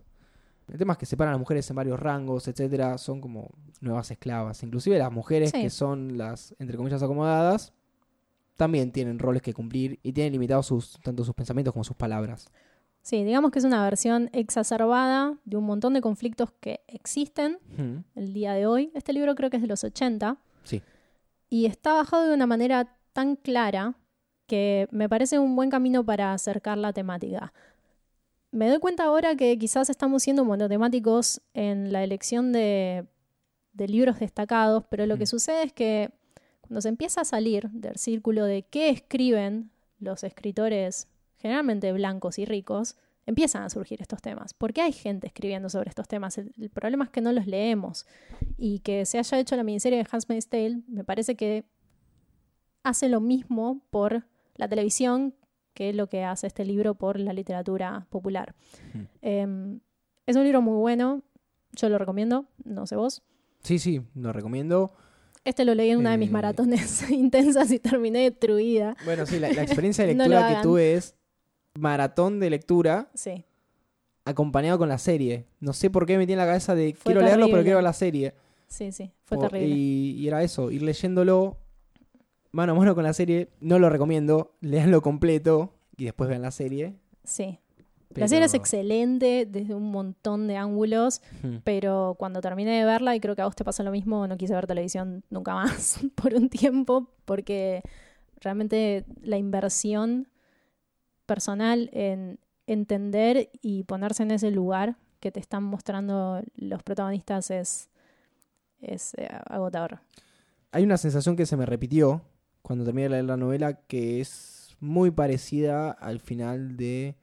El 0.71 0.78
tema 0.78 0.93
es 0.93 0.99
que 0.99 1.05
separan 1.05 1.32
a 1.32 1.34
las 1.34 1.39
mujeres 1.39 1.69
en 1.69 1.76
varios 1.76 1.99
rangos, 1.99 2.47
etcétera, 2.47 2.97
son 2.97 3.19
como 3.19 3.49
nuevas 3.82 4.09
esclavas. 4.11 4.61
Inclusive 4.63 4.97
las 4.97 5.11
mujeres 5.11 5.49
Sí. 5.51 5.61
que 5.61 5.69
son 5.69 6.17
las, 6.17 6.55
entre 6.59 6.78
comillas, 6.78 7.03
acomodadas, 7.03 7.74
también 8.55 8.91
tienen 8.91 9.19
roles 9.19 9.41
que 9.41 9.53
cumplir 9.53 9.99
y 10.03 10.13
tienen 10.13 10.32
limitados 10.34 10.67
sus, 10.67 10.99
tanto 11.03 11.26
sus 11.26 11.34
pensamientos 11.36 11.74
como 11.74 11.84
sus 11.84 11.97
palabras. 11.97 12.47
Sí, 13.04 13.24
digamos 13.26 13.51
que 13.51 13.60
es 13.60 13.66
una 13.66 13.84
versión 13.84 14.30
exacerbada 14.32 15.38
de 15.43 15.58
un 15.58 15.66
montón 15.66 15.93
de 15.93 15.99
conflictos 16.01 16.51
que 16.62 16.80
existen 16.88 17.60
el 18.16 18.34
día 18.34 18.54
de 18.54 18.66
hoy. 18.66 18.91
Este 18.95 19.12
libro 19.12 19.36
creo 19.36 19.49
que 19.49 19.58
es 19.58 19.62
de 19.62 19.68
los 19.68 19.84
80 19.84 20.38
Sí. 20.64 20.82
y 21.49 21.66
está 21.66 21.91
bajado 21.93 22.28
de 22.30 22.34
una 22.34 22.47
manera 22.47 22.95
tan 23.12 23.36
clara 23.36 23.95
que 24.47 24.88
me 24.91 25.10
parece 25.10 25.38
un 25.38 25.56
buen 25.56 25.70
camino 25.70 26.06
para 26.06 26.32
acercar 26.34 26.78
la 26.78 26.93
temática. 26.93 27.51
Me 28.51 28.70
doy 28.70 28.80
cuenta 28.80 29.04
ahora 29.04 29.36
que 29.36 29.58
quizás 29.58 29.89
estamos 29.89 30.24
siendo 30.24 30.45
monotemáticos 30.45 31.41
en 31.54 31.91
la 31.91 32.04
elección 32.04 32.54
de, 32.54 33.06
de 33.74 33.88
libros 33.89 34.20
destacados, 34.20 34.86
pero 34.89 35.06
lo 35.08 35.18
que 35.18 35.26
sucede 35.26 35.64
es 35.64 35.74
que 35.74 36.12
cuando 36.62 36.80
se 36.80 36.88
empieza 36.88 37.22
a 37.22 37.26
salir 37.26 37.70
del 37.72 37.97
círculo 37.97 38.45
de 38.45 38.64
qué 38.64 38.89
escriben 38.89 39.72
los 39.99 40.24
escritores 40.24 41.08
generalmente 41.44 41.91
blancos 41.91 42.39
y 42.39 42.46
ricos, 42.46 42.96
empiezan 43.28 43.62
a 43.64 43.70
surgir 43.70 44.02
estos 44.02 44.22
temas. 44.22 44.54
¿Por 44.56 44.74
qué 44.74 44.82
hay 44.82 44.91
gente 44.94 45.28
escribiendo 45.28 45.70
sobre 45.70 45.89
estos 45.89 46.08
temas? 46.08 46.38
El, 46.39 46.52
el 46.60 46.70
problema 46.72 47.04
es 47.04 47.10
que 47.12 47.22
no 47.22 47.32
los 47.32 47.46
leemos. 47.46 48.06
Y 48.58 48.80
que 48.80 49.06
se 49.06 49.20
haya 49.20 49.38
hecho 49.39 49.56
la 49.56 49.64
miniserie 49.64 50.00
de 50.00 50.08
Handmaid's 50.12 50.48
Tale, 50.48 50.82
me 50.88 51.04
parece 51.04 51.36
que 51.36 51.64
hace 52.84 53.10
lo 53.10 53.22
mismo 53.22 53.82
por 53.91 54.26
la 54.56 54.68
televisión 54.68 55.36
que 55.74 55.94
lo 55.94 56.08
que 56.08 56.24
hace 56.24 56.48
este 56.48 56.66
libro 56.66 56.96
por 56.96 57.20
la 57.20 57.34
literatura 57.34 58.08
popular. 58.10 58.56
Ujú. 58.94 59.06
Eh, 59.22 59.80
es 60.26 60.36
un 60.36 60.44
libro 60.44 60.62
muy 60.62 60.78
bueno, 60.78 61.24
yo 61.74 61.89
lo 61.89 61.98
recomiendo, 61.98 62.46
no 62.64 62.86
sé 62.88 62.96
vos. 62.96 63.22
Sí, 63.64 63.80
sí, 63.80 64.02
lo 64.16 64.32
recomiendo. 64.34 64.94
Este 65.46 65.66
lo 65.66 65.76
leí 65.76 65.89
en 65.89 65.98
una 66.00 66.12
de 66.12 66.18
mis 66.18 66.30
Eh. 66.30 66.32
maratones 66.34 67.10
intensas 67.12 67.72
y 67.72 67.80
terminé 67.80 68.20
destruida. 68.20 68.96
Bueno, 69.06 69.26
sí, 69.26 69.39
la, 69.39 69.52
la 69.52 69.64
experiencia 69.64 70.06
de 70.06 70.14
No 70.16 70.26
lectura 70.28 70.56
que 70.58 70.62
tuve 70.64 70.94
es 70.96 71.16
maratón 71.78 72.39
de 72.39 72.49
lectura 72.49 73.09
Sí, 73.13 73.45
acompañado 74.26 74.78
con 74.78 74.89
la 74.89 74.97
serie. 74.97 75.45
No 75.59 75.74
sé 75.74 75.89
por 75.89 76.05
qué 76.05 76.13
me 76.13 76.19
metí 76.19 76.34
en 76.34 76.39
la 76.39 76.45
cabeza 76.45 76.76
de 76.76 76.93
Fue 76.93 77.11
quiero 77.13 77.21
leerlo, 77.26 77.47
pero 77.49 77.63
quiero 77.63 77.78
ver 77.78 77.84
la 77.84 77.93
serie. 77.93 78.34
sí, 78.67 78.91
sí, 78.91 79.11
fue 79.26 79.38
O- 79.38 79.41
terrible. 79.41 79.67
y, 79.67 80.11
y 80.19 80.28
era 80.28 80.43
eso, 80.43 80.71
ir 80.71 80.82
leyéndolo 80.84 81.57
mano 82.51 82.74
a 82.74 82.76
mano 82.76 82.93
con 82.95 83.03
la 83.03 83.13
serie. 83.13 83.49
No 83.59 83.80
lo 83.80 83.89
recomiendo, 83.89 84.53
leanlo 84.61 85.01
completo 85.01 85.74
y 85.97 86.05
después 86.05 86.30
vean 86.30 86.41
la 86.43 86.51
serie. 86.51 86.95
Sí. 87.24 87.59
pero- 88.09 88.26
La 88.26 88.28
serie 88.28 88.45
es 88.45 88.53
excelente 88.53 89.47
desde 89.49 89.74
un 89.74 89.89
montón 89.89 90.47
de 90.47 90.55
ángulos, 90.57 91.21
pero 91.63 92.15
cuando 92.19 92.41
terminé 92.41 92.78
de 92.78 92.86
verla, 92.86 93.15
y 93.15 93.19
creo 93.19 93.36
que 93.36 93.41
a 93.41 93.45
vos 93.45 93.55
te 93.55 93.63
pasa 93.63 93.82
lo 93.82 93.89
mismo, 93.91 94.28
no 94.28 94.38
quise 94.38 94.53
ver 94.53 94.67
televisión 94.67 95.24
nunca 95.32 95.55
más 95.55 95.99
por 96.15 96.34
un 96.36 96.47
tiempo, 96.49 97.09
porque 97.26 97.82
realmente 98.39 99.03
la 99.24 99.38
inversión 99.38 100.28
personal 101.26 101.89
en 101.93 102.39
entender 102.67 103.49
y 103.61 103.84
ponerse 103.84 104.24
en 104.24 104.32
ese 104.32 104.51
lugar 104.51 104.97
que 105.19 105.32
te 105.32 105.39
están 105.39 105.63
mostrando 105.63 106.41
los 106.55 106.84
protagonistas 106.84 107.51
es, 107.51 107.89
es 108.82 109.13
eh, 109.15 109.30
agotador. 109.47 109.99
Hay 110.71 110.84
una 110.84 110.97
sensación 110.97 111.36
que 111.36 111.45
se 111.45 111.55
me 111.55 111.65
repitió 111.65 112.21
cuando 112.61 112.86
terminé 112.86 113.03
de 113.03 113.09
leer 113.09 113.26
la 113.26 113.38
novela 113.38 113.74
que 113.74 114.19
es 114.21 114.76
muy 114.80 115.11
parecida 115.11 115.91
al 115.91 116.19
final 116.19 116.76
de 116.76 117.15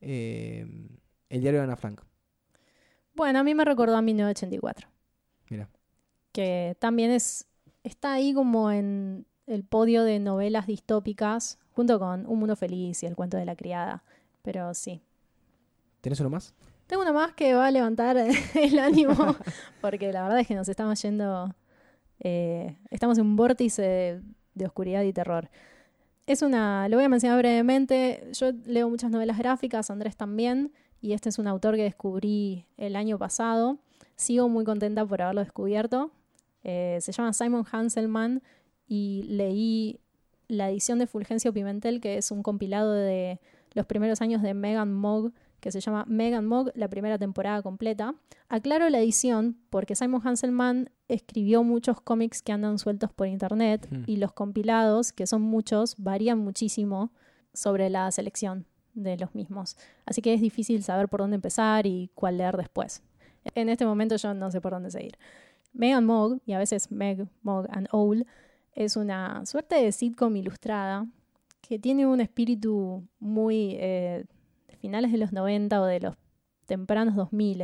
eh, 0.00 0.66
El 1.30 1.40
diario 1.40 1.60
de 1.60 1.64
Ana 1.64 1.76
Frank. 1.76 2.02
Bueno, 3.14 3.38
a 3.38 3.44
mí 3.44 3.54
me 3.54 3.64
recordó 3.64 3.96
a 3.96 4.02
1984. 4.02 4.88
Mira. 5.48 5.70
Que 6.32 6.76
también 6.78 7.10
es. 7.10 7.46
está 7.84 8.12
ahí 8.12 8.34
como 8.34 8.70
en 8.70 9.26
el 9.46 9.64
podio 9.64 10.04
de 10.04 10.18
novelas 10.18 10.66
distópicas, 10.66 11.58
junto 11.74 11.98
con 11.98 12.26
Un 12.26 12.38
Mundo 12.38 12.56
Feliz 12.56 13.02
y 13.02 13.06
El 13.06 13.16
Cuento 13.16 13.36
de 13.36 13.44
la 13.44 13.56
Criada. 13.56 14.02
Pero 14.42 14.72
sí. 14.74 15.02
¿Tenés 16.00 16.20
uno 16.20 16.30
más? 16.30 16.54
Tengo 16.86 17.02
una 17.02 17.12
más 17.12 17.32
que 17.34 17.54
va 17.54 17.66
a 17.66 17.70
levantar 17.70 18.16
el 18.54 18.78
ánimo, 18.78 19.14
porque 19.80 20.12
la 20.12 20.22
verdad 20.22 20.40
es 20.40 20.46
que 20.46 20.54
nos 20.54 20.68
estamos 20.68 21.00
yendo. 21.02 21.54
eh, 22.20 22.76
estamos 22.90 23.18
en 23.18 23.26
un 23.26 23.36
vórtice 23.36 23.82
de, 23.82 24.22
de 24.54 24.66
oscuridad 24.66 25.02
y 25.02 25.12
terror. 25.12 25.48
Es 26.26 26.42
una. 26.42 26.88
Lo 26.88 26.96
voy 26.96 27.04
a 27.04 27.08
mencionar 27.08 27.38
brevemente. 27.38 28.28
Yo 28.32 28.52
leo 28.66 28.88
muchas 28.88 29.10
novelas 29.10 29.38
gráficas, 29.38 29.90
Andrés 29.90 30.16
también, 30.16 30.72
y 31.00 31.12
este 31.12 31.28
es 31.28 31.38
un 31.38 31.46
autor 31.46 31.76
que 31.76 31.82
descubrí 31.82 32.66
el 32.76 32.96
año 32.96 33.18
pasado. 33.18 33.78
Sigo 34.16 34.48
muy 34.48 34.64
contenta 34.64 35.04
por 35.04 35.20
haberlo 35.22 35.40
descubierto. 35.42 36.10
Eh, 36.62 36.98
se 37.00 37.12
llama 37.12 37.32
Simon 37.34 37.64
Hanselman 37.70 38.42
y 38.86 39.24
leí 39.28 40.00
la 40.48 40.70
edición 40.70 40.98
de 40.98 41.06
Fulgencio 41.06 41.52
Pimentel, 41.52 42.00
que 42.00 42.16
es 42.16 42.30
un 42.30 42.42
compilado 42.42 42.92
de 42.92 43.40
los 43.72 43.86
primeros 43.86 44.20
años 44.20 44.42
de 44.42 44.54
Megan 44.54 44.92
Mogg, 44.92 45.32
que 45.60 45.72
se 45.72 45.80
llama 45.80 46.04
Megan 46.06 46.46
Mogg, 46.46 46.70
la 46.74 46.88
primera 46.88 47.18
temporada 47.18 47.62
completa. 47.62 48.14
Aclaro 48.48 48.88
la 48.90 49.00
edición 49.00 49.56
porque 49.70 49.94
Simon 49.96 50.20
Hanselman 50.22 50.90
escribió 51.08 51.64
muchos 51.64 52.00
cómics 52.00 52.42
que 52.42 52.52
andan 52.52 52.78
sueltos 52.78 53.12
por 53.12 53.26
internet 53.26 53.86
Hmm. 53.90 54.02
y 54.06 54.16
los 54.18 54.32
compilados, 54.32 55.12
que 55.12 55.26
son 55.26 55.42
muchos, 55.42 55.94
varían 55.98 56.38
muchísimo 56.38 57.12
sobre 57.54 57.88
la 57.88 58.10
selección 58.10 58.66
de 58.92 59.16
los 59.16 59.34
mismos. 59.34 59.76
Así 60.06 60.20
que 60.20 60.34
es 60.34 60.40
difícil 60.40 60.82
saber 60.82 61.08
por 61.08 61.20
dónde 61.20 61.36
empezar 61.36 61.86
y 61.86 62.10
cuál 62.14 62.38
leer 62.38 62.56
después. 62.56 63.02
En 63.54 63.68
este 63.68 63.86
momento 63.86 64.16
yo 64.16 64.34
no 64.34 64.50
sé 64.50 64.60
por 64.60 64.72
dónde 64.72 64.90
seguir. 64.90 65.16
Megan 65.72 66.04
Mogg, 66.04 66.40
y 66.46 66.52
a 66.52 66.58
veces 66.58 66.90
Meg, 66.92 67.26
Mogg 67.42 67.66
and 67.70 67.88
Owl, 67.90 68.26
es 68.74 68.96
una 68.96 69.44
suerte 69.46 69.76
de 69.76 69.92
sitcom 69.92 70.36
ilustrada 70.36 71.06
que 71.60 71.78
tiene 71.78 72.06
un 72.06 72.20
espíritu 72.20 73.06
muy 73.18 73.76
eh, 73.78 74.24
de 74.68 74.76
finales 74.76 75.12
de 75.12 75.18
los 75.18 75.32
90 75.32 75.80
o 75.80 75.84
de 75.86 76.00
los 76.00 76.16
tempranos 76.66 77.14
2000 77.14 77.62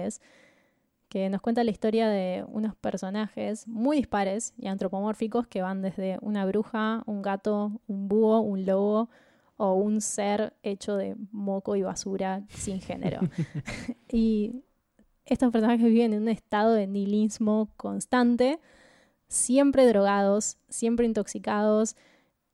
que 1.09 1.29
nos 1.29 1.41
cuenta 1.41 1.65
la 1.65 1.73
historia 1.73 2.09
de 2.09 2.45
unos 2.49 2.77
personajes 2.77 3.67
muy 3.67 3.97
dispares 3.97 4.55
y 4.57 4.69
antropomórficos 4.69 5.49
que 5.49 5.61
van 5.61 5.83
desde 5.83 6.19
una 6.23 6.47
bruja, 6.47 7.03
un 7.05 7.21
gato, 7.21 7.73
un 7.89 8.09
búho, 8.09 8.41
un 8.41 8.65
lobo 8.65 9.11
o 9.57 9.75
un 9.75 10.01
ser 10.01 10.55
hecho 10.63 10.97
de 10.97 11.17
moco 11.33 11.75
y 11.75 11.83
basura 11.83 12.45
sin 12.49 12.81
género. 12.81 13.21
y 14.09 14.63
estos 15.25 15.51
personajes 15.51 15.85
viven 15.85 16.13
en 16.13 16.23
un 16.23 16.29
estado 16.29 16.75
de 16.75 16.87
nihilismo 16.87 17.71
constante, 17.77 18.61
siempre 19.31 19.87
drogados, 19.87 20.59
siempre 20.69 21.07
intoxicados 21.07 21.97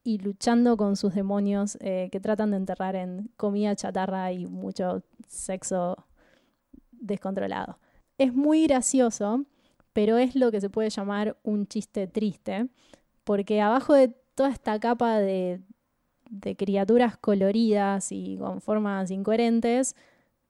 y 0.04 0.18
luchando 0.18 0.76
con 0.76 0.94
sus 0.94 1.14
demonios 1.14 1.78
eh, 1.80 2.10
que 2.12 2.20
tratan 2.20 2.52
de 2.52 2.58
enterrar 2.58 2.94
en 2.94 3.30
comida 3.36 3.74
chatarra 3.74 4.30
y 4.30 4.46
mucho 4.46 5.02
sexo 5.26 5.96
descontrolado. 6.92 7.78
Es 8.18 8.32
muy 8.32 8.66
gracioso, 8.66 9.46
pero 9.92 10.18
es 10.18 10.36
lo 10.36 10.52
que 10.52 10.60
se 10.60 10.70
puede 10.70 10.90
llamar 10.90 11.36
un 11.42 11.66
chiste 11.66 12.06
triste, 12.06 12.68
porque 13.24 13.60
abajo 13.62 13.94
de 13.94 14.08
toda 14.34 14.50
esta 14.50 14.78
capa 14.78 15.18
de, 15.18 15.60
de 16.28 16.56
criaturas 16.56 17.16
coloridas 17.16 18.12
y 18.12 18.36
con 18.36 18.60
formas 18.60 19.10
incoherentes, 19.10 19.96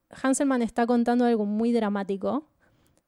Hanselman 0.09 0.61
está 0.61 0.85
contando 0.85 1.25
algo 1.25 1.45
muy 1.45 1.71
dramático 1.71 2.45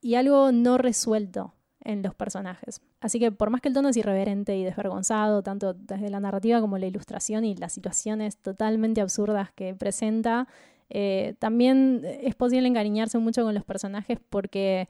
y 0.01 0.15
algo 0.15 0.53
no 0.53 0.77
resuelto 0.77 1.53
en 1.83 2.01
los 2.01 2.13
personajes. 2.13 2.81
Así 2.99 3.19
que 3.19 3.31
por 3.31 3.49
más 3.49 3.61
que 3.61 3.69
el 3.69 3.73
tono 3.73 3.89
es 3.89 3.97
irreverente 3.97 4.57
y 4.57 4.63
desvergonzado, 4.63 5.41
tanto 5.43 5.73
desde 5.73 6.09
la 6.09 6.19
narrativa 6.19 6.61
como 6.61 6.77
la 6.77 6.87
ilustración 6.87 7.45
y 7.45 7.55
las 7.55 7.73
situaciones 7.73 8.37
totalmente 8.37 9.01
absurdas 9.01 9.51
que 9.53 9.73
presenta, 9.75 10.47
eh, 10.89 11.35
también 11.39 12.01
es 12.03 12.35
posible 12.35 12.67
encariñarse 12.67 13.17
mucho 13.19 13.43
con 13.43 13.53
los 13.53 13.63
personajes 13.63 14.19
porque 14.29 14.89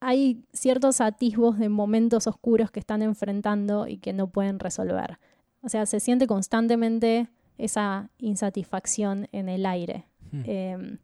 hay 0.00 0.44
ciertos 0.52 1.00
atisbos 1.00 1.58
de 1.58 1.68
momentos 1.68 2.26
oscuros 2.26 2.70
que 2.70 2.80
están 2.80 3.02
enfrentando 3.02 3.88
y 3.88 3.96
que 3.98 4.12
no 4.12 4.28
pueden 4.28 4.58
resolver. 4.58 5.18
O 5.62 5.68
sea, 5.68 5.86
se 5.86 6.00
siente 6.00 6.26
constantemente 6.26 7.28
esa 7.58 8.10
insatisfacción 8.18 9.28
en 9.32 9.48
el 9.48 9.64
aire. 9.64 10.04
Hmm. 10.30 10.42
Em, 10.44 10.98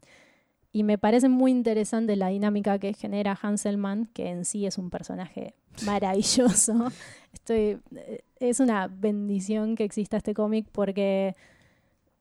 y 0.73 0.85
me 0.85 0.97
parece 0.97 1.29
muy 1.29 1.51
interesante 1.51 2.17
la 2.17 2.29
dinámica 2.29 2.79
que 2.79 2.95
genera 2.95 3.39
Hanselman, 3.41 4.07
que 4.07 4.31
en 4.31 4.47
sí 4.47 4.65
es 4.65 4.79
un 4.79 4.89
personaje 4.89 5.55
maravilloso. 5.85 6.91
Estoy, 7.35 7.79
eh, 7.95 8.25
es 8.41 8.59
una 8.59 8.89
bendición 8.89 9.77
que 9.77 9.85
exista 9.85 10.17
este 10.17 10.33
cómic 10.33 10.67
porque 10.73 11.37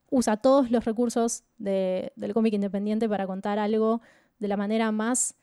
usa 0.09 0.35
todos 0.35 0.69
los 0.69 0.83
recursos 0.83 1.45
del 1.57 2.33
cómic 2.33 2.53
independiente 2.53 3.07
para 3.07 3.25
contar 3.25 3.57
algo 3.57 4.01
de 4.39 4.49
la 4.49 4.57
manera 4.57 4.91
más 4.91 5.35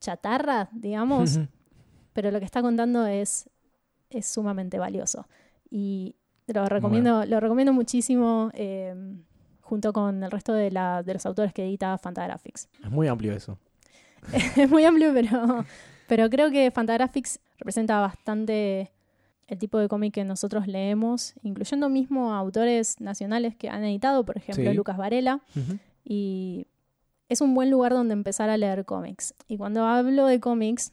chatarra, 0.00 0.68
digamos, 0.72 1.38
pero 2.12 2.32
lo 2.32 2.40
que 2.40 2.44
está 2.44 2.62
contando 2.62 3.06
es, 3.06 3.48
es 4.08 4.26
sumamente 4.26 4.80
valioso. 4.80 5.28
Y 5.70 6.16
lo 6.48 6.66
recomiendo, 6.66 7.24
lo 7.26 7.38
recomiendo 7.38 7.72
muchísimo 7.72 8.50
eh, 8.54 8.94
junto 9.70 9.92
con 9.92 10.24
el 10.24 10.30
resto 10.32 10.52
de, 10.52 10.72
la, 10.72 11.04
de 11.04 11.14
los 11.14 11.24
autores 11.26 11.54
que 11.54 11.64
edita 11.64 11.96
Fantagraphics. 11.96 12.68
Es 12.82 12.90
muy 12.90 13.06
amplio 13.06 13.32
eso. 13.32 13.56
es 14.56 14.68
muy 14.68 14.84
amplio, 14.84 15.12
pero, 15.14 15.64
pero 16.08 16.28
creo 16.28 16.50
que 16.50 16.72
Fantagraphics 16.72 17.38
representa 17.56 18.00
bastante 18.00 18.90
el 19.46 19.58
tipo 19.58 19.78
de 19.78 19.88
cómic 19.88 20.12
que 20.12 20.24
nosotros 20.24 20.66
leemos, 20.66 21.34
incluyendo 21.44 21.88
mismo 21.88 22.34
autores 22.34 23.00
nacionales 23.00 23.54
que 23.54 23.68
han 23.68 23.84
editado, 23.84 24.24
por 24.24 24.36
ejemplo, 24.36 24.74
Lucas 24.74 24.96
Varela. 24.96 25.40
Y 26.04 26.66
es 27.28 27.40
un 27.40 27.54
buen 27.54 27.70
lugar 27.70 27.92
donde 27.92 28.12
empezar 28.12 28.50
a 28.50 28.56
leer 28.56 28.84
cómics. 28.84 29.34
Y 29.46 29.56
cuando 29.56 29.84
hablo 29.84 30.26
de 30.26 30.40
cómics, 30.40 30.92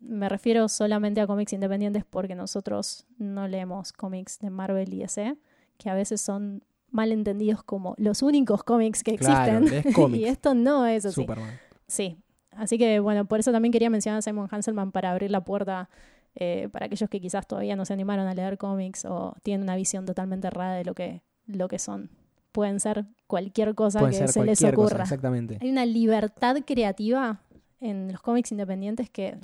me 0.00 0.30
refiero 0.30 0.68
solamente 0.68 1.20
a 1.20 1.26
cómics 1.26 1.52
independientes 1.52 2.04
porque 2.08 2.34
nosotros 2.34 3.04
no 3.18 3.48
leemos 3.48 3.92
cómics 3.92 4.38
de 4.38 4.48
Marvel 4.48 4.94
y 4.94 5.00
DC, 5.00 5.36
que 5.76 5.90
a 5.90 5.94
veces 5.94 6.22
son 6.22 6.62
mal 6.94 7.12
entendidos 7.12 7.62
como 7.62 7.94
los 7.98 8.22
únicos 8.22 8.62
cómics 8.62 9.02
que 9.02 9.12
existen. 9.12 9.66
y 10.14 10.24
esto 10.24 10.54
no 10.54 10.86
es 10.86 11.04
así. 11.04 11.22
Superman. 11.22 11.58
Sí. 11.86 12.16
Así 12.52 12.78
que 12.78 13.00
bueno, 13.00 13.24
por 13.24 13.40
eso 13.40 13.50
también 13.52 13.72
quería 13.72 13.90
mencionar 13.90 14.20
a 14.20 14.22
Simon 14.22 14.48
Hanselman 14.50 14.92
para 14.92 15.10
abrir 15.10 15.30
la 15.30 15.44
puerta 15.44 15.90
eh, 16.36 16.68
para 16.72 16.86
aquellos 16.86 17.08
que 17.08 17.20
quizás 17.20 17.46
todavía 17.46 17.76
no 17.76 17.84
se 17.84 17.92
animaron 17.92 18.26
a 18.26 18.34
leer 18.34 18.58
cómics 18.58 19.04
o 19.04 19.34
tienen 19.42 19.62
una 19.62 19.76
visión 19.76 20.04
totalmente 20.04 20.48
errada 20.48 20.74
de 20.74 20.84
lo 20.84 20.94
que, 20.94 21.22
lo 21.46 21.68
que 21.68 21.78
son. 21.78 22.10
Pueden 22.52 22.80
ser 22.80 23.06
cualquier 23.26 23.74
cosa 23.74 24.08
que 24.08 24.28
se 24.28 24.44
les 24.44 24.62
ocurra. 24.62 25.02
exactamente. 25.02 25.58
Hay 25.60 25.70
una 25.70 25.84
libertad 25.84 26.56
creativa 26.64 27.40
en 27.80 28.10
los 28.12 28.20
cómics 28.20 28.50
independientes 28.52 29.10
que 29.10 29.36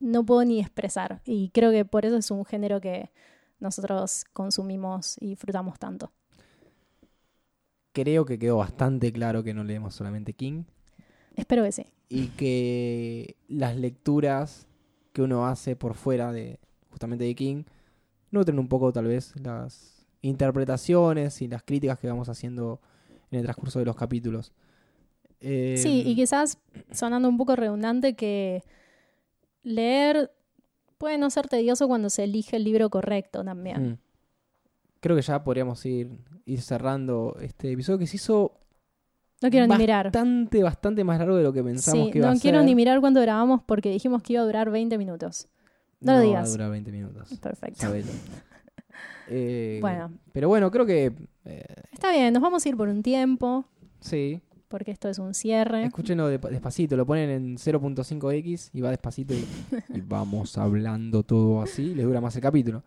no 0.00 0.24
puedo 0.24 0.44
ni 0.44 0.60
expresar. 0.60 1.20
Y 1.24 1.50
creo 1.50 1.70
que 1.70 1.84
por 1.84 2.06
eso 2.06 2.16
es 2.16 2.30
un 2.30 2.44
género 2.44 2.80
que 2.80 3.10
nosotros 3.58 4.24
consumimos 4.32 5.16
y 5.20 5.28
disfrutamos 5.28 5.78
tanto. 5.78 6.12
Creo 7.96 8.26
que 8.26 8.38
quedó 8.38 8.58
bastante 8.58 9.10
claro 9.10 9.42
que 9.42 9.54
no 9.54 9.64
leemos 9.64 9.94
solamente 9.94 10.34
King. 10.34 10.64
Espero 11.34 11.62
que 11.62 11.72
sí. 11.72 11.86
Y 12.10 12.26
que 12.28 13.36
las 13.48 13.74
lecturas 13.74 14.66
que 15.14 15.22
uno 15.22 15.46
hace 15.46 15.76
por 15.76 15.94
fuera 15.94 16.30
de 16.30 16.60
justamente 16.90 17.24
de 17.24 17.34
King, 17.34 17.64
nutren 18.30 18.58
un 18.58 18.68
poco 18.68 18.92
tal 18.92 19.06
vez 19.06 19.32
las 19.40 20.06
interpretaciones 20.20 21.40
y 21.40 21.48
las 21.48 21.62
críticas 21.62 21.98
que 21.98 22.06
vamos 22.06 22.28
haciendo 22.28 22.82
en 23.30 23.38
el 23.38 23.44
transcurso 23.44 23.78
de 23.78 23.86
los 23.86 23.96
capítulos. 23.96 24.52
sí, 25.40 26.02
y 26.04 26.14
quizás 26.14 26.58
sonando 26.92 27.30
un 27.30 27.38
poco 27.38 27.56
redundante 27.56 28.14
que 28.14 28.62
leer 29.62 30.30
puede 30.98 31.16
no 31.16 31.30
ser 31.30 31.48
tedioso 31.48 31.88
cuando 31.88 32.10
se 32.10 32.24
elige 32.24 32.56
el 32.56 32.64
libro 32.64 32.90
correcto 32.90 33.42
también. 33.42 33.92
Mm. 33.92 33.98
Creo 35.06 35.14
que 35.14 35.22
ya 35.22 35.44
podríamos 35.44 35.86
ir, 35.86 36.18
ir 36.46 36.60
cerrando 36.60 37.36
este 37.40 37.70
episodio 37.70 37.96
que 37.96 38.08
se 38.08 38.16
hizo 38.16 38.58
no 39.40 39.50
quiero 39.50 39.68
ni 39.68 39.76
mirar. 39.76 40.06
Bastante, 40.06 40.64
bastante 40.64 41.04
más 41.04 41.20
largo 41.20 41.36
de 41.36 41.44
lo 41.44 41.52
que 41.52 41.62
pensamos 41.62 42.10
que 42.10 42.18
iba 42.18 42.26
a 42.26 42.30
ser. 42.32 42.36
No 42.38 42.42
quiero 42.42 42.62
ni 42.64 42.74
mirar 42.74 42.98
cuándo 42.98 43.20
grabamos 43.20 43.60
porque 43.64 43.88
dijimos 43.88 44.20
que 44.20 44.32
iba 44.32 44.42
a 44.42 44.44
durar 44.44 44.68
20 44.68 44.98
minutos. 44.98 45.46
No, 46.00 46.14
lo 46.14 46.20
digas. 46.22 46.42
Va 46.42 46.48
a 46.48 46.50
durar 46.50 46.70
20 46.72 46.90
minutos. 46.90 47.38
Perfecto. 47.38 47.86
eh, 49.28 49.78
bueno. 49.80 50.10
Pero 50.32 50.48
bueno, 50.48 50.72
creo 50.72 50.84
que. 50.84 51.12
Eh, 51.44 51.64
Está 51.92 52.10
bien, 52.10 52.34
nos 52.34 52.42
vamos 52.42 52.66
a 52.66 52.68
ir 52.68 52.76
por 52.76 52.88
un 52.88 53.04
tiempo. 53.04 53.64
Sí. 54.00 54.42
Porque 54.66 54.90
esto 54.90 55.08
es 55.08 55.20
un 55.20 55.34
cierre. 55.34 55.84
Escúchenlo 55.84 56.26
despacito, 56.30 56.96
lo 56.96 57.06
ponen 57.06 57.30
en 57.30 57.56
0.5x 57.58 58.70
y 58.72 58.80
va 58.80 58.90
despacito 58.90 59.34
y, 59.34 59.46
y, 59.94 60.00
vamos 60.00 60.58
hablando 60.58 61.22
todo 61.22 61.62
así. 61.62 61.94
Les 61.94 62.04
dura 62.04 62.20
más 62.20 62.34
el 62.34 62.42
capítulo. 62.42 62.82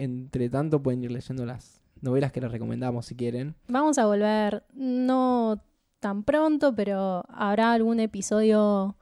Entre 0.00 0.48
tanto, 0.48 0.82
pueden 0.82 1.04
ir 1.04 1.10
leyendo 1.10 1.44
las, 1.44 1.82
novelas 2.00 2.32
que 2.32 2.40
les 2.40 2.50
recomendamos 2.50 3.04
si 3.06 3.14
quieren. 3.14 3.54
Vamos 3.68 3.98
a 3.98 4.06
volver 4.06 4.64
no 4.72 5.62
tan 6.00 6.22
pronto, 6.22 6.74
pero 6.74 7.24
habrá 7.28 7.72
algún 7.72 8.00
episodio 8.00 8.96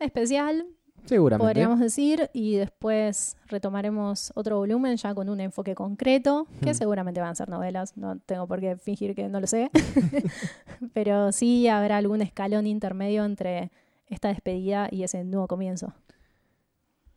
especial. 0.00 0.66
Seguramente. 1.04 1.46
Podríamos 1.46 1.78
decir, 1.78 2.30
y 2.32 2.56
después 2.56 3.36
retomaremos 3.46 4.32
otro 4.34 4.58
volumen 4.58 4.96
ya 4.96 5.14
con 5.14 5.28
un 5.28 5.38
enfoque 5.38 5.76
concreto, 5.76 6.48
que 6.60 6.74
seguramente 6.74 7.20
van 7.20 7.30
a 7.30 7.34
ser 7.36 7.48
novelas, 7.48 7.96
no 7.96 8.18
tengo 8.18 8.48
por 8.48 8.58
qué 8.58 8.76
fingir 8.76 9.14
que 9.14 9.28
no 9.28 9.38
lo 9.38 9.46
sé, 9.46 9.70
pero 10.94 11.30
sí 11.30 11.68
habrá 11.68 11.98
algún 11.98 12.22
escalón 12.22 12.66
intermedio 12.66 13.24
entre 13.24 13.70
esta 14.08 14.28
despedida 14.28 14.88
y 14.90 15.04
ese 15.04 15.22
nuevo 15.22 15.46
comienzo. 15.46 15.92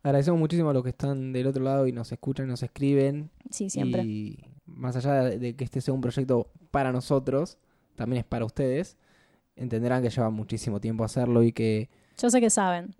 Agradecemos 0.02 0.40
muchísimo 0.40 0.70
a 0.70 0.72
los 0.72 0.82
que 0.82 0.90
están 0.90 1.32
del 1.32 1.46
otro 1.46 1.62
lado 1.62 1.86
y 1.86 1.92
nos 1.92 2.10
escuchan, 2.10 2.48
nos 2.48 2.62
escriben. 2.62 3.30
Sí, 3.50 3.68
siempre. 3.68 4.02
Y 4.02 4.38
más 4.66 4.96
allá 4.96 5.24
de 5.24 5.54
que 5.54 5.64
este 5.64 5.80
sea 5.80 5.92
un 5.92 6.00
proyecto 6.00 6.50
para 6.70 6.90
nosotros, 6.92 7.58
también 7.96 8.20
es 8.20 8.24
para 8.24 8.44
ustedes. 8.44 8.96
Entenderán 9.56 10.02
que 10.02 10.08
lleva 10.08 10.30
muchísimo 10.30 10.80
tiempo 10.80 11.04
hacerlo 11.04 11.42
y 11.42 11.52
que... 11.52 11.90
Yo 12.16 12.30
sé 12.30 12.40
que 12.40 12.50
saben. 12.50 12.94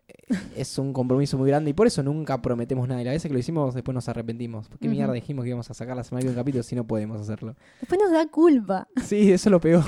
Es 0.56 0.78
un 0.78 0.92
compromiso 0.92 1.38
muy 1.38 1.48
grande 1.48 1.70
y 1.70 1.72
por 1.72 1.86
eso 1.86 2.02
nunca 2.02 2.40
prometemos 2.40 2.86
nada. 2.86 3.00
Y 3.00 3.04
la 3.04 3.12
vez 3.12 3.22
que 3.22 3.28
lo 3.30 3.38
hicimos, 3.38 3.74
después 3.74 3.94
nos 3.94 4.08
arrepentimos. 4.08 4.68
¿Por 4.68 4.78
qué 4.78 4.88
mierda 4.88 5.12
dijimos 5.14 5.44
que 5.44 5.48
íbamos 5.50 5.70
a 5.70 5.74
sacar 5.74 5.96
la 5.96 6.04
semana 6.04 6.24
que 6.24 6.30
un 6.30 6.34
capítulo 6.34 6.62
si 6.62 6.74
no 6.74 6.86
podemos 6.86 7.20
hacerlo? 7.20 7.56
Después 7.80 8.00
nos 8.00 8.10
da 8.12 8.26
culpa. 8.28 8.88
Sí, 9.02 9.32
eso 9.32 9.48
es 9.48 9.50
lo 9.50 9.60
peor. 9.60 9.84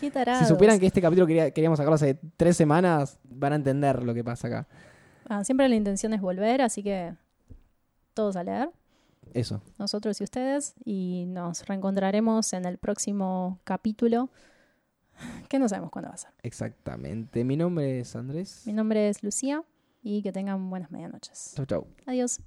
Qué 0.00 0.10
tarado. 0.10 0.40
Si 0.40 0.46
supieran 0.46 0.78
que 0.78 0.86
este 0.86 1.00
capítulo 1.00 1.26
queríamos 1.26 1.78
sacarlo 1.78 1.94
hace 1.94 2.18
tres 2.36 2.56
semanas, 2.56 3.18
van 3.24 3.52
a 3.52 3.56
entender 3.56 4.02
lo 4.02 4.14
que 4.14 4.22
pasa 4.22 4.48
acá. 4.48 4.68
Ah, 5.28 5.44
siempre 5.44 5.68
la 5.68 5.74
intención 5.74 6.12
es 6.12 6.20
volver, 6.20 6.62
así 6.62 6.82
que 6.82 7.14
todos 8.14 8.36
a 8.36 8.44
leer. 8.44 8.70
Eso. 9.32 9.62
Nosotros 9.78 10.20
y 10.20 10.24
ustedes. 10.24 10.74
Y 10.84 11.24
nos 11.28 11.66
reencontraremos 11.66 12.52
en 12.52 12.64
el 12.64 12.78
próximo 12.78 13.60
capítulo. 13.64 14.30
Que 15.48 15.60
no 15.60 15.68
sabemos 15.68 15.90
cuándo 15.90 16.08
va 16.08 16.14
a 16.14 16.18
ser. 16.18 16.32
Exactamente. 16.42 17.44
Mi 17.44 17.56
nombre 17.56 18.00
es 18.00 18.16
Andrés. 18.16 18.62
Mi 18.66 18.72
nombre 18.72 19.08
es 19.08 19.22
Lucía. 19.22 19.62
Y 20.02 20.22
que 20.22 20.32
tengan 20.32 20.68
buenas 20.68 20.90
medianoches. 20.90 21.52
Chau, 21.54 21.66
chau. 21.66 21.86
Adiós. 22.06 22.40